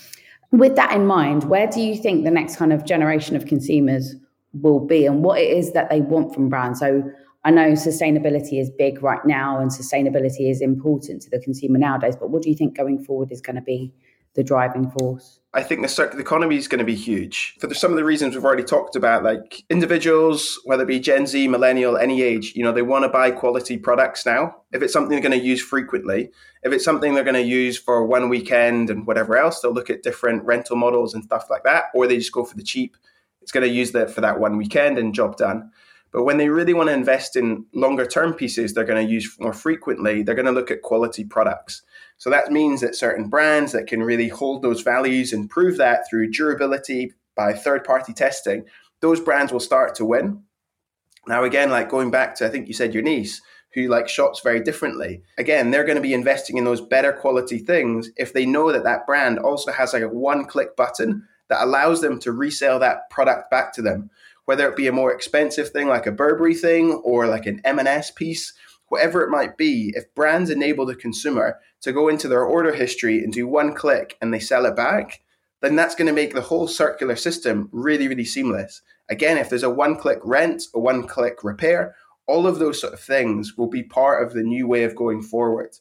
With 0.54 0.76
that 0.76 0.92
in 0.92 1.04
mind, 1.04 1.42
where 1.50 1.66
do 1.66 1.80
you 1.80 1.96
think 1.96 2.22
the 2.22 2.30
next 2.30 2.54
kind 2.54 2.72
of 2.72 2.84
generation 2.84 3.34
of 3.34 3.44
consumers 3.44 4.14
will 4.52 4.78
be 4.78 5.04
and 5.04 5.24
what 5.24 5.40
it 5.40 5.50
is 5.50 5.72
that 5.72 5.90
they 5.90 6.00
want 6.00 6.32
from 6.32 6.48
brands? 6.48 6.78
So 6.78 7.02
I 7.42 7.50
know 7.50 7.72
sustainability 7.72 8.60
is 8.60 8.70
big 8.70 9.02
right 9.02 9.24
now 9.26 9.58
and 9.58 9.68
sustainability 9.68 10.48
is 10.48 10.60
important 10.60 11.22
to 11.22 11.30
the 11.30 11.40
consumer 11.40 11.76
nowadays, 11.76 12.14
but 12.14 12.30
what 12.30 12.42
do 12.42 12.50
you 12.50 12.54
think 12.54 12.76
going 12.76 13.02
forward 13.02 13.32
is 13.32 13.40
going 13.40 13.56
to 13.56 13.62
be 13.62 13.92
the 14.34 14.44
driving 14.44 14.90
force? 14.90 15.40
I 15.56 15.62
think 15.62 15.82
the 15.82 15.88
circular 15.88 16.20
economy 16.20 16.56
is 16.56 16.66
going 16.66 16.80
to 16.80 16.84
be 16.84 16.96
huge 16.96 17.54
for 17.60 17.72
some 17.74 17.92
of 17.92 17.96
the 17.96 18.04
reasons 18.04 18.34
we've 18.34 18.44
already 18.44 18.64
talked 18.64 18.96
about. 18.96 19.22
Like 19.22 19.62
individuals, 19.70 20.58
whether 20.64 20.82
it 20.82 20.86
be 20.86 20.98
Gen 20.98 21.28
Z, 21.28 21.46
millennial, 21.46 21.96
any 21.96 22.22
age, 22.22 22.54
you 22.56 22.64
know, 22.64 22.72
they 22.72 22.82
want 22.82 23.04
to 23.04 23.08
buy 23.08 23.30
quality 23.30 23.78
products 23.78 24.26
now. 24.26 24.56
If 24.72 24.82
it's 24.82 24.92
something 24.92 25.10
they're 25.10 25.28
going 25.28 25.38
to 25.38 25.46
use 25.46 25.62
frequently, 25.62 26.32
if 26.64 26.72
it's 26.72 26.84
something 26.84 27.14
they're 27.14 27.22
going 27.22 27.34
to 27.34 27.40
use 27.40 27.78
for 27.78 28.04
one 28.04 28.28
weekend 28.28 28.90
and 28.90 29.06
whatever 29.06 29.36
else, 29.36 29.60
they'll 29.60 29.72
look 29.72 29.90
at 29.90 30.02
different 30.02 30.42
rental 30.42 30.76
models 30.76 31.14
and 31.14 31.22
stuff 31.22 31.48
like 31.48 31.62
that, 31.62 31.84
or 31.94 32.08
they 32.08 32.16
just 32.16 32.32
go 32.32 32.44
for 32.44 32.56
the 32.56 32.64
cheap. 32.64 32.96
It's 33.40 33.52
going 33.52 33.66
to 33.66 33.72
use 33.72 33.92
that 33.92 34.10
for 34.10 34.22
that 34.22 34.40
one 34.40 34.56
weekend 34.56 34.98
and 34.98 35.14
job 35.14 35.36
done. 35.36 35.70
But 36.10 36.24
when 36.24 36.38
they 36.38 36.48
really 36.48 36.74
want 36.74 36.88
to 36.88 36.94
invest 36.94 37.36
in 37.36 37.66
longer 37.74 38.06
term 38.06 38.34
pieces, 38.34 38.72
they're 38.72 38.84
going 38.84 39.04
to 39.06 39.12
use 39.12 39.36
more 39.38 39.52
frequently. 39.52 40.22
They're 40.22 40.34
going 40.34 40.46
to 40.46 40.52
look 40.52 40.70
at 40.70 40.82
quality 40.82 41.24
products. 41.24 41.82
So 42.24 42.30
that 42.30 42.50
means 42.50 42.80
that 42.80 42.96
certain 42.96 43.28
brands 43.28 43.72
that 43.72 43.86
can 43.86 44.02
really 44.02 44.28
hold 44.28 44.62
those 44.62 44.80
values 44.80 45.34
and 45.34 45.50
prove 45.50 45.76
that 45.76 46.08
through 46.08 46.30
durability 46.30 47.12
by 47.36 47.52
third 47.52 47.84
party 47.84 48.14
testing, 48.14 48.64
those 49.02 49.20
brands 49.20 49.52
will 49.52 49.60
start 49.60 49.94
to 49.96 50.06
win. 50.06 50.42
Now, 51.26 51.44
again, 51.44 51.68
like 51.68 51.90
going 51.90 52.10
back 52.10 52.34
to, 52.36 52.46
I 52.46 52.48
think 52.48 52.66
you 52.66 52.72
said 52.72 52.94
your 52.94 53.02
niece, 53.02 53.42
who 53.74 53.88
like 53.88 54.08
shops 54.08 54.40
very 54.42 54.60
differently. 54.60 55.20
Again, 55.36 55.70
they're 55.70 55.84
going 55.84 55.96
to 55.96 56.00
be 56.00 56.14
investing 56.14 56.56
in 56.56 56.64
those 56.64 56.80
better 56.80 57.12
quality 57.12 57.58
things 57.58 58.08
if 58.16 58.32
they 58.32 58.46
know 58.46 58.72
that 58.72 58.84
that 58.84 59.04
brand 59.04 59.38
also 59.38 59.70
has 59.70 59.92
like 59.92 60.02
a 60.02 60.08
one 60.08 60.46
click 60.46 60.76
button 60.76 61.28
that 61.50 61.62
allows 61.62 62.00
them 62.00 62.18
to 62.20 62.32
resell 62.32 62.78
that 62.78 63.10
product 63.10 63.50
back 63.50 63.74
to 63.74 63.82
them, 63.82 64.08
whether 64.46 64.66
it 64.66 64.76
be 64.76 64.86
a 64.86 64.92
more 64.92 65.12
expensive 65.12 65.68
thing 65.68 65.88
like 65.88 66.06
a 66.06 66.10
Burberry 66.10 66.54
thing 66.54 66.94
or 67.04 67.26
like 67.26 67.44
an 67.44 67.60
M&S 67.66 68.10
piece 68.12 68.54
whatever 68.94 69.24
it 69.24 69.30
might 69.30 69.56
be, 69.56 69.92
if 69.96 70.14
brands 70.14 70.50
enable 70.50 70.86
the 70.86 70.94
consumer 70.94 71.58
to 71.80 71.92
go 71.92 72.06
into 72.06 72.28
their 72.28 72.44
order 72.44 72.72
history 72.72 73.18
and 73.18 73.32
do 73.32 73.44
one 73.44 73.74
click 73.74 74.16
and 74.22 74.32
they 74.32 74.38
sell 74.38 74.66
it 74.66 74.76
back, 74.76 75.20
then 75.62 75.74
that's 75.74 75.96
going 75.96 76.06
to 76.06 76.12
make 76.12 76.32
the 76.32 76.40
whole 76.40 76.68
circular 76.68 77.16
system 77.16 77.68
really, 77.72 78.06
really 78.06 78.24
seamless. 78.24 78.82
Again, 79.08 79.36
if 79.36 79.50
there's 79.50 79.64
a 79.64 79.68
one 79.68 79.96
click 79.96 80.20
rent, 80.22 80.62
a 80.72 80.78
one 80.78 81.08
click 81.08 81.42
repair, 81.42 81.96
all 82.28 82.46
of 82.46 82.60
those 82.60 82.80
sort 82.80 82.92
of 82.92 83.00
things 83.00 83.56
will 83.58 83.68
be 83.68 83.82
part 83.82 84.22
of 84.22 84.32
the 84.32 84.44
new 84.44 84.68
way 84.68 84.84
of 84.84 84.94
going 84.94 85.22
forward. 85.22 85.76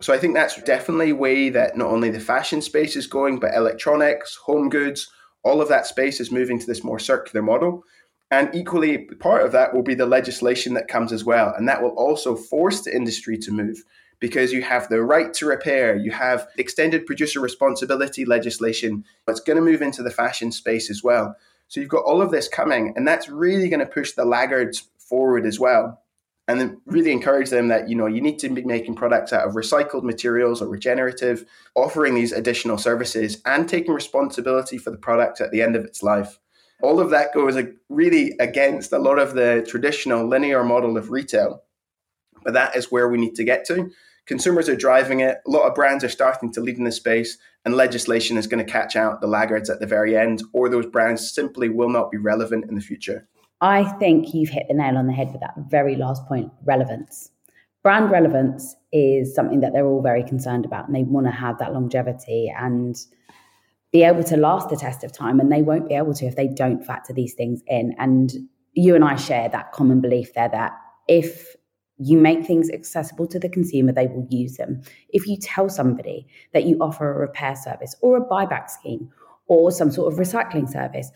So 0.00 0.12
I 0.12 0.18
think 0.18 0.34
that's 0.34 0.60
definitely 0.62 1.10
a 1.10 1.14
way 1.14 1.48
that 1.50 1.76
not 1.76 1.92
only 1.92 2.10
the 2.10 2.18
fashion 2.18 2.60
space 2.60 2.96
is 2.96 3.06
going, 3.06 3.38
but 3.38 3.54
electronics, 3.54 4.34
home 4.34 4.68
goods, 4.68 5.08
all 5.44 5.62
of 5.62 5.68
that 5.68 5.86
space 5.86 6.18
is 6.18 6.32
moving 6.32 6.58
to 6.58 6.66
this 6.66 6.82
more 6.82 6.98
circular 6.98 7.40
model. 7.40 7.84
And 8.30 8.54
equally, 8.54 9.06
part 9.20 9.44
of 9.44 9.52
that 9.52 9.74
will 9.74 9.82
be 9.82 9.94
the 9.94 10.06
legislation 10.06 10.74
that 10.74 10.88
comes 10.88 11.12
as 11.12 11.24
well. 11.24 11.54
And 11.56 11.66
that 11.68 11.82
will 11.82 11.90
also 11.90 12.36
force 12.36 12.82
the 12.82 12.94
industry 12.94 13.38
to 13.38 13.50
move 13.50 13.82
because 14.20 14.52
you 14.52 14.62
have 14.62 14.88
the 14.88 15.02
right 15.02 15.32
to 15.34 15.46
repair, 15.46 15.96
you 15.96 16.10
have 16.10 16.48
extended 16.58 17.06
producer 17.06 17.40
responsibility 17.40 18.24
legislation. 18.24 19.04
It's 19.28 19.40
going 19.40 19.56
to 19.56 19.62
move 19.62 19.80
into 19.80 20.02
the 20.02 20.10
fashion 20.10 20.52
space 20.52 20.90
as 20.90 21.02
well. 21.04 21.36
So 21.68 21.80
you've 21.80 21.88
got 21.88 22.04
all 22.04 22.20
of 22.20 22.30
this 22.30 22.48
coming, 22.48 22.92
and 22.96 23.06
that's 23.06 23.28
really 23.28 23.68
going 23.68 23.80
to 23.80 23.86
push 23.86 24.12
the 24.12 24.24
laggards 24.24 24.88
forward 24.98 25.46
as 25.46 25.60
well. 25.60 26.02
and 26.48 26.58
then 26.58 26.80
really 26.86 27.12
encourage 27.12 27.50
them 27.50 27.68
that 27.68 27.88
you 27.88 27.94
know 27.94 28.06
you 28.06 28.20
need 28.20 28.38
to 28.38 28.48
be 28.48 28.64
making 28.64 28.94
products 28.94 29.32
out 29.32 29.46
of 29.46 29.54
recycled 29.54 30.02
materials 30.02 30.60
or 30.60 30.68
regenerative 30.68 31.44
offering 31.74 32.14
these 32.14 32.32
additional 32.32 32.78
services 32.78 33.40
and 33.44 33.68
taking 33.68 33.92
responsibility 33.92 34.78
for 34.78 34.90
the 34.90 34.96
product 34.96 35.40
at 35.40 35.50
the 35.52 35.62
end 35.62 35.76
of 35.76 35.84
its 35.84 36.02
life 36.02 36.40
all 36.82 37.00
of 37.00 37.10
that 37.10 37.34
goes 37.34 37.56
really 37.88 38.34
against 38.38 38.92
a 38.92 38.98
lot 38.98 39.18
of 39.18 39.34
the 39.34 39.64
traditional 39.68 40.26
linear 40.26 40.62
model 40.62 40.96
of 40.96 41.10
retail. 41.10 41.62
But 42.44 42.54
that 42.54 42.76
is 42.76 42.90
where 42.90 43.08
we 43.08 43.18
need 43.18 43.34
to 43.34 43.44
get 43.44 43.64
to. 43.66 43.90
Consumers 44.26 44.68
are 44.68 44.76
driving 44.76 45.20
it. 45.20 45.38
A 45.46 45.50
lot 45.50 45.66
of 45.66 45.74
brands 45.74 46.04
are 46.04 46.08
starting 46.08 46.52
to 46.52 46.60
lead 46.60 46.76
in 46.76 46.84
this 46.84 46.96
space 46.96 47.38
and 47.64 47.74
legislation 47.74 48.36
is 48.36 48.46
going 48.46 48.64
to 48.64 48.70
catch 48.70 48.94
out 48.94 49.20
the 49.20 49.26
laggards 49.26 49.70
at 49.70 49.80
the 49.80 49.86
very 49.86 50.16
end 50.16 50.42
or 50.52 50.68
those 50.68 50.86
brands 50.86 51.30
simply 51.30 51.68
will 51.68 51.88
not 51.88 52.10
be 52.10 52.18
relevant 52.18 52.66
in 52.68 52.74
the 52.74 52.80
future. 52.80 53.26
I 53.60 53.84
think 53.98 54.34
you've 54.34 54.50
hit 54.50 54.66
the 54.68 54.74
nail 54.74 54.96
on 54.96 55.06
the 55.06 55.12
head 55.12 55.32
with 55.32 55.40
that 55.40 55.54
very 55.68 55.96
last 55.96 56.24
point 56.26 56.52
relevance. 56.64 57.30
Brand 57.82 58.10
relevance 58.10 58.76
is 58.92 59.34
something 59.34 59.60
that 59.60 59.72
they're 59.72 59.86
all 59.86 60.02
very 60.02 60.22
concerned 60.22 60.64
about, 60.64 60.86
and 60.86 60.94
they 60.94 61.04
want 61.04 61.26
to 61.26 61.32
have 61.32 61.58
that 61.58 61.72
longevity 61.72 62.52
and 62.56 62.96
be 63.92 64.02
able 64.02 64.22
to 64.24 64.36
last 64.36 64.68
the 64.68 64.76
test 64.76 65.04
of 65.04 65.12
time. 65.12 65.40
And 65.40 65.50
they 65.50 65.62
won't 65.62 65.88
be 65.88 65.94
able 65.94 66.14
to 66.14 66.26
if 66.26 66.36
they 66.36 66.48
don't 66.48 66.84
factor 66.84 67.12
these 67.12 67.34
things 67.34 67.62
in. 67.66 67.94
And 67.98 68.32
you 68.74 68.94
and 68.94 69.04
I 69.04 69.16
share 69.16 69.48
that 69.48 69.72
common 69.72 70.00
belief 70.00 70.34
there 70.34 70.48
that 70.48 70.72
if 71.08 71.56
you 71.96 72.18
make 72.18 72.46
things 72.46 72.70
accessible 72.70 73.26
to 73.26 73.38
the 73.38 73.48
consumer, 73.48 73.92
they 73.92 74.06
will 74.06 74.26
use 74.30 74.56
them. 74.56 74.82
If 75.08 75.26
you 75.26 75.36
tell 75.36 75.68
somebody 75.68 76.26
that 76.52 76.64
you 76.64 76.76
offer 76.80 77.10
a 77.10 77.18
repair 77.18 77.56
service 77.56 77.96
or 78.02 78.16
a 78.16 78.24
buyback 78.24 78.70
scheme 78.70 79.10
or 79.46 79.72
some 79.72 79.90
sort 79.90 80.12
of 80.12 80.18
recycling 80.18 80.68
service 80.70 81.10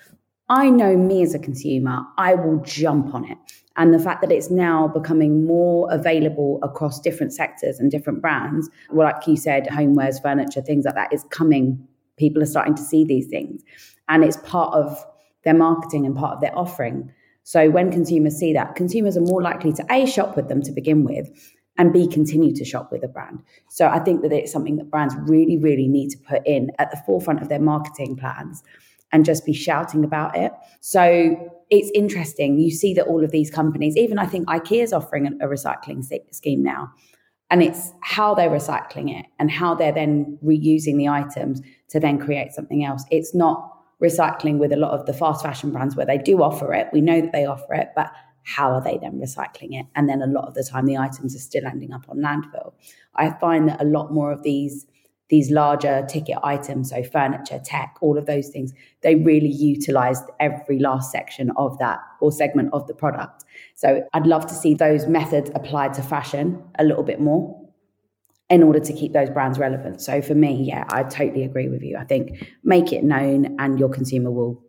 I 0.48 0.68
know 0.68 0.98
me 0.98 1.22
as 1.22 1.34
a 1.34 1.38
consumer, 1.38 2.00
I 2.18 2.34
will 2.34 2.58
jump 2.58 3.14
on 3.14 3.24
it. 3.24 3.38
And 3.76 3.94
the 3.94 3.98
fact 3.98 4.20
that 4.20 4.30
it's 4.30 4.50
now 4.50 4.86
becoming 4.86 5.46
more 5.46 5.90
available 5.90 6.58
across 6.62 7.00
different 7.00 7.32
sectors 7.32 7.78
and 7.78 7.90
different 7.90 8.20
brands, 8.20 8.68
well, 8.90 9.10
like 9.10 9.26
you 9.26 9.36
said, 9.36 9.66
homewares, 9.68 10.20
furniture, 10.20 10.60
things 10.60 10.84
like 10.84 10.94
that 10.94 11.10
is 11.10 11.24
coming. 11.30 11.88
People 12.22 12.40
are 12.40 12.46
starting 12.46 12.76
to 12.76 12.82
see 12.82 13.04
these 13.04 13.26
things. 13.26 13.64
And 14.08 14.22
it's 14.22 14.36
part 14.44 14.72
of 14.74 15.04
their 15.42 15.54
marketing 15.54 16.06
and 16.06 16.14
part 16.14 16.34
of 16.34 16.40
their 16.40 16.56
offering. 16.56 17.12
So 17.42 17.68
when 17.68 17.90
consumers 17.90 18.36
see 18.36 18.52
that, 18.52 18.76
consumers 18.76 19.16
are 19.16 19.22
more 19.22 19.42
likely 19.42 19.72
to 19.72 19.84
A, 19.90 20.06
shop 20.06 20.36
with 20.36 20.46
them 20.48 20.62
to 20.62 20.70
begin 20.70 21.02
with, 21.02 21.28
and 21.78 21.92
B, 21.92 22.06
continue 22.06 22.54
to 22.54 22.64
shop 22.64 22.92
with 22.92 23.02
a 23.02 23.08
brand. 23.08 23.42
So 23.68 23.88
I 23.88 23.98
think 23.98 24.22
that 24.22 24.30
it's 24.30 24.52
something 24.52 24.76
that 24.76 24.88
brands 24.88 25.16
really, 25.26 25.58
really 25.58 25.88
need 25.88 26.10
to 26.10 26.18
put 26.18 26.46
in 26.46 26.70
at 26.78 26.92
the 26.92 27.02
forefront 27.04 27.42
of 27.42 27.48
their 27.48 27.58
marketing 27.58 28.14
plans 28.14 28.62
and 29.10 29.24
just 29.24 29.44
be 29.44 29.52
shouting 29.52 30.04
about 30.04 30.36
it. 30.36 30.52
So 30.80 31.52
it's 31.70 31.90
interesting. 31.92 32.58
You 32.60 32.70
see 32.70 32.94
that 32.94 33.06
all 33.08 33.24
of 33.24 33.32
these 33.32 33.50
companies, 33.50 33.96
even 33.96 34.20
I 34.20 34.26
think 34.26 34.46
IKEA 34.46 34.84
is 34.84 34.92
offering 34.92 35.26
a, 35.26 35.46
recycling 35.46 36.04
scheme 36.30 36.62
now. 36.62 36.92
And 37.52 37.62
it's 37.62 37.92
how 38.00 38.34
they're 38.34 38.50
recycling 38.50 39.16
it 39.16 39.26
and 39.38 39.50
how 39.50 39.74
they're 39.74 39.92
then 39.92 40.38
reusing 40.42 40.96
the 40.96 41.08
items 41.08 41.60
to 41.90 42.00
then 42.00 42.18
create 42.18 42.52
something 42.52 42.82
else. 42.82 43.04
It's 43.10 43.34
not 43.34 43.70
recycling 44.02 44.56
with 44.56 44.72
a 44.72 44.76
lot 44.76 44.98
of 44.98 45.04
the 45.04 45.12
fast 45.12 45.44
fashion 45.44 45.70
brands 45.70 45.94
where 45.94 46.06
they 46.06 46.16
do 46.16 46.42
offer 46.42 46.72
it. 46.72 46.88
We 46.94 47.02
know 47.02 47.20
that 47.20 47.32
they 47.32 47.44
offer 47.44 47.74
it, 47.74 47.90
but 47.94 48.10
how 48.44 48.72
are 48.72 48.82
they 48.82 48.96
then 48.96 49.20
recycling 49.20 49.78
it? 49.78 49.84
And 49.94 50.08
then 50.08 50.22
a 50.22 50.26
lot 50.26 50.48
of 50.48 50.54
the 50.54 50.64
time, 50.64 50.86
the 50.86 50.96
items 50.96 51.36
are 51.36 51.40
still 51.40 51.66
ending 51.66 51.92
up 51.92 52.06
on 52.08 52.20
landfill. 52.20 52.72
I 53.16 53.30
find 53.38 53.68
that 53.68 53.82
a 53.82 53.84
lot 53.84 54.14
more 54.14 54.32
of 54.32 54.42
these 54.42 54.86
these 55.32 55.50
larger 55.50 56.04
ticket 56.10 56.36
items, 56.44 56.90
so 56.90 57.02
furniture, 57.02 57.58
tech, 57.64 57.96
all 58.02 58.18
of 58.18 58.26
those 58.26 58.50
things, 58.50 58.74
they 59.00 59.14
really 59.14 59.48
utilized 59.48 60.24
every 60.38 60.78
last 60.78 61.10
section 61.10 61.50
of 61.56 61.78
that 61.78 61.98
or 62.20 62.30
segment 62.30 62.68
of 62.74 62.86
the 62.86 62.92
product. 62.92 63.42
So 63.74 64.06
I'd 64.12 64.26
love 64.26 64.46
to 64.48 64.54
see 64.54 64.74
those 64.74 65.06
methods 65.06 65.50
applied 65.54 65.94
to 65.94 66.02
fashion 66.02 66.62
a 66.78 66.84
little 66.84 67.02
bit 67.02 67.18
more 67.18 67.58
in 68.50 68.62
order 68.62 68.78
to 68.78 68.92
keep 68.92 69.14
those 69.14 69.30
brands 69.30 69.58
relevant. 69.58 70.02
So 70.02 70.20
for 70.20 70.34
me, 70.34 70.64
yeah, 70.64 70.84
I 70.90 71.02
totally 71.04 71.44
agree 71.44 71.70
with 71.70 71.82
you. 71.82 71.96
I 71.96 72.04
think 72.04 72.46
make 72.62 72.92
it 72.92 73.02
known 73.02 73.56
and 73.58 73.78
your 73.78 73.88
consumer 73.88 74.30
will 74.30 74.62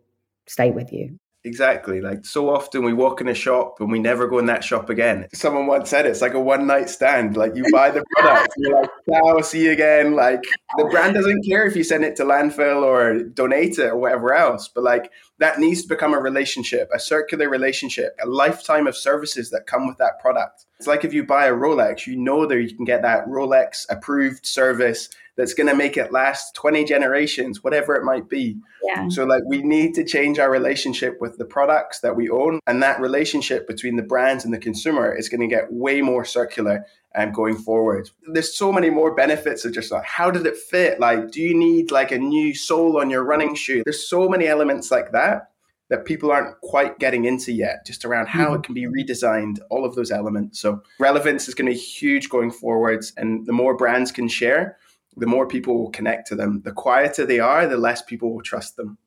stay 0.46 0.70
with 0.70 0.94
you. 0.94 1.18
Exactly. 1.46 2.00
Like 2.00 2.24
so 2.24 2.48
often 2.48 2.84
we 2.84 2.94
walk 2.94 3.20
in 3.20 3.28
a 3.28 3.34
shop 3.34 3.76
and 3.78 3.92
we 3.92 3.98
never 3.98 4.26
go 4.26 4.38
in 4.38 4.46
that 4.46 4.64
shop 4.64 4.88
again. 4.88 5.28
Someone 5.34 5.66
once 5.66 5.90
said 5.90 6.06
it's 6.06 6.22
like 6.22 6.32
a 6.32 6.40
one 6.40 6.66
night 6.66 6.88
stand. 6.88 7.36
Like 7.36 7.54
you 7.54 7.64
buy 7.70 7.90
the 7.90 8.02
product, 8.16 8.54
you're 8.56 8.80
like, 8.80 8.90
ciao, 9.06 9.40
see 9.42 9.66
you 9.66 9.72
again. 9.72 10.14
Like 10.14 10.42
the 10.78 10.86
brand 10.86 11.12
doesn't 11.12 11.42
care 11.46 11.66
if 11.66 11.76
you 11.76 11.84
send 11.84 12.02
it 12.02 12.16
to 12.16 12.24
landfill 12.24 12.82
or 12.82 13.22
donate 13.24 13.78
it 13.78 13.88
or 13.88 13.96
whatever 13.96 14.32
else. 14.32 14.68
But 14.68 14.84
like 14.84 15.12
that 15.38 15.58
needs 15.58 15.82
to 15.82 15.88
become 15.88 16.14
a 16.14 16.18
relationship, 16.18 16.88
a 16.94 16.98
circular 16.98 17.50
relationship, 17.50 18.16
a 18.22 18.26
lifetime 18.26 18.86
of 18.86 18.96
services 18.96 19.50
that 19.50 19.66
come 19.66 19.86
with 19.86 19.98
that 19.98 20.18
product. 20.20 20.64
It's 20.78 20.86
like 20.86 21.04
if 21.04 21.12
you 21.12 21.24
buy 21.24 21.46
a 21.46 21.52
Rolex, 21.52 22.06
you 22.06 22.16
know 22.16 22.46
that 22.46 22.60
you 22.62 22.74
can 22.74 22.86
get 22.86 23.02
that 23.02 23.26
Rolex 23.26 23.84
approved 23.90 24.46
service 24.46 25.10
that's 25.36 25.54
going 25.54 25.68
to 25.68 25.74
make 25.74 25.96
it 25.96 26.12
last 26.12 26.54
20 26.54 26.84
generations, 26.84 27.64
whatever 27.64 27.94
it 27.96 28.04
might 28.04 28.28
be. 28.28 28.56
Yeah. 28.84 29.08
So, 29.08 29.24
like, 29.24 29.42
we 29.46 29.62
need 29.62 29.94
to 29.94 30.04
change 30.04 30.38
our 30.38 30.50
relationship 30.50 31.20
with 31.20 31.38
the 31.38 31.44
products 31.44 32.00
that 32.00 32.16
we 32.16 32.30
own. 32.30 32.60
And 32.66 32.82
that 32.82 33.00
relationship 33.00 33.66
between 33.66 33.96
the 33.96 34.02
brands 34.02 34.44
and 34.44 34.54
the 34.54 34.58
consumer 34.58 35.14
is 35.14 35.28
going 35.28 35.40
to 35.40 35.46
get 35.48 35.72
way 35.72 36.02
more 36.02 36.24
circular 36.24 36.86
and 37.14 37.28
um, 37.28 37.34
going 37.34 37.56
forward. 37.56 38.10
There's 38.26 38.54
so 38.54 38.72
many 38.72 38.90
more 38.90 39.14
benefits 39.14 39.64
of 39.64 39.72
just 39.72 39.92
like, 39.92 40.04
how 40.04 40.30
did 40.30 40.46
it 40.46 40.56
fit? 40.56 41.00
Like, 41.00 41.30
do 41.30 41.40
you 41.40 41.56
need 41.56 41.90
like 41.90 42.12
a 42.12 42.18
new 42.18 42.54
sole 42.54 43.00
on 43.00 43.10
your 43.10 43.24
running 43.24 43.54
shoe? 43.54 43.82
There's 43.84 44.08
so 44.08 44.28
many 44.28 44.46
elements 44.46 44.90
like 44.90 45.12
that 45.12 45.50
that 45.90 46.06
people 46.06 46.30
aren't 46.30 46.58
quite 46.62 46.98
getting 46.98 47.24
into 47.26 47.52
yet, 47.52 47.84
just 47.86 48.04
around 48.04 48.26
how 48.26 48.46
mm-hmm. 48.46 48.54
it 48.56 48.62
can 48.62 48.74
be 48.74 48.86
redesigned, 48.86 49.58
all 49.70 49.84
of 49.84 49.94
those 49.94 50.10
elements. 50.10 50.58
So 50.58 50.82
relevance 50.98 51.46
is 51.46 51.54
going 51.54 51.66
to 51.66 51.72
be 51.72 51.78
huge 51.78 52.30
going 52.30 52.50
forwards. 52.50 53.12
And 53.16 53.46
the 53.46 53.52
more 53.52 53.76
brands 53.76 54.10
can 54.10 54.26
share, 54.26 54.78
the 55.16 55.26
more 55.26 55.46
people 55.46 55.78
will 55.78 55.90
connect 55.90 56.26
to 56.28 56.34
them. 56.34 56.62
The 56.64 56.72
quieter 56.72 57.24
they 57.24 57.40
are, 57.40 57.66
the 57.66 57.76
less 57.76 58.02
people 58.02 58.32
will 58.34 58.42
trust 58.42 58.76
them. 58.76 58.98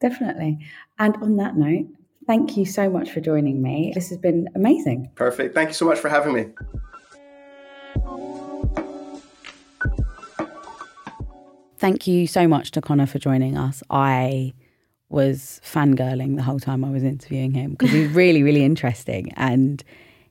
Definitely. 0.00 0.58
And 0.98 1.16
on 1.16 1.36
that 1.36 1.56
note, 1.56 1.86
thank 2.26 2.56
you 2.56 2.64
so 2.64 2.90
much 2.90 3.10
for 3.10 3.20
joining 3.20 3.62
me. 3.62 3.92
This 3.94 4.08
has 4.10 4.18
been 4.18 4.48
amazing. 4.54 5.10
Perfect. 5.14 5.54
Thank 5.54 5.70
you 5.70 5.74
so 5.74 5.86
much 5.86 5.98
for 5.98 6.08
having 6.08 6.34
me. 6.34 6.46
Thank 11.78 12.06
you 12.06 12.28
so 12.28 12.46
much 12.46 12.70
to 12.72 12.80
Connor 12.80 13.06
for 13.06 13.18
joining 13.18 13.56
us. 13.56 13.82
I 13.90 14.52
was 15.08 15.60
fangirling 15.64 16.36
the 16.36 16.42
whole 16.42 16.60
time 16.60 16.84
I 16.84 16.90
was 16.90 17.02
interviewing 17.02 17.52
him 17.52 17.72
because 17.72 17.90
he's 17.90 18.08
really, 18.10 18.42
really 18.42 18.64
interesting 18.64 19.32
and 19.36 19.82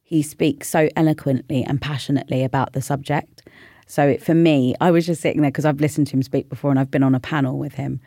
he 0.01 0.22
speaks 0.22 0.67
so 0.67 0.89
eloquently 0.97 1.63
and 1.63 1.80
passionately 1.80 2.43
about 2.43 2.74
the 2.74 2.82
subject. 2.82 3.47
So 3.92 4.08
it, 4.08 4.24
for 4.24 4.34
me, 4.34 4.74
I 4.80 4.89
was 4.89 5.06
just 5.06 5.22
sitting 5.22 5.42
there 5.42 5.52
because 5.52 5.66
I've 5.66 5.82
listened 5.82 6.08
to 6.08 6.14
him 6.14 6.24
speak 6.24 6.48
before 6.48 6.72
and 6.72 6.80
I've 6.80 6.89
been 6.89 7.04
on 7.04 7.14
a 7.14 7.20
panel 7.20 7.58
with 7.58 7.74
him. 7.74 8.00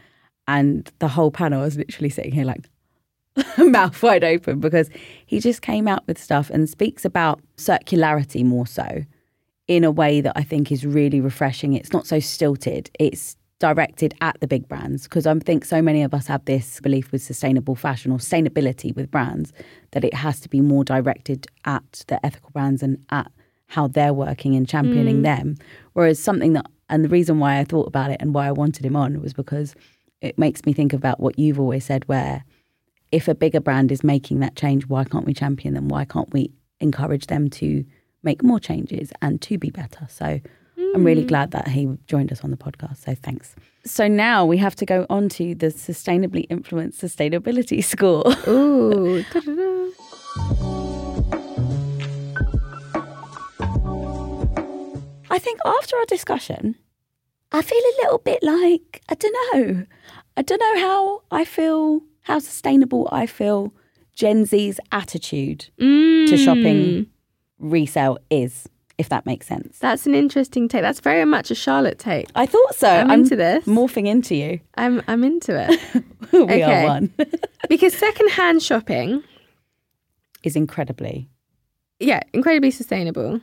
And 0.49 0.91
the 0.99 1.09
whole 1.09 1.31
panel, 1.31 1.61
was 1.61 1.77
literally 1.77 2.09
sitting 2.09 2.33
here 2.33 2.47
like 2.47 2.71
mouth 3.59 4.03
wide 4.03 4.25
open 4.25 4.61
because 4.61 4.89
he 5.27 5.41
just 5.41 5.61
came 5.61 5.87
out 5.87 6.03
with 6.07 6.19
stuff 6.19 6.49
and 6.49 6.71
speaks 6.71 7.05
about 7.05 7.43
circularity 7.59 8.43
more 8.43 8.67
so 8.67 9.05
in 9.69 9.85
a 9.85 9.91
way 9.91 10.23
that 10.23 10.33
I 10.37 10.43
think 10.43 10.73
is 10.73 10.87
really 10.87 11.21
refreshing. 11.21 11.75
It's 11.75 11.93
not 11.93 12.07
so 12.07 12.19
stilted. 12.19 12.89
It's 12.99 13.37
directed 13.59 14.15
at 14.23 14.41
the 14.41 14.47
big 14.47 14.67
brands 14.67 15.03
because 15.03 15.27
I 15.27 15.39
think 15.41 15.67
so 15.67 15.83
many 15.83 16.03
of 16.03 16.15
us 16.15 16.29
have 16.29 16.47
this 16.47 16.81
belief 16.81 17.13
with 17.13 17.23
sustainable 17.23 17.75
fashion 17.75 18.11
or 18.11 18.17
sustainability 18.17 18.97
with 18.97 19.11
brands 19.11 19.53
that 19.91 20.03
it 20.03 20.15
has 20.15 20.41
to 20.41 20.49
be 20.49 20.63
more 20.63 20.83
directed 20.83 21.47
at 21.67 22.05
the 22.09 22.25
ethical 22.25 22.49
brands 22.55 22.83
and 22.83 23.05
at 23.11 23.31
how 23.67 23.89
they're 23.89 24.15
working 24.15 24.55
and 24.55 24.69
championing 24.69 25.21
mm. 25.21 25.25
them. 25.25 25.57
Whereas 25.93 26.19
something 26.19 26.53
that, 26.55 26.67
and 26.89 27.05
the 27.05 27.09
reason 27.09 27.39
why 27.39 27.59
I 27.59 27.65
thought 27.65 27.87
about 27.87 28.11
it 28.11 28.19
and 28.21 28.35
why 28.35 28.47
I 28.47 28.53
wanted 28.53 28.85
him 28.85 28.97
on 28.97 29.21
was 29.21 29.33
because 29.33 29.75
it 30.21 30.39
makes 30.39 30.65
me 30.65 30.73
think 30.73 30.93
about 30.93 31.21
what 31.21 31.39
you've 31.39 31.61
always 31.61 31.85
said, 31.85 32.07
where 32.09 32.45
if 33.13 33.29
a 33.29 33.35
bigger 33.35 33.61
brand 33.61 33.93
is 33.93 34.03
making 34.03 34.41
that 34.41 34.57
change, 34.57 34.87
why 34.87 35.05
can't 35.05 35.27
we 35.27 35.35
champion 35.35 35.75
them? 35.75 35.89
Why 35.89 36.05
can't 36.05 36.33
we 36.33 36.53
encourage 36.81 37.27
them 37.27 37.49
to 37.51 37.85
make 38.23 38.43
more 38.43 38.59
changes 38.59 39.13
and 39.23 39.41
to 39.43 39.59
be 39.59 39.71
better? 39.71 40.07
So 40.09 40.25
mm. 40.25 40.95
I'm 40.95 41.05
really 41.05 41.25
mm. 41.25 41.29
glad 41.29 41.53
that 41.53 41.69
he 41.69 41.89
joined 42.07 42.33
us 42.33 42.43
on 42.43 42.51
the 42.51 42.57
podcast. 42.57 43.05
So 43.05 43.15
thanks. 43.15 43.55
So 43.85 44.09
now 44.09 44.45
we 44.45 44.57
have 44.59 44.75
to 44.77 44.87
go 44.87 45.07
on 45.11 45.29
to 45.31 45.55
the 45.55 45.67
sustainably 45.67 46.47
influenced 46.51 47.01
sustainability 47.01 47.85
score. 47.93 48.25
Ooh. 48.49 49.25
I 55.35 55.41
think 55.41 55.59
after 55.65 55.97
our 55.97 56.05
discussion, 56.05 56.77
I 57.51 57.61
feel 57.61 57.77
a 57.77 57.99
little 58.03 58.19
bit 58.19 58.41
like, 58.41 59.03
I 59.09 59.17
don't 59.17 59.37
know. 59.53 59.85
I 60.37 60.43
don't 60.43 60.61
know 60.61 60.79
how 60.81 61.23
I 61.33 61.45
feel, 61.45 62.03
how 62.23 62.39
sustainable 62.39 63.09
I 63.11 63.27
feel 63.27 63.75
Gen 64.15 64.45
Z's 64.45 64.79
attitude 64.93 65.71
mm. 65.81 66.29
to 66.29 66.37
shopping 66.37 67.07
resale 67.59 68.19
is, 68.31 68.69
if 68.97 69.09
that 69.09 69.27
makes 69.27 69.49
sense. 69.49 69.81
That's 69.81 70.07
an 70.07 70.15
interesting 70.15 70.69
take. 70.69 70.83
That's 70.83 71.01
very 71.01 71.25
much 71.25 71.51
a 71.51 71.57
Charlotte 71.57 71.99
take. 71.99 72.29
I 72.37 72.47
thought 72.47 72.77
so. 72.77 72.89
I'm, 72.89 73.11
I'm 73.11 73.21
into 73.23 73.35
this. 73.35 73.65
Morphing 73.65 74.07
into 74.07 74.37
you. 74.37 74.61
I'm 74.77 75.03
I'm 75.09 75.25
into 75.25 75.61
it. 75.61 76.05
we 76.33 76.43
okay. 76.43 76.63
are 76.63 76.87
one. 76.87 77.13
because 77.69 77.93
secondhand 77.93 78.63
shopping 78.63 79.25
is 80.45 80.55
incredibly 80.55 81.29
yeah, 81.99 82.21
incredibly 82.33 82.71
sustainable. 82.71 83.41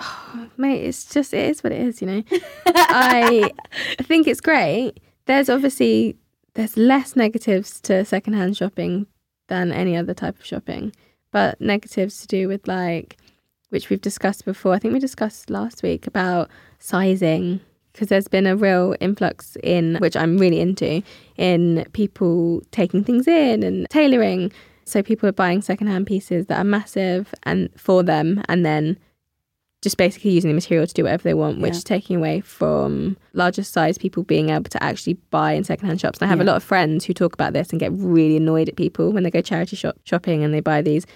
Oh, 0.00 0.48
mate, 0.56 0.84
it's 0.84 1.04
just 1.04 1.34
it 1.34 1.48
is 1.50 1.62
what 1.62 1.72
it 1.72 1.80
is, 1.80 2.00
you 2.00 2.06
know. 2.06 2.22
I 2.66 3.52
think 4.02 4.26
it's 4.26 4.40
great. 4.40 5.00
There's 5.26 5.48
obviously 5.48 6.16
there's 6.54 6.76
less 6.76 7.14
negatives 7.14 7.80
to 7.82 8.04
secondhand 8.04 8.56
shopping 8.56 9.06
than 9.48 9.72
any 9.72 9.96
other 9.96 10.14
type 10.14 10.38
of 10.38 10.44
shopping, 10.44 10.92
but 11.30 11.60
negatives 11.60 12.20
to 12.22 12.26
do 12.26 12.48
with 12.48 12.66
like 12.66 13.16
which 13.68 13.88
we've 13.88 14.00
discussed 14.00 14.44
before. 14.44 14.74
I 14.74 14.78
think 14.78 14.94
we 14.94 15.00
discussed 15.00 15.48
last 15.48 15.82
week 15.82 16.06
about 16.06 16.50
sizing 16.78 17.60
because 17.92 18.08
there's 18.08 18.28
been 18.28 18.46
a 18.46 18.56
real 18.56 18.96
influx 19.00 19.56
in 19.62 19.96
which 19.96 20.16
I'm 20.16 20.38
really 20.38 20.60
into 20.60 21.02
in 21.36 21.86
people 21.92 22.62
taking 22.70 23.04
things 23.04 23.28
in 23.28 23.62
and 23.62 23.88
tailoring. 23.90 24.52
So 24.84 25.02
people 25.02 25.28
are 25.28 25.32
buying 25.32 25.62
secondhand 25.62 26.06
pieces 26.06 26.46
that 26.46 26.58
are 26.58 26.64
massive 26.64 27.32
and 27.44 27.68
for 27.76 28.02
them 28.02 28.42
and 28.48 28.64
then 28.66 28.98
just 29.82 29.96
basically 29.96 30.30
using 30.32 30.50
the 30.50 30.54
material 30.54 30.86
to 30.86 30.92
do 30.92 31.04
whatever 31.04 31.22
they 31.22 31.32
want, 31.34 31.58
which 31.60 31.72
Yeah. 31.72 31.78
is 31.78 31.84
taking 31.84 32.16
away 32.16 32.40
from 32.40 33.16
larger 33.32 33.62
size 33.62 33.96
people 33.96 34.22
being 34.22 34.50
able 34.50 34.64
to 34.70 34.82
actually 34.82 35.14
buy 35.30 35.52
in 35.52 35.64
secondhand 35.64 36.00
shops. 36.00 36.18
And 36.18 36.26
I 36.26 36.28
have 36.30 36.40
a 36.40 36.44
lot 36.44 36.56
of 36.56 36.62
friends 36.62 37.04
who 37.06 37.14
talk 37.14 37.32
about 37.32 37.52
this 37.54 37.70
and 37.70 37.80
get 37.80 37.90
really 37.92 38.36
annoyed 38.36 38.68
at 38.68 38.76
people 38.76 39.10
when 39.12 39.22
they 39.22 39.30
go 39.30 39.40
charity 39.40 39.76
shop 39.76 39.96
shopping 40.04 40.44
and 40.44 40.52
they 40.52 40.60
buy 40.60 40.82
these 40.82 41.06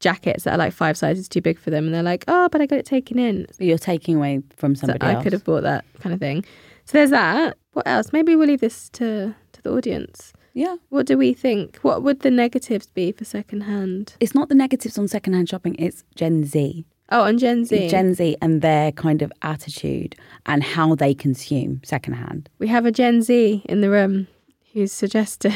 jackets 0.00 0.44
that 0.44 0.54
are 0.54 0.58
like 0.58 0.72
five 0.72 0.96
sizes 0.96 1.28
too 1.28 1.40
big 1.40 1.58
for 1.58 1.70
them 1.70 1.84
and 1.86 1.94
they're 1.94 2.02
like, 2.02 2.24
Oh, 2.28 2.48
but 2.50 2.60
I 2.60 2.66
got 2.66 2.78
it 2.78 2.86
taken 2.86 3.18
in. 3.18 3.46
But 3.56 3.66
you're 3.66 3.78
taking 3.78 4.16
away 4.16 4.42
from 4.56 4.74
So 4.74 4.86
somebody 4.86 5.06
I 5.06 5.14
else. 5.14 5.22
could 5.24 5.32
have 5.32 5.44
bought 5.44 5.62
that 5.62 5.84
kind 6.00 6.12
of 6.12 6.20
thing. 6.20 6.44
So 6.86 6.98
there's 6.98 7.10
that. 7.10 7.56
What 7.72 7.86
else? 7.86 8.12
Maybe 8.12 8.34
we'll 8.34 8.48
leave 8.48 8.60
this 8.60 8.88
to, 8.90 9.34
to 9.52 9.62
the 9.62 9.70
audience. 9.70 10.32
Yeah. 10.54 10.76
What 10.88 11.06
do 11.06 11.16
we 11.18 11.34
think? 11.34 11.76
What 11.82 12.02
would 12.02 12.20
the 12.20 12.30
negatives 12.30 12.86
be 12.86 13.12
for 13.12 13.24
secondhand? 13.24 14.14
It's 14.18 14.34
not 14.34 14.48
the 14.48 14.54
negatives 14.56 14.98
on 14.98 15.06
secondhand 15.06 15.48
shopping, 15.48 15.76
it's 15.78 16.02
Gen 16.16 16.44
Z. 16.44 16.84
Oh, 17.10 17.22
on 17.22 17.38
Gen 17.38 17.64
Z. 17.64 17.88
Gen 17.88 18.14
Z 18.14 18.36
and 18.42 18.60
their 18.60 18.92
kind 18.92 19.22
of 19.22 19.32
attitude 19.42 20.14
and 20.46 20.62
how 20.62 20.94
they 20.94 21.14
consume 21.14 21.80
secondhand. 21.84 22.48
we 22.58 22.68
have 22.68 22.84
a 22.86 22.92
Gen 22.92 23.22
Z 23.22 23.62
in 23.66 23.80
the 23.80 23.88
room 23.90 24.26
who's 24.74 24.92
suggested 24.92 25.54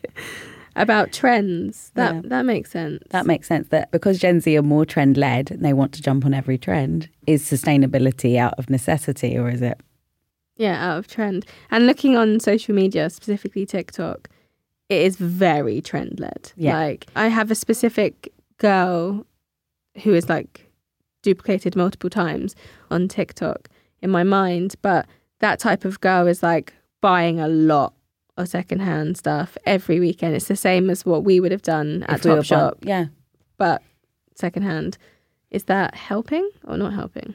about 0.75 1.11
trends. 1.11 1.91
That 1.95 2.15
Yeah. 2.15 2.21
that 2.25 2.45
makes 2.45 2.71
sense. 2.71 3.03
That 3.09 3.25
makes 3.25 3.47
sense 3.47 3.67
that 3.69 3.91
because 3.91 4.19
Gen 4.19 4.39
Z 4.41 4.55
are 4.57 4.61
more 4.63 4.85
trend 4.85 5.17
led 5.17 5.51
and 5.51 5.63
they 5.63 5.73
want 5.73 5.93
to 5.93 6.01
jump 6.01 6.25
on 6.25 6.33
every 6.33 6.57
trend, 6.57 7.09
is 7.27 7.43
sustainability 7.43 8.37
out 8.37 8.53
of 8.57 8.69
necessity 8.69 9.37
or 9.37 9.49
is 9.49 9.61
it? 9.61 9.79
yeah, 10.57 10.91
out 10.91 10.97
of 10.97 11.07
trend. 11.07 11.45
And 11.71 11.87
looking 11.87 12.17
on 12.17 12.37
social 12.41 12.75
media, 12.75 13.09
specifically 13.09 13.65
TikTok, 13.65 14.27
it 14.89 15.01
is 15.03 15.15
very 15.15 15.79
trend 15.79 16.19
led. 16.19 16.51
Yeah. 16.57 16.73
Like 16.77 17.05
I 17.15 17.27
have 17.29 17.49
a 17.49 17.55
specific 17.55 18.33
girl 18.57 19.25
who 20.03 20.13
is 20.13 20.29
like 20.29 20.69
duplicated 21.21 21.75
multiple 21.75 22.09
times 22.09 22.55
on 22.89 23.07
TikTok 23.07 23.69
in 24.01 24.09
my 24.09 24.23
mind, 24.23 24.75
but 24.81 25.05
that 25.39 25.59
type 25.59 25.85
of 25.85 25.99
girl 26.01 26.27
is 26.27 26.41
like 26.43 26.73
buying 27.01 27.39
a 27.39 27.47
lot 27.47 27.93
of 28.37 28.47
secondhand 28.47 29.17
stuff 29.17 29.57
every 29.65 29.99
weekend. 29.99 30.35
It's 30.35 30.47
the 30.47 30.55
same 30.55 30.89
as 30.89 31.05
what 31.05 31.23
we 31.23 31.39
would 31.39 31.51
have 31.51 31.61
done 31.61 32.03
at 32.07 32.23
we 32.23 32.31
Topshop, 32.31 32.75
Yeah. 32.83 33.05
but 33.57 33.81
secondhand. 34.35 34.97
Is 35.51 35.63
that 35.65 35.95
helping 35.95 36.47
or 36.65 36.77
not 36.77 36.93
helping? 36.93 37.33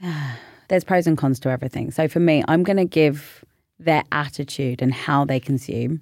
There's 0.68 0.84
pros 0.84 1.06
and 1.06 1.18
cons 1.18 1.38
to 1.40 1.50
everything. 1.50 1.90
So 1.90 2.08
for 2.08 2.20
me, 2.20 2.42
I'm 2.48 2.62
going 2.62 2.76
to 2.76 2.84
give 2.84 3.44
their 3.78 4.04
attitude 4.12 4.80
and 4.82 4.94
how 4.94 5.24
they 5.24 5.38
consume 5.40 6.00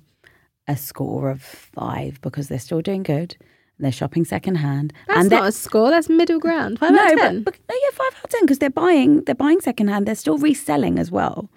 a 0.68 0.76
score 0.76 1.30
of 1.30 1.42
five 1.42 2.20
because 2.22 2.48
they're 2.48 2.58
still 2.58 2.80
doing 2.80 3.02
good. 3.02 3.36
They're 3.78 3.92
shopping 3.92 4.24
secondhand. 4.24 4.92
That's 5.08 5.20
and 5.20 5.30
not 5.30 5.48
a 5.48 5.52
score. 5.52 5.90
That's 5.90 6.08
middle 6.08 6.38
ground. 6.38 6.78
Five 6.78 6.92
no, 6.92 7.00
out 7.00 7.12
of 7.12 7.18
ten. 7.18 7.42
but 7.42 7.58
no, 7.68 7.74
yeah, 7.74 7.90
five 7.92 8.14
out 8.18 8.24
of 8.24 8.30
ten 8.30 8.42
because 8.42 8.58
they're 8.58 8.70
buying 8.70 9.22
they're 9.24 9.34
buying 9.34 9.60
secondhand. 9.60 10.06
They're 10.06 10.14
still 10.14 10.38
reselling 10.38 10.98
as 10.98 11.10
well. 11.10 11.50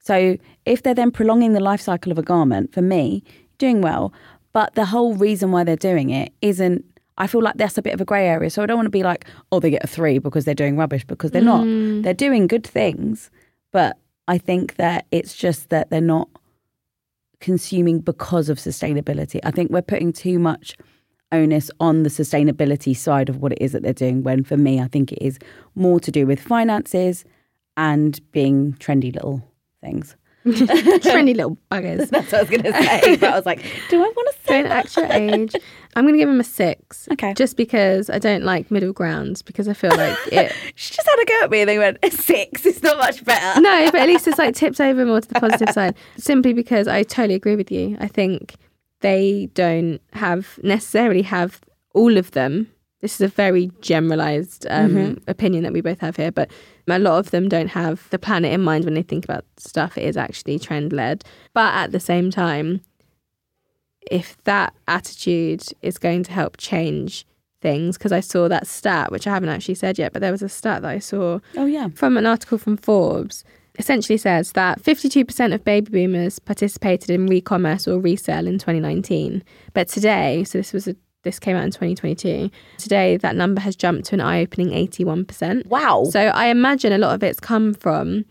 So 0.00 0.36
if 0.64 0.82
they're 0.82 0.94
then 0.94 1.10
prolonging 1.10 1.52
the 1.52 1.60
life 1.60 1.80
cycle 1.80 2.12
of 2.12 2.18
a 2.18 2.22
garment, 2.22 2.72
for 2.72 2.82
me, 2.82 3.22
doing 3.58 3.80
well. 3.80 4.12
But 4.52 4.74
the 4.74 4.86
whole 4.86 5.14
reason 5.14 5.52
why 5.52 5.64
they're 5.64 5.76
doing 5.76 6.10
it 6.10 6.32
isn't. 6.42 6.84
I 7.18 7.26
feel 7.26 7.40
like 7.40 7.56
that's 7.56 7.78
a 7.78 7.82
bit 7.82 7.94
of 7.94 8.00
a 8.02 8.04
grey 8.04 8.28
area. 8.28 8.50
So 8.50 8.62
I 8.62 8.66
don't 8.66 8.76
want 8.76 8.86
to 8.86 8.90
be 8.90 9.02
like, 9.02 9.24
oh, 9.50 9.58
they 9.58 9.70
get 9.70 9.82
a 9.82 9.86
three 9.86 10.18
because 10.18 10.44
they're 10.44 10.54
doing 10.54 10.76
rubbish 10.76 11.02
because 11.04 11.30
they're 11.30 11.40
not. 11.40 11.64
Mm. 11.64 12.02
They're 12.02 12.12
doing 12.12 12.46
good 12.46 12.66
things, 12.66 13.30
but 13.72 13.96
I 14.28 14.36
think 14.36 14.76
that 14.76 15.06
it's 15.10 15.34
just 15.34 15.70
that 15.70 15.88
they're 15.88 16.00
not 16.02 16.28
consuming 17.40 18.00
because 18.00 18.48
of 18.48 18.58
sustainability. 18.58 19.40
I 19.44 19.50
think 19.50 19.70
we're 19.70 19.82
putting 19.82 20.12
too 20.12 20.38
much 20.38 20.76
onus 21.32 21.70
on 21.80 22.02
the 22.02 22.08
sustainability 22.08 22.96
side 22.96 23.28
of 23.28 23.38
what 23.38 23.52
it 23.52 23.58
is 23.60 23.72
that 23.72 23.82
they're 23.82 23.92
doing 23.92 24.22
when 24.22 24.44
for 24.44 24.56
me 24.56 24.80
I 24.80 24.86
think 24.86 25.12
it 25.12 25.24
is 25.24 25.38
more 25.74 25.98
to 26.00 26.10
do 26.10 26.26
with 26.26 26.40
finances 26.40 27.24
and 27.76 28.20
being 28.32 28.74
trendy 28.74 29.12
little 29.12 29.42
things. 29.82 30.16
Trendy 30.46 31.34
little 31.34 31.58
buggers. 31.72 32.08
That's 32.08 32.30
what 32.30 32.34
I 32.34 32.40
was 32.42 32.50
going 32.50 32.62
to 32.62 32.72
say. 32.72 33.16
But 33.16 33.32
I 33.32 33.36
was 33.36 33.46
like, 33.46 33.64
do 33.90 33.96
I 33.96 34.06
want 34.06 34.36
to 34.36 34.46
say 34.46 34.62
Don't 34.62 34.70
act 34.70 34.96
your 34.96 35.06
age. 35.06 35.54
I'm 35.96 36.04
going 36.04 36.14
to 36.14 36.18
give 36.18 36.28
him 36.28 36.38
a 36.38 36.44
six. 36.44 37.08
Okay. 37.12 37.34
Just 37.34 37.56
because 37.56 38.08
I 38.08 38.20
don't 38.20 38.44
like 38.44 38.70
middle 38.70 38.92
grounds 38.92 39.42
because 39.42 39.66
I 39.66 39.72
feel 39.72 39.90
like 39.96 40.16
it. 40.30 40.52
She 40.76 40.94
just 40.94 41.08
had 41.08 41.20
a 41.20 41.24
go 41.24 41.44
at 41.44 41.50
me 41.50 41.60
and 41.62 41.68
they 41.68 41.78
went, 41.78 41.98
six, 42.12 42.64
it's 42.64 42.80
not 42.80 42.96
much 42.96 43.24
better. 43.24 43.60
No, 43.60 43.90
but 43.90 44.00
at 44.02 44.06
least 44.06 44.28
it's 44.28 44.38
like 44.38 44.54
tipped 44.54 44.80
over 44.80 45.04
more 45.04 45.20
to 45.20 45.28
the 45.28 45.40
positive 45.40 45.70
side. 45.70 45.96
Simply 46.16 46.52
because 46.52 46.86
I 46.86 47.02
totally 47.02 47.34
agree 47.34 47.56
with 47.56 47.72
you. 47.72 47.96
I 47.98 48.06
think 48.06 48.54
they 49.00 49.48
don't 49.54 50.00
have 50.12 50.58
necessarily 50.62 51.22
have 51.22 51.60
all 51.94 52.16
of 52.16 52.30
them. 52.32 52.68
This 53.02 53.14
is 53.14 53.20
a 53.20 53.28
very 53.28 53.70
generalized 53.82 54.66
um, 54.70 54.90
Mm-hmm. 54.94 55.30
opinion 55.30 55.62
that 55.64 55.72
we 55.72 55.80
both 55.82 56.00
have 56.00 56.16
here, 56.16 56.32
but 56.32 56.50
a 56.88 56.98
lot 56.98 57.18
of 57.18 57.30
them 57.30 57.48
don't 57.48 57.68
have 57.68 58.08
the 58.10 58.18
planet 58.18 58.52
in 58.52 58.62
mind 58.62 58.84
when 58.84 58.94
they 58.94 59.02
think 59.02 59.24
about 59.24 59.44
stuff. 59.58 59.98
It 59.98 60.04
is 60.04 60.16
actually 60.16 60.58
trend 60.58 60.92
led. 60.92 61.22
But 61.52 61.74
at 61.74 61.92
the 61.92 62.00
same 62.00 62.30
time, 62.30 62.80
if 64.10 64.36
that 64.44 64.72
attitude 64.88 65.64
is 65.82 65.98
going 65.98 66.22
to 66.24 66.32
help 66.32 66.56
change 66.56 67.26
things, 67.60 67.98
because 67.98 68.12
I 68.12 68.20
saw 68.20 68.48
that 68.48 68.66
stat, 68.66 69.10
which 69.10 69.26
I 69.26 69.30
haven't 69.30 69.48
actually 69.48 69.74
said 69.74 69.98
yet, 69.98 70.12
but 70.12 70.20
there 70.22 70.32
was 70.32 70.42
a 70.42 70.48
stat 70.48 70.82
that 70.82 70.90
I 70.90 70.98
saw 70.98 71.40
Oh, 71.56 71.66
yeah. 71.66 71.88
from 71.94 72.16
an 72.16 72.26
article 72.26 72.58
from 72.58 72.76
Forbes 72.76 73.44
essentially 73.78 74.16
says 74.16 74.52
that 74.52 74.82
52% 74.82 75.54
of 75.54 75.64
baby 75.64 75.90
boomers 75.90 76.38
participated 76.38 77.10
in 77.10 77.26
re-commerce 77.26 77.86
or 77.86 77.98
resale 77.98 78.46
in 78.46 78.54
2019 78.58 79.42
but 79.74 79.88
today 79.88 80.44
so 80.44 80.58
this 80.58 80.72
was 80.72 80.88
a 80.88 80.96
this 81.22 81.38
came 81.40 81.56
out 81.56 81.64
in 81.64 81.70
2022 81.70 82.50
today 82.78 83.16
that 83.16 83.34
number 83.34 83.60
has 83.60 83.74
jumped 83.74 84.04
to 84.06 84.14
an 84.14 84.20
eye-opening 84.20 84.68
81% 84.68 85.66
Wow. 85.66 86.04
so 86.10 86.20
i 86.20 86.46
imagine 86.46 86.92
a 86.92 86.98
lot 86.98 87.14
of 87.14 87.22
it's 87.22 87.40
come 87.40 87.74
from 87.74 88.24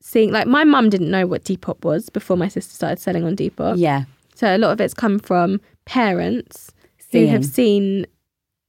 seeing 0.00 0.32
like 0.32 0.46
my 0.46 0.64
mum 0.64 0.90
didn't 0.90 1.10
know 1.10 1.26
what 1.26 1.44
depop 1.44 1.84
was 1.84 2.08
before 2.10 2.36
my 2.36 2.48
sister 2.48 2.74
started 2.74 2.98
selling 2.98 3.24
on 3.24 3.36
depop 3.36 3.74
yeah. 3.76 4.04
so 4.34 4.54
a 4.54 4.58
lot 4.58 4.72
of 4.72 4.80
it's 4.80 4.94
come 4.94 5.18
from 5.18 5.60
parents 5.84 6.72
who 7.12 7.26
have 7.26 7.44
seen 7.44 8.06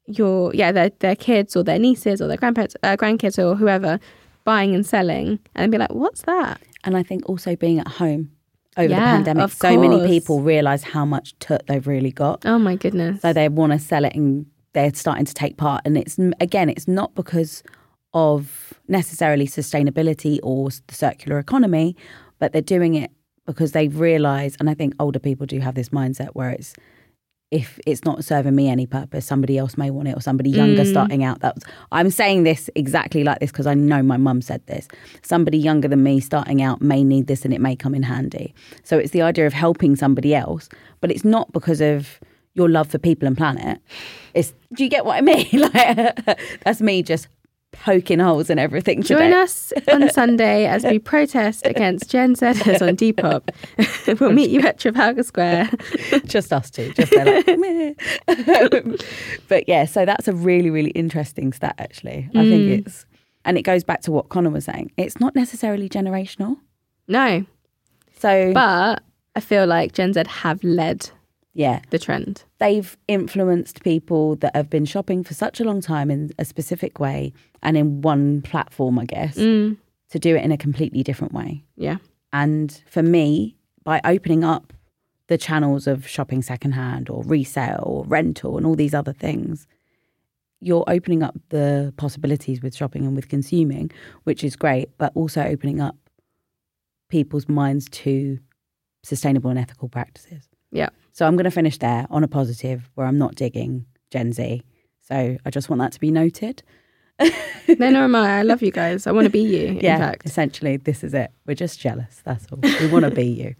your 0.07 0.53
yeah 0.53 0.71
their 0.71 0.89
their 0.99 1.15
kids 1.15 1.55
or 1.55 1.63
their 1.63 1.79
nieces 1.79 2.21
or 2.21 2.27
their 2.27 2.37
grandparents 2.37 2.75
uh, 2.83 2.97
grandkids 2.97 3.37
or 3.41 3.55
whoever 3.55 3.99
buying 4.43 4.75
and 4.75 4.85
selling 4.85 5.39
and 5.55 5.71
be 5.71 5.77
like 5.77 5.91
what's 5.93 6.23
that 6.23 6.61
And 6.83 6.97
I 6.97 7.03
think 7.03 7.27
also 7.29 7.55
being 7.55 7.79
at 7.79 7.87
home 7.87 8.31
over 8.77 8.87
the 8.87 8.95
pandemic, 8.95 9.51
so 9.51 9.77
many 9.79 10.07
people 10.07 10.41
realise 10.41 10.83
how 10.83 11.05
much 11.05 11.37
tut 11.39 11.67
they've 11.67 11.85
really 11.85 12.11
got. 12.11 12.45
oh 12.45 12.57
my 12.57 12.75
goodness 12.75 13.21
So 13.21 13.33
they 13.33 13.49
want 13.49 13.73
to 13.73 13.79
sell 13.79 14.05
it 14.05 14.15
and 14.15 14.45
they're 14.73 14.93
starting 14.93 15.25
to 15.25 15.33
take 15.33 15.57
part. 15.57 15.81
And 15.83 15.97
it's, 15.97 16.17
again, 16.39 16.69
it's 16.69 16.87
not 16.87 17.13
because 17.13 17.61
of 18.13 18.73
necessarily 18.87 19.45
sustainability 19.45 20.39
or 20.43 20.69
the 20.87 20.95
circular 20.95 21.39
economy, 21.39 21.95
but 22.39 22.53
they're 22.53 22.61
doing 22.61 22.95
it 22.95 23.11
because 23.45 23.73
they've 23.73 23.99
realised, 23.99 24.55
and 24.59 24.69
I 24.69 24.73
think 24.73 24.93
older 24.99 25.19
people 25.19 25.45
do 25.45 25.59
have 25.59 25.75
this 25.75 25.89
mindset 25.89 26.29
where 26.33 26.49
it's, 26.51 26.73
if 27.51 27.77
it's 27.85 28.05
not 28.05 28.23
serving 28.23 28.55
me 28.55 28.69
any 28.69 28.87
purpose, 28.87 29.25
somebody 29.25 29.57
else 29.57 29.77
may 29.77 29.89
want 29.91 30.07
it, 30.07 30.15
or 30.15 30.21
somebody 30.21 30.49
younger 30.49 30.83
mm. 30.83 30.89
starting 30.89 31.23
out. 31.23 31.41
That 31.41 31.55
was, 31.55 31.65
I'm 31.91 32.09
saying 32.09 32.43
this 32.43 32.69
exactly 32.75 33.25
like 33.25 33.39
this 33.39 33.51
because 33.51 33.67
I 33.67 33.73
know 33.73 34.01
my 34.01 34.17
mum 34.17 34.41
said 34.41 34.65
this. 34.67 34.87
Somebody 35.21 35.57
younger 35.57 35.89
than 35.89 36.01
me 36.01 36.21
starting 36.21 36.61
out 36.61 36.81
may 36.81 37.03
need 37.03 37.27
this, 37.27 37.43
and 37.43 37.53
it 37.53 37.59
may 37.59 37.75
come 37.75 37.93
in 37.93 38.03
handy. 38.03 38.55
So 38.83 38.97
it's 38.97 39.11
the 39.11 39.21
idea 39.21 39.45
of 39.45 39.53
helping 39.53 39.97
somebody 39.97 40.33
else, 40.33 40.69
but 41.01 41.11
it's 41.11 41.25
not 41.25 41.51
because 41.51 41.81
of 41.81 42.21
your 42.53 42.69
love 42.69 42.89
for 42.89 42.97
people 42.97 43.27
and 43.27 43.37
planet. 43.37 43.79
It's 44.33 44.53
do 44.73 44.83
you 44.83 44.89
get 44.89 45.05
what 45.05 45.17
I 45.17 45.21
mean? 45.21 45.47
Like 45.53 46.25
that's 46.63 46.81
me 46.81 47.03
just 47.03 47.27
poking 47.71 48.19
holes 48.19 48.49
in 48.49 48.59
everything 48.59 49.01
today. 49.01 49.29
Join 49.29 49.33
us 49.33 49.73
on 49.91 50.09
Sunday 50.09 50.65
as 50.65 50.83
we 50.83 50.99
protest 51.13 51.65
against 51.65 52.09
Gen 52.09 52.35
Zers 52.35 52.81
on 52.85 52.95
Depop. 52.95 53.49
we'll 54.19 54.31
meet 54.31 54.49
you 54.49 54.61
at 54.61 54.77
Trafalgar 54.79 55.23
Square. 55.23 55.69
just 56.25 56.51
us 56.53 56.69
two. 56.69 56.91
Just 56.93 57.15
like, 57.15 57.47
"Meh." 57.47 57.93
Um, 58.27 58.97
but 59.47 59.67
yeah, 59.67 59.85
so 59.85 60.05
that's 60.05 60.27
a 60.27 60.33
really, 60.33 60.69
really 60.69 60.91
interesting 60.91 61.53
stat. 61.53 61.75
Actually, 61.77 62.29
I 62.35 62.43
think 62.43 62.61
mm. 62.61 62.85
it's, 62.85 63.05
and 63.45 63.57
it 63.57 63.63
goes 63.63 63.83
back 63.83 64.01
to 64.03 64.11
what 64.11 64.29
Connor 64.29 64.49
was 64.49 64.65
saying. 64.65 64.91
It's 64.97 65.19
not 65.19 65.35
necessarily 65.35 65.89
generational. 65.89 66.57
No, 67.07 67.45
So 68.19 68.53
but 68.53 69.01
I 69.35 69.39
feel 69.39 69.65
like 69.65 69.93
Gen 69.93 70.13
Z 70.13 70.23
have 70.27 70.63
led 70.63 71.09
Yeah. 71.53 71.81
the 71.89 71.99
trend. 71.99 72.43
they've 72.59 72.97
influenced 73.07 73.83
people 73.83 74.35
that 74.37 74.55
have 74.55 74.69
been 74.69 74.85
shopping 74.85 75.23
for 75.23 75.33
such 75.33 75.59
a 75.59 75.63
long 75.65 75.81
time 75.81 76.09
in 76.09 76.31
a 76.39 76.45
specific 76.45 76.99
way 76.99 77.33
and 77.61 77.75
in 77.77 78.01
one 78.01 78.41
platform, 78.41 78.97
I 78.97 79.05
guess, 79.05 79.35
Mm, 79.37 79.77
to 80.09 80.19
do 80.19 80.35
it 80.35 80.43
in 80.43 80.51
a 80.51 80.57
completely 80.57 81.03
different 81.03 81.33
way. 81.33 81.63
yeah. 81.75 81.97
And 82.33 82.81
for 82.87 83.03
me, 83.03 83.57
by 83.83 83.99
opening 84.05 84.43
up 84.45 84.71
the 85.27 85.37
channels 85.37 85.87
of 85.87 86.07
shopping 86.07 86.41
secondhand 86.41 87.09
or 87.09 87.23
resale 87.23 87.83
or 87.85 88.05
rental 88.05 88.55
and 88.57 88.65
all 88.65 88.75
these 88.75 88.93
other 88.93 89.11
things, 89.13 89.67
you're 90.61 90.83
opening 90.87 91.23
up 91.23 91.35
the 91.49 91.93
possibilities 91.97 92.61
with 92.61 92.73
shopping 92.75 93.05
and 93.05 93.15
with 93.15 93.27
consuming, 93.27 93.91
which 94.23 94.43
is 94.43 94.55
great, 94.55 94.89
but 94.97 95.11
also 95.15 95.41
opening 95.43 95.81
up 95.81 95.95
people's 97.09 97.49
minds 97.49 97.89
to 97.89 98.39
sustainable 99.03 99.49
and 99.49 99.59
ethical 99.59 99.89
practices. 99.89 100.47
Yeah. 100.71 100.89
So 101.11 101.25
I'm 101.27 101.35
going 101.35 101.45
to 101.45 101.51
finish 101.51 101.77
there 101.77 102.07
on 102.09 102.23
a 102.23 102.27
positive 102.27 102.89
where 102.95 103.05
I'm 103.07 103.17
not 103.17 103.35
digging 103.35 103.85
Gen 104.11 104.31
Z. 104.33 104.63
So 105.01 105.37
I 105.45 105.49
just 105.49 105.69
want 105.69 105.81
that 105.81 105.91
to 105.93 105.99
be 105.99 106.11
noted. 106.11 106.63
no, 107.19 107.89
no, 107.89 108.03
am 108.03 108.15
I. 108.15 108.39
I 108.39 108.41
love 108.41 108.63
you 108.63 108.71
guys. 108.71 109.05
I 109.05 109.11
want 109.11 109.25
to 109.25 109.29
be 109.29 109.41
you. 109.41 109.77
yeah, 109.81 109.95
In 109.95 110.01
fact, 110.01 110.25
essentially, 110.25 110.77
this 110.77 111.03
is 111.03 111.13
it. 111.13 111.31
We're 111.45 111.53
just 111.53 111.79
jealous. 111.79 112.21
That's 112.23 112.47
all. 112.51 112.59
We 112.63 112.87
want 112.87 113.05
to 113.05 113.11
be 113.11 113.25
you. 113.25 113.53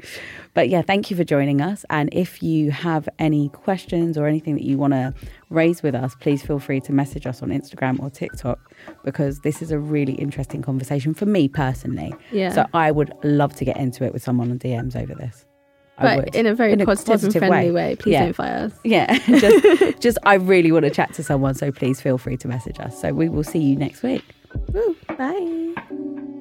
But 0.55 0.70
yeah, 0.70 0.82
thank 0.82 1.12
you 1.12 1.18
for 1.18 1.24
joining 1.24 1.62
us. 1.62 1.86
And 1.91 2.09
if 2.12 2.41
you 2.41 2.72
have 2.72 3.07
any 3.20 3.49
questions 3.49 4.18
or 4.18 4.26
anything 4.26 4.55
that 4.55 4.64
you 4.64 4.78
want 4.78 4.93
to 4.93 5.14
raise 5.49 5.84
with 5.84 5.93
us, 5.93 6.16
please 6.16 6.41
feel 6.41 6.57
free 6.57 6.80
to 6.82 6.91
message 6.93 7.28
us 7.28 7.43
on 7.43 7.49
Instagram 7.49 7.99
or 7.99 8.09
TikTok 8.09 8.59
because 9.03 9.41
this 9.41 9.62
is 9.62 9.70
a 9.72 9.78
really 9.78 10.14
interesting 10.14 10.62
conversation 10.64 11.14
for 11.14 11.28
me 11.28 11.47
personally. 11.47 12.14
yeah. 12.32 12.51
So 12.53 12.66
I 12.74 12.89
would 12.91 13.14
love 13.24 13.53
to 13.55 13.66
get 13.66 13.78
into 13.78 14.03
it 14.05 14.14
with 14.14 14.24
someone 14.24 14.49
on 14.49 14.57
DMs 14.57 14.95
over 14.95 15.14
this. 15.14 15.45
But 16.02 16.36
in 16.36 16.45
a 16.45 16.54
very 16.56 16.74
In 16.74 16.82
a 16.82 16.86
positive, 16.86 17.14
positive 17.14 17.43
and 17.43 17.49
friendly 17.52 17.72
way. 17.72 17.89
way. 17.91 17.95
Please 17.95 18.14
Yeah. 18.14 18.24
don't 18.26 18.34
fire 18.36 18.56
us. 18.66 18.72
yeah, 18.84 19.18
just, 19.39 19.99
just 20.02 20.18
I 20.24 20.36
really 20.36 20.72
want 20.72 20.84
to 20.86 20.91
chat 20.91 21.14
to 21.14 21.24
someone. 21.24 21.54
So 21.56 21.72
please 21.72 22.02
feel 22.02 22.18
free 22.18 22.38
to 22.38 22.47
message 22.47 22.80
us. 22.80 22.99
So 22.99 23.14
we 23.14 23.30
will 23.30 23.43
see 23.43 23.60
you 23.60 23.76
next 23.76 24.04
week. 24.04 24.24
Woo, 24.74 24.95
bye. 25.18 26.38